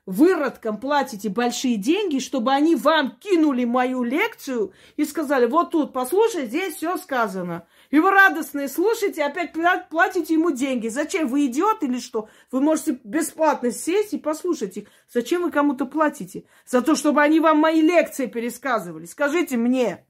выродкам 0.08 0.80
платите 0.80 1.30
большие 1.30 1.76
деньги, 1.76 2.20
чтобы 2.20 2.54
они 2.54 2.76
вам 2.76 3.18
кинули 3.20 3.66
мою 3.66 4.04
лекцию 4.04 4.72
и 4.96 5.04
сказали, 5.04 5.46
вот 5.46 5.72
тут, 5.72 5.92
послушай, 5.92 6.48
здесь 6.48 6.76
все 6.76 6.98
сказано. 6.98 7.68
И 7.92 8.00
вы 8.00 8.10
радостные 8.10 8.70
слушаете, 8.70 9.24
опять 9.24 9.54
платите 9.90 10.34
ему 10.34 10.52
деньги. 10.52 10.88
Зачем? 10.88 11.28
Вы 11.28 11.48
идиот 11.48 11.84
или 11.84 12.00
что? 12.00 12.30
Вы 12.52 12.62
можете 12.62 13.00
бесплатно 13.04 13.70
сесть 13.72 14.14
и 14.14 14.18
послушать 14.18 14.78
их. 14.78 14.88
Зачем 15.14 15.44
вы 15.44 15.52
кому-то 15.52 15.86
платите? 15.86 16.46
За 16.66 16.82
то, 16.82 16.96
чтобы 16.96 17.22
они 17.22 17.42
вам 17.42 17.60
мои 17.60 17.82
лекции 17.82 18.28
пересказывали. 18.28 19.06
Скажите 19.06 19.58
мне. 19.58 20.06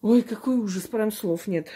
Ой, 0.00 0.22
какой 0.22 0.56
ужас, 0.56 0.86
прям 0.86 1.12
слов 1.12 1.46
нет. 1.46 1.68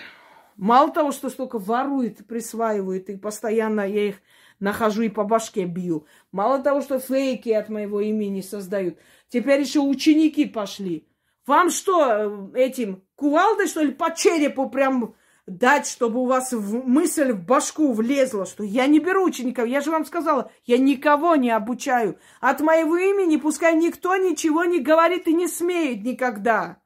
Мало 0.57 0.91
того, 0.91 1.13
что 1.13 1.29
столько 1.29 1.59
ворует, 1.59 2.27
присваивает, 2.27 3.11
и 3.11 3.17
постоянно 3.17 3.83
я 3.89 4.09
их 4.09 4.17
нахожу 4.61 5.03
и 5.03 5.09
по 5.09 5.25
башке 5.25 5.65
бью. 5.65 6.07
Мало 6.33 6.61
того, 6.61 6.81
что 6.81 6.99
фейки 6.99 7.51
от 7.51 7.69
моего 7.69 8.01
имени 8.01 8.41
создают, 8.41 8.99
теперь 9.29 9.61
еще 9.61 9.81
ученики 9.81 10.47
пошли. 10.47 11.09
Вам 11.47 11.71
что, 11.71 12.53
э, 12.55 12.61
этим 12.61 13.03
кувалдой, 13.17 13.69
что 13.69 13.81
ли, 13.83 13.93
по 13.93 14.15
черепу 14.15 14.69
прям 14.69 15.15
дать, 15.49 15.87
чтобы 15.87 16.21
у 16.21 16.27
вас 16.27 16.53
в 16.53 16.87
мысль 16.87 17.33
в 17.33 17.45
башку 17.45 17.93
влезла, 17.93 18.45
что 18.45 18.63
я 18.63 18.87
не 18.87 19.01
беру 19.01 19.25
учеников. 19.25 19.67
Я 19.67 19.81
же 19.81 19.91
вам 19.91 20.05
сказала, 20.05 20.51
я 20.65 20.79
никого 20.79 21.37
не 21.37 21.51
обучаю. 21.51 22.19
От 22.41 22.61
моего 22.61 22.97
имени 22.97 23.37
пускай 23.37 23.75
никто 23.75 24.17
ничего 24.17 24.65
не 24.65 24.81
говорит 24.81 25.27
и 25.27 25.33
не 25.33 25.49
смеет 25.49 26.05
никогда. 26.05 26.81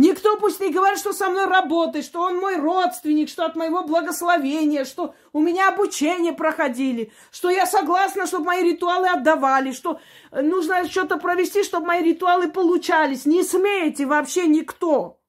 Никто 0.00 0.38
пусть 0.38 0.60
не 0.60 0.72
говорит, 0.72 0.98
что 0.98 1.12
со 1.12 1.28
мной 1.28 1.44
работает, 1.44 2.06
что 2.06 2.22
он 2.22 2.38
мой 2.38 2.56
родственник, 2.56 3.28
что 3.28 3.44
от 3.44 3.54
моего 3.54 3.82
благословения, 3.82 4.86
что 4.86 5.14
у 5.34 5.40
меня 5.40 5.68
обучение 5.68 6.32
проходили, 6.32 7.12
что 7.30 7.50
я 7.50 7.66
согласна, 7.66 8.26
чтобы 8.26 8.46
мои 8.46 8.62
ритуалы 8.62 9.08
отдавали, 9.08 9.72
что 9.72 10.00
нужно 10.32 10.88
что-то 10.88 11.18
провести, 11.18 11.62
чтобы 11.64 11.88
мои 11.88 12.02
ритуалы 12.02 12.50
получались. 12.50 13.26
Не 13.26 13.42
смеете 13.42 14.06
вообще 14.06 14.46
никто. 14.46 15.20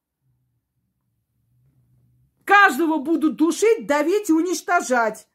Каждого 2.46 2.96
буду 2.96 3.30
душить, 3.30 3.86
давить 3.86 4.30
и 4.30 4.32
уничтожать. 4.32 5.28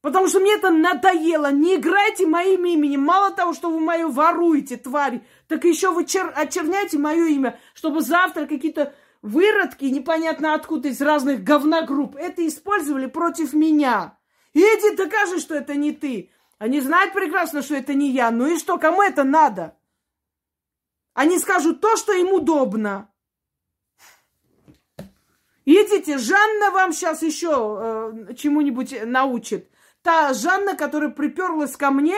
Потому 0.00 0.28
что 0.28 0.38
мне 0.38 0.54
это 0.54 0.70
надоело. 0.70 1.50
Не 1.50 1.76
играйте 1.76 2.26
моим 2.26 2.64
именем. 2.64 3.02
Мало 3.02 3.32
того, 3.32 3.52
что 3.52 3.70
вы 3.70 3.80
мое 3.80 4.06
воруете, 4.06 4.76
твари, 4.76 5.24
так 5.48 5.64
еще 5.64 5.90
вы 5.90 6.04
чер... 6.04 6.32
очерняете 6.36 6.98
мое 6.98 7.26
имя, 7.26 7.58
чтобы 7.74 8.00
завтра 8.00 8.46
какие-то 8.46 8.94
выродки, 9.22 9.86
непонятно 9.86 10.54
откуда, 10.54 10.88
из 10.88 11.00
разных 11.00 11.42
говногрупп, 11.42 12.14
это 12.14 12.46
использовали 12.46 13.06
против 13.06 13.52
меня. 13.54 14.16
Иди 14.54 14.94
докажи, 14.96 15.40
что 15.40 15.56
это 15.56 15.74
не 15.74 15.92
ты. 15.92 16.30
Они 16.58 16.80
знают 16.80 17.12
прекрасно, 17.12 17.62
что 17.62 17.74
это 17.74 17.94
не 17.94 18.10
я. 18.10 18.30
Ну 18.30 18.46
и 18.46 18.58
что, 18.58 18.78
кому 18.78 19.02
это 19.02 19.24
надо? 19.24 19.76
Они 21.14 21.38
скажут 21.38 21.80
то, 21.80 21.96
что 21.96 22.12
им 22.12 22.32
удобно. 22.32 23.10
Идите, 25.64 26.18
Жанна 26.18 26.70
вам 26.70 26.92
сейчас 26.92 27.22
еще 27.22 28.22
э, 28.30 28.34
чему-нибудь 28.34 29.04
научит 29.04 29.68
та 30.02 30.32
Жанна, 30.32 30.76
которая 30.76 31.10
приперлась 31.10 31.76
ко 31.76 31.90
мне 31.90 32.16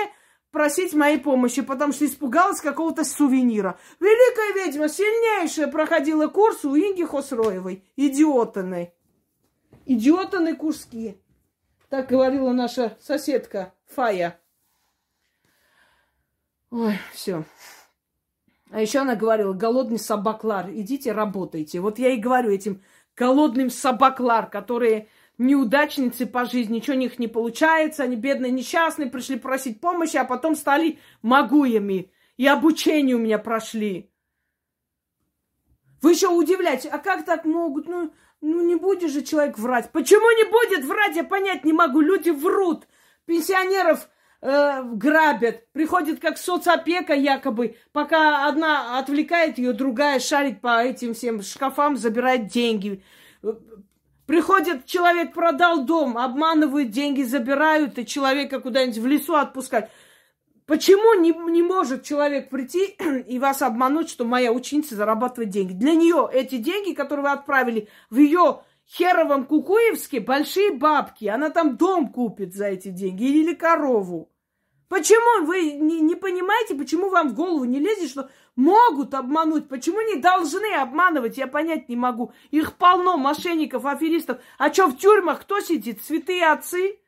просить 0.50 0.94
моей 0.94 1.18
помощи, 1.18 1.62
потому 1.62 1.92
что 1.92 2.06
испугалась 2.06 2.60
какого-то 2.60 3.04
сувенира. 3.04 3.78
Великая 4.00 4.64
ведьма, 4.64 4.88
сильнейшая, 4.88 5.68
проходила 5.68 6.26
курс 6.26 6.64
у 6.64 6.76
Инги 6.76 7.04
Хосроевой. 7.04 7.84
Идиотаны. 7.96 8.92
Идиотаны 9.86 10.56
куски. 10.56 11.20
Так 11.88 12.08
говорила 12.08 12.52
наша 12.52 12.96
соседка 13.00 13.74
Фая. 13.88 14.40
Ой, 16.70 16.98
все. 17.12 17.44
А 18.70 18.80
еще 18.80 19.00
она 19.00 19.16
говорила, 19.16 19.52
голодный 19.52 19.98
собаклар, 19.98 20.70
идите 20.70 21.10
работайте. 21.10 21.80
Вот 21.80 21.98
я 21.98 22.10
и 22.10 22.16
говорю 22.16 22.50
этим 22.50 22.82
голодным 23.16 23.70
собаклар, 23.70 24.48
которые 24.48 25.08
неудачницы 25.40 26.26
по 26.26 26.44
жизни, 26.44 26.76
ничего 26.76 26.96
у 26.96 27.00
них 27.00 27.18
не 27.18 27.26
получается, 27.26 28.04
они 28.04 28.16
бедные, 28.16 28.52
несчастные, 28.52 29.10
пришли 29.10 29.36
просить 29.36 29.80
помощи, 29.80 30.16
а 30.16 30.24
потом 30.24 30.54
стали 30.54 30.98
магуями. 31.22 32.12
И 32.36 32.46
обучение 32.46 33.16
у 33.16 33.18
меня 33.18 33.38
прошли. 33.38 34.10
Вы 36.02 36.12
еще 36.12 36.28
удивляете, 36.28 36.88
а 36.88 36.98
как 36.98 37.24
так 37.24 37.44
могут? 37.44 37.88
Ну, 37.88 38.12
ну 38.40 38.62
не 38.62 38.76
будет 38.76 39.10
же 39.10 39.22
человек 39.22 39.58
врать. 39.58 39.90
Почему 39.92 40.30
не 40.36 40.44
будет 40.44 40.84
врать, 40.84 41.16
я 41.16 41.24
понять 41.24 41.64
не 41.64 41.72
могу. 41.72 42.00
Люди 42.00 42.30
врут. 42.30 42.86
Пенсионеров 43.26 44.08
э, 44.40 44.82
грабят. 44.82 45.70
Приходит 45.72 46.20
как 46.20 46.38
соцопека 46.38 47.14
якобы. 47.14 47.76
Пока 47.92 48.46
одна 48.46 48.98
отвлекает 48.98 49.58
ее, 49.58 49.72
другая 49.72 50.20
шарит 50.20 50.62
по 50.62 50.82
этим 50.82 51.12
всем 51.12 51.42
шкафам, 51.42 51.98
забирает 51.98 52.46
деньги. 52.46 53.02
Приходит 54.30 54.86
человек, 54.86 55.32
продал 55.32 55.84
дом, 55.84 56.16
обманывают, 56.16 56.90
деньги 56.90 57.22
забирают, 57.22 57.98
и 57.98 58.06
человека 58.06 58.60
куда-нибудь 58.60 58.98
в 58.98 59.06
лесу 59.08 59.34
отпускать. 59.34 59.90
Почему 60.66 61.20
не, 61.20 61.32
не 61.50 61.64
может 61.64 62.04
человек 62.04 62.48
прийти 62.48 62.96
и 63.26 63.40
вас 63.40 63.60
обмануть, 63.60 64.08
что 64.08 64.24
моя 64.24 64.52
ученица 64.52 64.94
зарабатывает 64.94 65.50
деньги? 65.50 65.72
Для 65.72 65.94
нее 65.94 66.30
эти 66.32 66.58
деньги, 66.58 66.94
которые 66.94 67.24
вы 67.24 67.32
отправили 67.32 67.88
в 68.08 68.18
ее 68.18 68.62
херовом 68.88 69.46
Кукуевске, 69.46 70.20
большие 70.20 70.74
бабки. 70.74 71.24
Она 71.24 71.50
там 71.50 71.76
дом 71.76 72.12
купит 72.12 72.54
за 72.54 72.66
эти 72.66 72.90
деньги 72.90 73.24
или 73.24 73.52
корову. 73.52 74.30
Почему 74.88 75.44
вы 75.44 75.72
не, 75.72 75.98
не 75.98 76.14
понимаете, 76.14 76.76
почему 76.76 77.10
вам 77.10 77.30
в 77.30 77.34
голову 77.34 77.64
не 77.64 77.80
лезет, 77.80 78.08
что 78.08 78.30
могут 78.56 79.14
обмануть? 79.14 79.68
Почему 79.68 80.00
не 80.00 80.20
должны 80.20 80.74
обманывать? 80.74 81.38
Я 81.38 81.46
понять 81.46 81.88
не 81.88 81.96
могу. 81.96 82.32
Их 82.50 82.76
полно, 82.76 83.16
мошенников, 83.16 83.86
аферистов. 83.86 84.40
А 84.58 84.72
что 84.72 84.86
в 84.86 84.96
тюрьмах 84.96 85.42
кто 85.42 85.60
сидит? 85.60 86.02
Святые 86.02 86.46
отцы? 86.46 86.98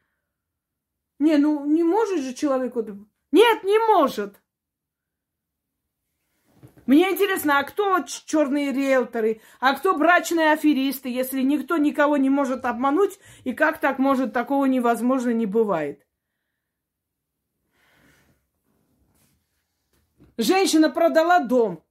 Не, 1.19 1.37
ну 1.37 1.65
не 1.67 1.85
может 1.85 2.21
же 2.21 2.35
человек... 2.35 2.75
Нет, 3.31 3.65
не 3.65 3.79
может. 3.79 4.43
Мне 6.87 7.11
интересно, 7.11 7.59
а 7.59 7.63
кто 7.63 8.01
черные 8.03 8.73
риэлторы, 8.73 9.41
а 9.61 9.75
кто 9.75 9.97
брачные 9.97 10.53
аферисты, 10.53 11.09
если 11.09 11.41
никто 11.43 11.77
никого 11.77 12.17
не 12.17 12.29
может 12.29 12.65
обмануть, 12.65 13.21
и 13.45 13.53
как 13.53 13.79
так 13.79 13.99
может, 13.99 14.33
такого 14.33 14.65
невозможно 14.65 15.31
не 15.31 15.47
бывает? 15.47 16.05
Женщина 20.39 20.91
продала 20.91 21.41
дом. 21.41 21.83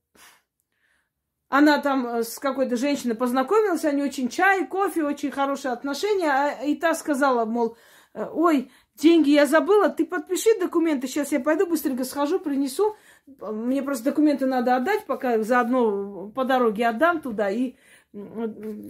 Она 1.49 1.79
там 1.79 2.07
э, 2.07 2.23
с 2.23 2.39
какой-то 2.39 2.77
женщиной 2.77 3.15
познакомилась, 3.15 3.83
они 3.83 4.01
очень 4.01 4.29
чай, 4.29 4.65
кофе, 4.65 5.03
очень 5.03 5.31
хорошие 5.31 5.73
отношения. 5.73 6.31
А, 6.31 6.63
и 6.63 6.75
та 6.75 6.95
сказала, 6.95 7.43
мол, 7.43 7.75
«Э, 8.13 8.25
ой, 8.31 8.71
деньги 8.95 9.31
я 9.31 9.45
забыла, 9.45 9.89
ты 9.89 10.05
подпиши 10.05 10.57
документы, 10.59 11.07
сейчас 11.07 11.33
я 11.33 11.41
пойду 11.41 11.67
быстренько 11.67 12.05
схожу, 12.05 12.39
принесу. 12.39 12.95
Мне 13.27 13.83
просто 13.83 14.05
документы 14.05 14.45
надо 14.45 14.77
отдать, 14.77 15.05
пока 15.05 15.43
заодно 15.43 16.29
по 16.29 16.45
дороге 16.45 16.87
отдам 16.87 17.21
туда, 17.21 17.49
и 17.49 17.75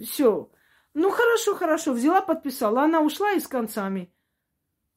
все. 0.04 0.48
Ну, 0.94 1.10
хорошо, 1.10 1.54
хорошо, 1.56 1.92
взяла, 1.92 2.20
подписала. 2.20 2.82
Она 2.82 3.00
ушла 3.00 3.32
и 3.32 3.40
с 3.40 3.48
концами. 3.48 4.12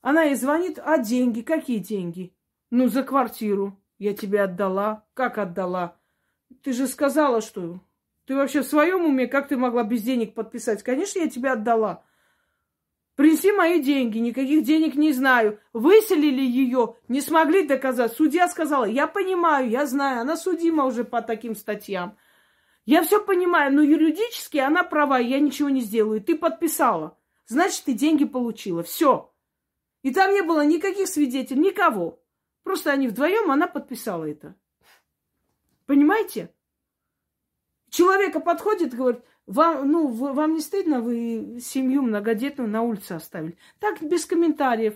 Она 0.02 0.24
ей 0.24 0.36
звонит, 0.36 0.78
а 0.84 0.98
деньги? 0.98 1.42
Какие 1.42 1.80
деньги? 1.80 2.36
Ну, 2.70 2.90
за 2.90 3.02
квартиру. 3.04 3.80
Я 3.98 4.14
тебе 4.14 4.42
отдала. 4.42 5.06
Как 5.14 5.38
отдала? 5.38 5.98
Ты 6.64 6.74
же 6.74 6.88
сказала, 6.88 7.42
что... 7.42 7.80
Ты 8.26 8.36
вообще 8.36 8.62
в 8.62 8.68
своем 8.68 9.06
уме? 9.06 9.28
Как 9.28 9.48
ты 9.48 9.56
могла 9.56 9.84
без 9.84 10.02
денег 10.02 10.34
подписать? 10.34 10.82
Конечно, 10.82 11.20
я 11.20 11.30
тебе 11.30 11.52
отдала. 11.52 12.04
Принеси 13.16 13.52
мои 13.52 13.82
деньги, 13.82 14.18
никаких 14.18 14.64
денег 14.64 14.96
не 14.96 15.14
знаю. 15.14 15.60
Выселили 15.74 16.42
ее, 16.42 16.96
не 17.08 17.22
смогли 17.22 17.66
доказать. 17.66 18.14
Судья 18.14 18.50
сказала, 18.50 18.86
я 18.86 19.08
понимаю, 19.08 19.70
я 19.70 19.86
знаю, 19.86 20.22
она 20.22 20.36
судима 20.36 20.86
уже 20.86 21.04
по 21.06 21.22
таким 21.22 21.56
статьям. 21.56 22.18
Я 22.86 23.04
все 23.04 23.24
понимаю, 23.24 23.74
но 23.74 23.82
юридически 23.82 24.58
она 24.58 24.84
права, 24.84 25.18
я 25.18 25.40
ничего 25.40 25.70
не 25.70 25.82
сделаю. 25.82 26.22
Ты 26.22 26.36
подписала. 26.36 27.18
Значит, 27.48 27.84
ты 27.86 27.94
деньги 27.94 28.26
получила. 28.26 28.84
Все. 28.84 29.32
И 30.02 30.14
там 30.14 30.34
не 30.34 30.42
было 30.42 30.66
никаких 30.66 31.08
свидетелей, 31.08 31.62
никого. 31.62 32.20
Просто 32.66 32.92
они 32.92 33.08
вдвоем, 33.08 33.52
она 33.52 33.68
подписала 33.68 34.26
это. 34.26 34.56
Понимаете? 35.86 36.52
Человека 37.92 38.40
подходит 38.40 38.96
говорит, 38.96 39.24
вам, 39.46 39.90
ну, 39.90 40.08
вам 40.08 40.56
не 40.56 40.62
стыдно, 40.62 41.00
вы 41.00 41.60
семью 41.62 42.02
многодетную 42.02 42.68
на 42.68 42.82
улице 42.82 43.12
оставили? 43.12 43.56
Так, 43.80 44.02
без 44.02 44.26
комментариев. 44.26 44.96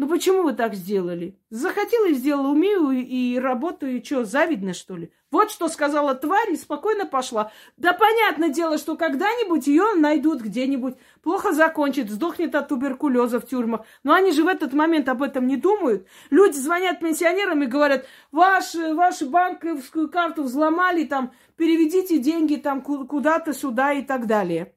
Ну 0.00 0.08
почему 0.08 0.44
вы 0.44 0.54
так 0.54 0.74
сделали? 0.74 1.38
Захотела 1.50 2.08
и 2.08 2.14
сделала, 2.14 2.48
умею 2.48 2.88
и 2.92 3.38
работаю, 3.38 3.98
и 3.98 4.02
что, 4.02 4.24
завидно, 4.24 4.72
что 4.72 4.96
ли? 4.96 5.12
Вот 5.30 5.50
что 5.50 5.68
сказала 5.68 6.14
тварь 6.14 6.52
и 6.52 6.56
спокойно 6.56 7.04
пошла. 7.04 7.52
Да 7.76 7.92
понятное 7.92 8.48
дело, 8.48 8.78
что 8.78 8.96
когда-нибудь 8.96 9.66
ее 9.66 9.92
найдут 9.96 10.40
где-нибудь, 10.40 10.94
плохо 11.22 11.52
закончит, 11.52 12.08
сдохнет 12.08 12.54
от 12.54 12.68
туберкулеза 12.68 13.40
в 13.40 13.46
тюрьмах. 13.46 13.82
Но 14.02 14.14
они 14.14 14.32
же 14.32 14.42
в 14.42 14.46
этот 14.46 14.72
момент 14.72 15.06
об 15.10 15.22
этом 15.22 15.46
не 15.46 15.58
думают. 15.58 16.06
Люди 16.30 16.56
звонят 16.56 16.98
пенсионерам 17.00 17.62
и 17.62 17.66
говорят, 17.66 18.06
Ваш, 18.32 18.74
вашу 18.74 19.28
банковскую 19.28 20.08
карту 20.08 20.44
взломали, 20.44 21.04
там, 21.04 21.34
переведите 21.58 22.16
деньги 22.16 22.56
там 22.56 22.80
куда-то 22.80 23.52
сюда 23.52 23.92
и 23.92 24.02
так 24.02 24.26
далее. 24.26 24.72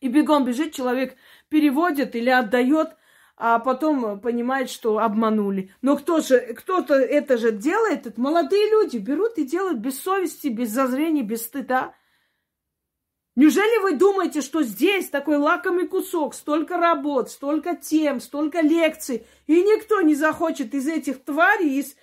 И 0.00 0.08
бегом 0.08 0.46
бежит 0.46 0.72
человек, 0.72 1.14
переводит 1.50 2.16
или 2.16 2.30
отдает– 2.30 2.96
а 3.36 3.58
потом 3.58 4.20
понимает, 4.20 4.70
что 4.70 4.98
обманули. 4.98 5.72
Но 5.82 5.96
кто 5.96 6.20
же, 6.20 6.38
кто-то 6.54 6.94
это 6.94 7.36
же 7.36 7.50
делает, 7.52 8.06
это 8.06 8.20
молодые 8.20 8.70
люди 8.70 8.98
берут 8.98 9.38
и 9.38 9.44
делают 9.44 9.78
без 9.78 10.00
совести, 10.00 10.48
без 10.48 10.70
зазрения, 10.70 11.22
без 11.22 11.44
стыда. 11.44 11.94
Неужели 13.36 13.82
вы 13.82 13.96
думаете, 13.96 14.40
что 14.42 14.62
здесь 14.62 15.08
такой 15.08 15.38
лакомый 15.38 15.88
кусок, 15.88 16.34
столько 16.34 16.76
работ, 16.76 17.30
столько 17.30 17.74
тем, 17.74 18.20
столько 18.20 18.60
лекций, 18.60 19.26
и 19.48 19.60
никто 19.60 20.00
не 20.02 20.14
захочет 20.14 20.72
из 20.72 20.86
этих 20.86 21.24
тварей, 21.24 21.80
из 21.80 21.96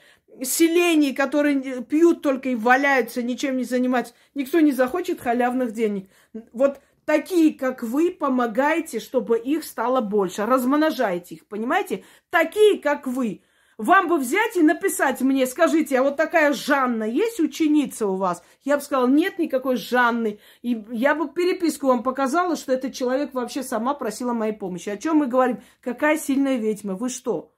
селений, 0.43 1.13
которые 1.13 1.81
пьют 1.83 2.21
только 2.21 2.49
и 2.49 2.55
валяются, 2.55 3.23
ничем 3.23 3.55
не 3.55 3.63
занимаются, 3.63 4.13
никто 4.35 4.59
не 4.59 4.73
захочет 4.73 5.21
халявных 5.21 5.71
денег. 5.71 6.09
Вот 6.51 6.81
Такие, 7.11 7.53
как 7.53 7.83
вы, 7.83 8.09
помогаете, 8.09 9.01
чтобы 9.01 9.37
их 9.37 9.65
стало 9.65 9.99
больше. 9.99 10.45
Размножайте 10.45 11.35
их, 11.35 11.45
понимаете? 11.45 12.05
Такие, 12.29 12.79
как 12.79 13.05
вы. 13.05 13.41
Вам 13.77 14.07
бы 14.07 14.17
взять 14.17 14.55
и 14.55 14.61
написать 14.61 15.19
мне, 15.19 15.45
скажите, 15.45 15.99
а 15.99 16.03
вот 16.03 16.15
такая 16.15 16.53
Жанна 16.53 17.03
есть 17.03 17.41
ученица 17.41 18.07
у 18.07 18.15
вас? 18.15 18.41
Я 18.63 18.77
бы 18.77 18.83
сказала, 18.83 19.07
нет 19.07 19.39
никакой 19.39 19.75
Жанны. 19.75 20.39
И 20.61 20.85
я 20.89 21.13
бы 21.13 21.27
переписку 21.27 21.87
вам 21.87 22.01
показала, 22.01 22.55
что 22.55 22.71
этот 22.71 22.93
человек 22.93 23.33
вообще 23.33 23.61
сама 23.61 23.93
просила 23.93 24.31
моей 24.31 24.53
помощи. 24.53 24.87
О 24.87 24.95
чем 24.95 25.17
мы 25.17 25.27
говорим? 25.27 25.59
Какая 25.81 26.17
сильная 26.17 26.55
ведьма? 26.55 26.95
Вы 26.95 27.09
что? 27.09 27.51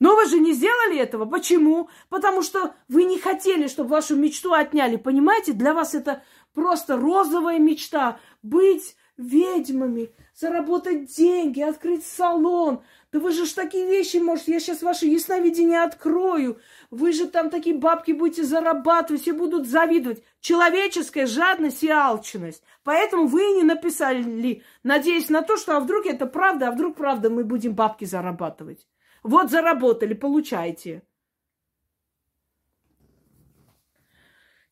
Но 0.00 0.16
вы 0.16 0.24
же 0.26 0.38
не 0.40 0.54
сделали 0.54 0.98
этого. 0.98 1.26
Почему? 1.26 1.90
Потому 2.08 2.42
что 2.42 2.74
вы 2.88 3.04
не 3.04 3.18
хотели, 3.18 3.68
чтобы 3.68 3.90
вашу 3.90 4.16
мечту 4.16 4.54
отняли. 4.54 4.96
Понимаете, 4.96 5.52
для 5.52 5.74
вас 5.74 5.94
это 5.94 6.22
просто 6.54 6.96
розовая 6.96 7.58
мечта. 7.58 8.18
Быть 8.42 8.96
ведьмами, 9.20 10.14
заработать 10.34 11.14
деньги, 11.14 11.60
открыть 11.60 12.06
салон. 12.06 12.82
Да 13.12 13.18
вы 13.18 13.32
же 13.32 13.44
ж 13.44 13.52
такие 13.52 13.86
вещи 13.86 14.16
можете. 14.16 14.52
Я 14.52 14.60
сейчас 14.60 14.82
ваше 14.82 15.06
ясновидение 15.06 15.82
открою. 15.82 16.58
Вы 16.90 17.12
же 17.12 17.26
там 17.26 17.50
такие 17.50 17.76
бабки 17.76 18.12
будете 18.12 18.44
зарабатывать, 18.44 19.22
все 19.22 19.32
будут 19.32 19.66
завидовать. 19.66 20.22
Человеческая 20.40 21.26
жадность 21.26 21.82
и 21.82 21.90
алчность. 21.90 22.62
Поэтому 22.82 23.26
вы 23.26 23.42
не 23.52 23.62
написали, 23.62 24.62
надеясь 24.82 25.28
на 25.28 25.42
то, 25.42 25.56
что 25.56 25.76
а 25.76 25.80
вдруг 25.80 26.06
это 26.06 26.26
правда, 26.26 26.68
а 26.68 26.72
вдруг 26.72 26.96
правда 26.96 27.30
мы 27.30 27.44
будем 27.44 27.74
бабки 27.74 28.04
зарабатывать. 28.04 28.86
Вот 29.22 29.50
заработали, 29.50 30.14
получайте. 30.14 31.02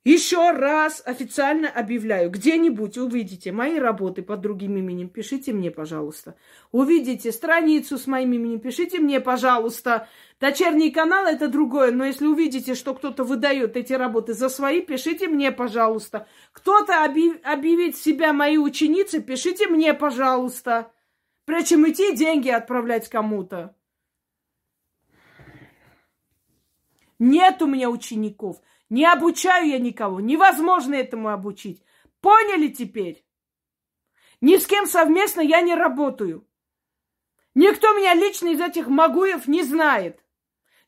Еще 0.08 0.52
раз 0.52 1.02
официально 1.04 1.68
объявляю, 1.68 2.30
где-нибудь 2.30 2.96
увидите 2.96 3.52
мои 3.52 3.78
работы 3.78 4.22
под 4.22 4.40
другим 4.40 4.78
именем, 4.78 5.10
пишите 5.10 5.52
мне, 5.52 5.70
пожалуйста. 5.70 6.34
Увидите 6.72 7.30
страницу 7.30 7.98
с 7.98 8.06
моим 8.06 8.32
именем, 8.32 8.58
пишите 8.58 9.00
мне, 9.00 9.20
пожалуйста. 9.20 10.08
Дочерний 10.40 10.90
канал 10.90 11.26
это 11.26 11.48
другое, 11.48 11.92
но 11.92 12.06
если 12.06 12.24
увидите, 12.24 12.74
что 12.74 12.94
кто-то 12.94 13.22
выдает 13.22 13.76
эти 13.76 13.92
работы 13.92 14.32
за 14.32 14.48
свои, 14.48 14.80
пишите 14.80 15.28
мне, 15.28 15.52
пожалуйста. 15.52 16.26
Кто-то 16.52 17.04
объяв... 17.04 17.36
объявит 17.44 17.94
себя 17.94 18.32
моей 18.32 18.56
ученицей, 18.56 19.22
пишите 19.22 19.66
мне, 19.66 19.92
пожалуйста. 19.92 20.90
Прежде 21.44 21.74
чем 21.74 21.86
идти 21.86 22.16
деньги 22.16 22.48
отправлять 22.48 23.10
кому-то. 23.10 23.76
Нет 27.18 27.60
у 27.60 27.66
меня 27.66 27.90
учеников. 27.90 28.62
Не 28.90 29.04
обучаю 29.04 29.68
я 29.68 29.78
никого. 29.78 30.20
Невозможно 30.20 30.94
этому 30.94 31.28
обучить. 31.28 31.82
Поняли 32.20 32.68
теперь? 32.68 33.24
Ни 34.40 34.56
с 34.56 34.66
кем 34.66 34.86
совместно 34.86 35.40
я 35.40 35.60
не 35.60 35.74
работаю. 35.74 36.46
Никто 37.54 37.92
меня 37.92 38.14
лично 38.14 38.48
из 38.48 38.60
этих 38.60 38.88
магуев 38.88 39.46
не 39.48 39.62
знает. 39.62 40.20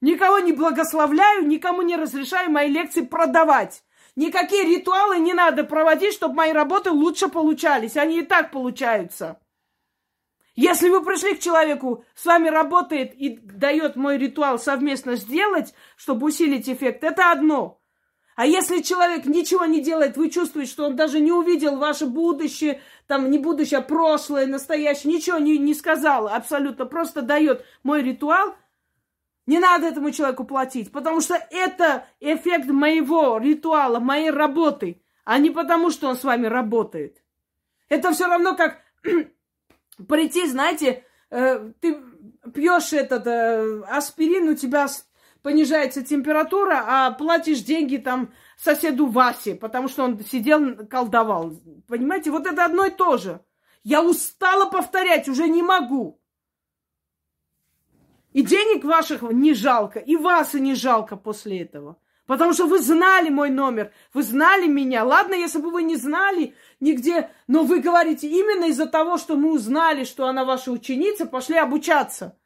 Никого 0.00 0.38
не 0.38 0.52
благословляю, 0.52 1.46
никому 1.46 1.82
не 1.82 1.96
разрешаю 1.96 2.50
мои 2.50 2.70
лекции 2.70 3.02
продавать. 3.02 3.82
Никакие 4.16 4.64
ритуалы 4.64 5.18
не 5.18 5.34
надо 5.34 5.64
проводить, 5.64 6.14
чтобы 6.14 6.34
мои 6.36 6.52
работы 6.52 6.90
лучше 6.90 7.28
получались. 7.28 7.96
Они 7.96 8.20
и 8.20 8.24
так 8.24 8.50
получаются. 8.50 9.40
Если 10.56 10.88
вы 10.88 11.02
пришли 11.04 11.34
к 11.34 11.40
человеку, 11.40 12.04
с 12.14 12.24
вами 12.24 12.48
работает 12.48 13.14
и 13.14 13.38
дает 13.38 13.96
мой 13.96 14.18
ритуал 14.18 14.58
совместно 14.58 15.16
сделать, 15.16 15.74
чтобы 15.96 16.26
усилить 16.26 16.68
эффект, 16.68 17.04
это 17.04 17.30
одно. 17.30 17.79
А 18.40 18.46
если 18.46 18.80
человек 18.80 19.26
ничего 19.26 19.66
не 19.66 19.82
делает, 19.82 20.16
вы 20.16 20.30
чувствуете, 20.30 20.72
что 20.72 20.86
он 20.86 20.96
даже 20.96 21.20
не 21.20 21.30
увидел 21.30 21.76
ваше 21.76 22.06
будущее, 22.06 22.80
там 23.06 23.30
не 23.30 23.36
будущее, 23.36 23.80
а 23.80 23.82
прошлое, 23.82 24.46
настоящее, 24.46 25.12
ничего 25.12 25.36
не, 25.36 25.58
не 25.58 25.74
сказал 25.74 26.26
абсолютно, 26.26 26.86
просто 26.86 27.20
дает 27.20 27.66
мой 27.82 28.02
ритуал, 28.02 28.54
не 29.44 29.58
надо 29.58 29.88
этому 29.88 30.10
человеку 30.10 30.44
платить, 30.44 30.90
потому 30.90 31.20
что 31.20 31.34
это 31.50 32.06
эффект 32.18 32.70
моего 32.70 33.36
ритуала, 33.36 34.00
моей 34.00 34.30
работы, 34.30 35.02
а 35.26 35.36
не 35.36 35.50
потому, 35.50 35.90
что 35.90 36.08
он 36.08 36.16
с 36.16 36.24
вами 36.24 36.46
работает. 36.46 37.22
Это 37.90 38.10
все 38.12 38.26
равно 38.26 38.56
как 38.56 38.80
прийти, 40.08 40.46
знаете, 40.46 41.04
э, 41.28 41.72
ты 41.78 41.98
пьешь 42.54 42.94
этот 42.94 43.26
э, 43.26 43.82
аспирин, 43.82 44.48
у 44.48 44.54
тебя 44.54 44.88
понижается 45.42 46.02
температура, 46.02 46.84
а 46.86 47.10
платишь 47.12 47.60
деньги 47.60 47.96
там 47.96 48.32
соседу 48.56 49.06
Васе, 49.06 49.54
потому 49.54 49.88
что 49.88 50.04
он 50.04 50.20
сидел, 50.24 50.86
колдовал. 50.86 51.58
Понимаете, 51.88 52.30
вот 52.30 52.46
это 52.46 52.64
одно 52.64 52.86
и 52.86 52.90
то 52.90 53.16
же. 53.16 53.40
Я 53.82 54.02
устала 54.02 54.66
повторять, 54.66 55.28
уже 55.28 55.48
не 55.48 55.62
могу. 55.62 56.20
И 58.32 58.42
денег 58.42 58.84
ваших 58.84 59.22
не 59.22 59.54
жалко, 59.54 59.98
и 59.98 60.16
вас 60.16 60.54
и 60.54 60.60
не 60.60 60.74
жалко 60.74 61.16
после 61.16 61.62
этого. 61.62 61.98
Потому 62.26 62.52
что 62.52 62.66
вы 62.66 62.78
знали 62.78 63.28
мой 63.28 63.50
номер, 63.50 63.92
вы 64.14 64.22
знали 64.22 64.68
меня. 64.68 65.04
Ладно, 65.04 65.34
если 65.34 65.58
бы 65.58 65.70
вы 65.70 65.82
не 65.82 65.96
знали 65.96 66.54
нигде, 66.78 67.30
но 67.48 67.64
вы 67.64 67.80
говорите, 67.80 68.28
именно 68.28 68.66
из-за 68.66 68.86
того, 68.86 69.18
что 69.18 69.34
мы 69.34 69.52
узнали, 69.52 70.04
что 70.04 70.28
она 70.28 70.44
ваша 70.44 70.70
ученица, 70.70 71.26
пошли 71.26 71.56
обучаться. 71.56 72.38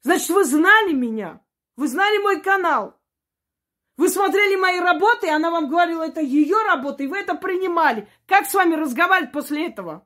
Значит, 0.00 0.30
вы 0.30 0.44
знали 0.44 0.94
меня, 0.94 1.42
вы 1.78 1.86
знали 1.86 2.18
мой 2.18 2.40
канал. 2.40 3.00
Вы 3.96 4.08
смотрели 4.08 4.56
мои 4.56 4.80
работы, 4.80 5.28
и 5.28 5.30
она 5.30 5.50
вам 5.50 5.68
говорила, 5.68 6.02
это 6.02 6.20
ее 6.20 6.56
работа, 6.66 7.04
и 7.04 7.06
вы 7.06 7.18
это 7.18 7.34
принимали. 7.34 8.08
Как 8.26 8.46
с 8.46 8.54
вами 8.54 8.74
разговаривать 8.74 9.32
после 9.32 9.68
этого? 9.68 10.04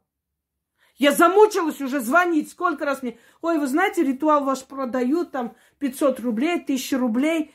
Я 0.96 1.12
замучилась 1.12 1.80
уже 1.80 2.00
звонить. 2.00 2.50
Сколько 2.50 2.84
раз 2.84 3.02
мне... 3.02 3.18
Ой, 3.40 3.58
вы 3.58 3.66
знаете, 3.66 4.04
ритуал 4.04 4.44
ваш 4.44 4.64
продают, 4.64 5.32
там 5.32 5.56
500 5.78 6.20
рублей, 6.20 6.60
1000 6.62 6.98
рублей 6.98 7.54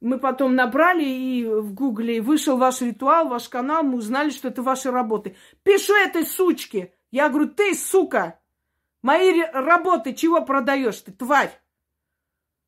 мы 0.00 0.18
потом 0.18 0.54
набрали 0.54 1.04
и 1.04 1.46
в 1.46 1.72
гугле, 1.72 2.20
вышел 2.20 2.58
ваш 2.58 2.82
ритуал, 2.82 3.28
ваш 3.28 3.48
канал, 3.48 3.84
мы 3.84 3.98
узнали, 3.98 4.30
что 4.30 4.48
это 4.48 4.62
ваши 4.62 4.90
работы. 4.90 5.36
Пишу 5.62 5.94
этой 5.94 6.26
сучке. 6.26 6.92
Я 7.10 7.30
говорю, 7.30 7.48
ты, 7.48 7.74
сука, 7.74 8.38
мои 9.00 9.40
работы 9.40 10.12
чего 10.12 10.44
продаешь 10.44 11.00
ты, 11.00 11.12
тварь? 11.12 11.58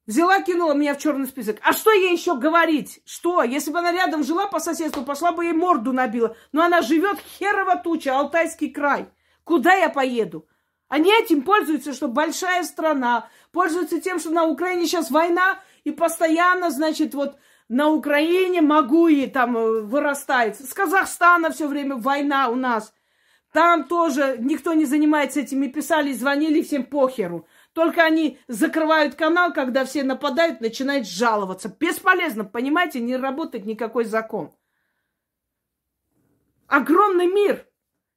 Взяла, 0.06 0.40
кинула 0.40 0.72
меня 0.72 0.94
в 0.94 0.98
черный 0.98 1.26
список. 1.26 1.56
А 1.62 1.72
что 1.72 1.90
ей 1.90 2.12
еще 2.12 2.36
говорить? 2.38 3.00
Что? 3.04 3.42
Если 3.42 3.72
бы 3.72 3.80
она 3.80 3.90
рядом 3.90 4.22
жила 4.22 4.46
по 4.46 4.60
соседству, 4.60 5.02
пошла 5.02 5.32
бы 5.32 5.44
ей 5.44 5.52
морду 5.52 5.92
набила. 5.92 6.36
Но 6.52 6.62
она 6.62 6.82
живет 6.82 7.18
херова 7.38 7.76
туча, 7.76 8.16
Алтайский 8.16 8.70
край. 8.70 9.08
Куда 9.42 9.74
я 9.74 9.88
поеду? 9.88 10.46
Они 10.88 11.10
этим 11.12 11.42
пользуются, 11.42 11.92
что 11.92 12.06
большая 12.06 12.62
страна, 12.62 13.28
пользуются 13.50 14.00
тем, 14.00 14.20
что 14.20 14.30
на 14.30 14.44
Украине 14.44 14.86
сейчас 14.86 15.10
война, 15.10 15.58
и 15.82 15.90
постоянно, 15.90 16.70
значит, 16.70 17.14
вот 17.14 17.36
на 17.68 17.88
Украине 17.88 18.60
могу 18.60 19.08
и 19.08 19.26
там 19.26 19.56
э, 19.56 19.80
вырастает. 19.82 20.56
С 20.60 20.72
Казахстана 20.72 21.50
все 21.50 21.66
время 21.66 21.96
война 21.96 22.48
у 22.48 22.54
нас. 22.54 22.92
Там 23.52 23.84
тоже 23.84 24.36
никто 24.38 24.74
не 24.74 24.84
занимается 24.84 25.40
этим. 25.40 25.62
И 25.64 25.68
писали, 25.68 26.12
звонили, 26.12 26.62
всем 26.62 26.84
похеру. 26.84 27.48
Только 27.76 28.04
они 28.04 28.38
закрывают 28.48 29.16
канал, 29.16 29.52
когда 29.52 29.84
все 29.84 30.02
нападают, 30.02 30.62
начинают 30.62 31.06
жаловаться. 31.06 31.68
Бесполезно, 31.68 32.42
понимаете, 32.42 33.00
не 33.00 33.18
работает 33.18 33.66
никакой 33.66 34.06
закон. 34.06 34.50
Огромный 36.68 37.26
мир. 37.26 37.68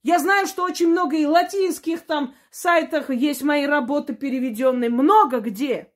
Я 0.01 0.19
знаю, 0.19 0.47
что 0.47 0.63
очень 0.63 0.87
много 0.87 1.17
и 1.17 1.25
латинских 1.25 2.05
там 2.05 2.35
сайтах 2.51 3.09
есть 3.09 3.41
мои 3.41 3.65
работы 3.65 4.15
переведенные. 4.15 4.89
Много 4.89 5.41
где. 5.41 5.91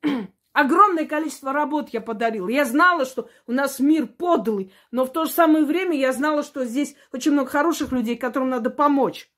Огромное 0.54 1.04
количество 1.04 1.52
работ 1.52 1.90
я 1.90 2.00
подарила. 2.00 2.48
Я 2.48 2.64
знала, 2.64 3.04
что 3.04 3.28
у 3.46 3.52
нас 3.52 3.78
мир 3.78 4.06
подлый, 4.06 4.72
но 4.92 5.04
в 5.04 5.12
то 5.12 5.26
же 5.26 5.30
самое 5.30 5.66
время 5.66 5.94
я 5.94 6.14
знала, 6.14 6.42
что 6.42 6.64
здесь 6.64 6.96
очень 7.12 7.32
много 7.32 7.50
хороших 7.50 7.92
людей, 7.92 8.16
которым 8.16 8.48
надо 8.48 8.70
помочь. 8.70 9.30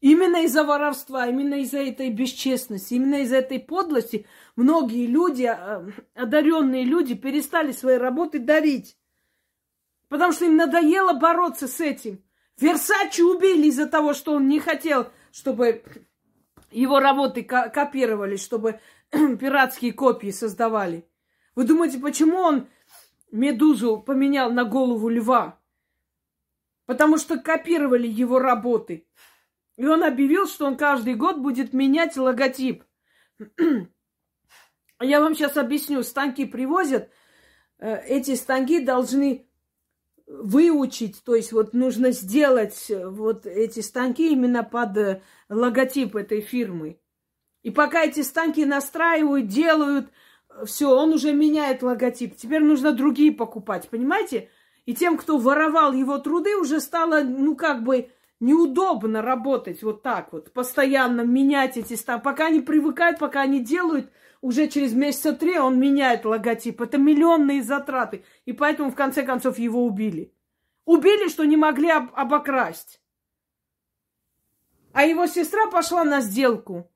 Именно 0.00 0.44
из-за 0.44 0.62
воровства, 0.62 1.26
именно 1.26 1.54
из-за 1.54 1.78
этой 1.78 2.10
бесчестности, 2.10 2.94
именно 2.94 3.22
из-за 3.22 3.38
этой 3.38 3.58
подлости 3.58 4.26
многие 4.54 5.06
люди, 5.06 5.44
а, 5.44 5.84
одаренные 6.14 6.84
люди, 6.84 7.14
перестали 7.14 7.72
свои 7.72 7.96
работы 7.96 8.38
дарить. 8.38 8.96
Потому 10.08 10.32
что 10.32 10.44
им 10.44 10.56
надоело 10.56 11.14
бороться 11.14 11.66
с 11.66 11.80
этим. 11.80 12.22
Версачи 12.60 13.22
убили 13.22 13.66
из-за 13.66 13.86
того, 13.86 14.14
что 14.14 14.32
он 14.32 14.48
не 14.48 14.60
хотел, 14.60 15.08
чтобы 15.32 15.82
его 16.70 17.00
работы 17.00 17.42
копировали, 17.42 18.36
чтобы 18.36 18.80
пиратские 19.10 19.92
копии 19.92 20.30
создавали. 20.30 21.08
Вы 21.54 21.64
думаете, 21.64 21.98
почему 21.98 22.38
он 22.38 22.68
Медузу 23.32 23.98
поменял 23.98 24.52
на 24.52 24.64
голову 24.64 25.08
льва? 25.08 25.58
Потому 26.86 27.18
что 27.18 27.38
копировали 27.38 28.06
его 28.06 28.38
работы. 28.38 29.06
И 29.78 29.86
он 29.86 30.02
объявил, 30.02 30.48
что 30.48 30.66
он 30.66 30.76
каждый 30.76 31.14
год 31.14 31.38
будет 31.38 31.72
менять 31.72 32.16
логотип. 32.16 32.82
Я 35.00 35.20
вам 35.20 35.36
сейчас 35.36 35.56
объясню. 35.56 36.02
Станки 36.02 36.44
привозят. 36.44 37.10
Э, 37.78 38.02
эти 38.04 38.34
станки 38.34 38.80
должны 38.80 39.46
выучить, 40.26 41.22
то 41.24 41.34
есть 41.34 41.52
вот 41.52 41.72
нужно 41.72 42.10
сделать 42.10 42.90
вот 42.90 43.46
эти 43.46 43.80
станки 43.80 44.32
именно 44.32 44.64
под 44.64 44.96
э, 44.98 45.22
логотип 45.48 46.16
этой 46.16 46.40
фирмы. 46.40 47.00
И 47.62 47.70
пока 47.70 48.04
эти 48.04 48.22
станки 48.22 48.64
настраивают, 48.64 49.46
делают, 49.46 50.10
все, 50.66 50.90
он 50.90 51.12
уже 51.12 51.32
меняет 51.32 51.84
логотип. 51.84 52.36
Теперь 52.36 52.64
нужно 52.64 52.90
другие 52.90 53.30
покупать, 53.30 53.88
понимаете? 53.88 54.50
И 54.86 54.94
тем, 54.94 55.16
кто 55.16 55.38
воровал 55.38 55.92
его 55.92 56.18
труды, 56.18 56.56
уже 56.56 56.80
стало, 56.80 57.22
ну, 57.22 57.54
как 57.54 57.84
бы 57.84 58.10
неудобно 58.40 59.22
работать 59.22 59.82
вот 59.82 60.02
так 60.02 60.32
вот, 60.32 60.52
постоянно 60.52 61.22
менять 61.22 61.76
эти 61.76 61.94
станки. 61.94 62.24
Пока 62.24 62.46
они 62.46 62.60
привыкают, 62.60 63.18
пока 63.18 63.42
они 63.42 63.60
делают, 63.60 64.12
уже 64.40 64.68
через 64.68 64.92
месяца 64.92 65.32
три 65.32 65.58
он 65.58 65.78
меняет 65.78 66.24
логотип. 66.24 66.80
Это 66.80 66.98
миллионные 66.98 67.62
затраты. 67.62 68.24
И 68.44 68.52
поэтому, 68.52 68.90
в 68.90 68.94
конце 68.94 69.22
концов, 69.22 69.58
его 69.58 69.84
убили. 69.84 70.32
Убили, 70.84 71.28
что 71.28 71.44
не 71.44 71.56
могли 71.56 71.90
об- 71.90 72.14
обокрасть. 72.14 73.00
А 74.92 75.04
его 75.04 75.26
сестра 75.26 75.66
пошла 75.70 76.04
на 76.04 76.20
сделку 76.20 76.90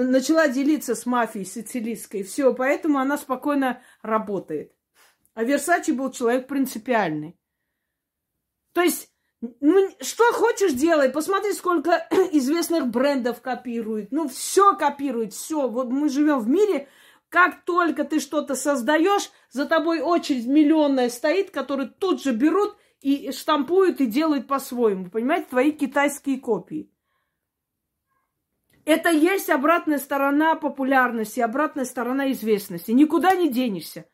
начала 0.00 0.48
делиться 0.48 0.94
с 0.94 1.06
мафией 1.06 1.44
сицилийской. 1.44 2.22
Все, 2.22 2.54
поэтому 2.54 2.98
она 2.98 3.18
спокойно 3.18 3.82
работает. 4.00 4.74
А 5.34 5.44
Версачи 5.44 5.92
был 5.92 6.10
человек 6.10 6.48
принципиальный. 6.48 7.38
То 8.72 8.82
есть, 8.82 9.11
ну, 9.60 9.90
что 10.00 10.24
хочешь 10.32 10.72
делай. 10.72 11.10
Посмотри, 11.10 11.52
сколько 11.52 12.06
известных 12.32 12.86
брендов 12.86 13.40
копирует. 13.40 14.12
Ну, 14.12 14.28
все 14.28 14.76
копирует, 14.76 15.34
все. 15.34 15.68
Вот 15.68 15.88
мы 15.90 16.08
живем 16.08 16.38
в 16.38 16.48
мире, 16.48 16.88
как 17.28 17.64
только 17.64 18.04
ты 18.04 18.20
что-то 18.20 18.54
создаешь, 18.54 19.30
за 19.50 19.66
тобой 19.66 20.00
очередь 20.00 20.46
миллионная 20.46 21.10
стоит, 21.10 21.50
которые 21.50 21.88
тут 21.88 22.22
же 22.22 22.32
берут 22.32 22.76
и 23.00 23.32
штампуют 23.32 24.00
и 24.00 24.06
делают 24.06 24.46
по-своему. 24.46 25.10
Понимаете, 25.10 25.48
твои 25.50 25.72
китайские 25.72 26.38
копии. 26.38 26.88
Это 28.84 29.10
есть 29.10 29.50
обратная 29.50 29.98
сторона 29.98 30.54
популярности, 30.54 31.40
обратная 31.40 31.84
сторона 31.84 32.30
известности. 32.30 32.92
Никуда 32.92 33.34
не 33.34 33.48
денешься. 33.48 34.06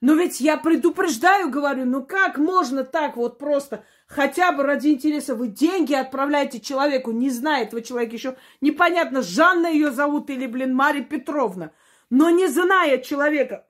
Но 0.00 0.14
ведь 0.14 0.40
я 0.40 0.56
предупреждаю, 0.56 1.50
говорю, 1.50 1.84
ну 1.84 2.04
как 2.04 2.38
можно 2.38 2.84
так 2.84 3.16
вот 3.16 3.38
просто, 3.38 3.84
хотя 4.08 4.50
бы 4.52 4.64
ради 4.64 4.88
интереса, 4.88 5.36
вы 5.36 5.48
деньги 5.48 5.94
отправляете 5.94 6.58
человеку, 6.58 7.12
не 7.12 7.30
знает 7.30 7.72
вы 7.72 7.82
человек 7.82 8.12
еще, 8.12 8.36
непонятно, 8.60 9.22
Жанна 9.22 9.68
ее 9.68 9.92
зовут 9.92 10.30
или, 10.30 10.46
блин, 10.46 10.74
Мария 10.74 11.04
Петровна, 11.04 11.72
но 12.10 12.30
не 12.30 12.48
зная 12.48 12.98
человека, 12.98 13.66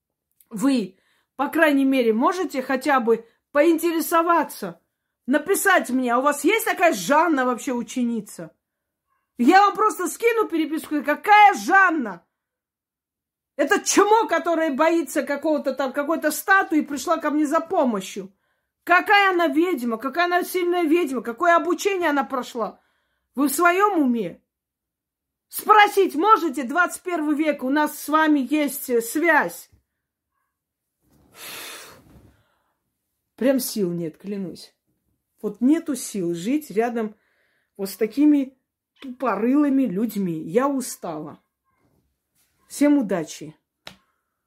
вы, 0.50 0.98
по 1.36 1.48
крайней 1.48 1.84
мере, 1.84 2.12
можете 2.12 2.62
хотя 2.62 3.00
бы 3.00 3.26
поинтересоваться, 3.50 4.80
написать 5.26 5.90
мне, 5.90 6.14
а 6.14 6.18
у 6.18 6.22
вас 6.22 6.44
есть 6.44 6.64
такая 6.64 6.92
Жанна 6.92 7.44
вообще 7.44 7.72
ученица? 7.72 8.52
Я 9.38 9.66
вам 9.66 9.74
просто 9.74 10.08
скину 10.08 10.48
переписку. 10.48 11.02
Какая 11.04 11.54
Жанна? 11.54 12.26
Это 13.56 13.80
чмо, 13.80 14.26
которая 14.26 14.74
боится 14.74 15.22
какого-то 15.22 15.74
там, 15.74 15.92
какой-то 15.92 16.30
статуи, 16.30 16.80
пришла 16.80 17.18
ко 17.18 17.30
мне 17.30 17.46
за 17.46 17.60
помощью. 17.60 18.32
Какая 18.88 19.32
она 19.32 19.48
ведьма, 19.48 19.98
какая 19.98 20.24
она 20.24 20.42
сильная 20.42 20.84
ведьма, 20.84 21.20
какое 21.20 21.54
обучение 21.56 22.08
она 22.08 22.24
прошла. 22.24 22.80
Вы 23.34 23.48
в 23.48 23.52
своем 23.52 24.00
уме? 24.00 24.42
Спросить 25.48 26.14
можете, 26.14 26.64
21 26.64 27.34
век, 27.34 27.62
у 27.64 27.68
нас 27.68 27.98
с 27.98 28.08
вами 28.08 28.48
есть 28.50 28.88
э, 28.88 29.02
связь. 29.02 29.68
Прям 33.36 33.60
сил 33.60 33.90
нет, 33.90 34.16
клянусь. 34.16 34.74
Вот 35.42 35.60
нету 35.60 35.94
сил 35.94 36.34
жить 36.34 36.70
рядом 36.70 37.14
вот 37.76 37.90
с 37.90 37.96
такими 37.98 38.56
тупорылыми 39.02 39.82
людьми. 39.82 40.40
Я 40.40 40.66
устала. 40.66 41.42
Всем 42.68 42.96
удачи! 42.96 43.54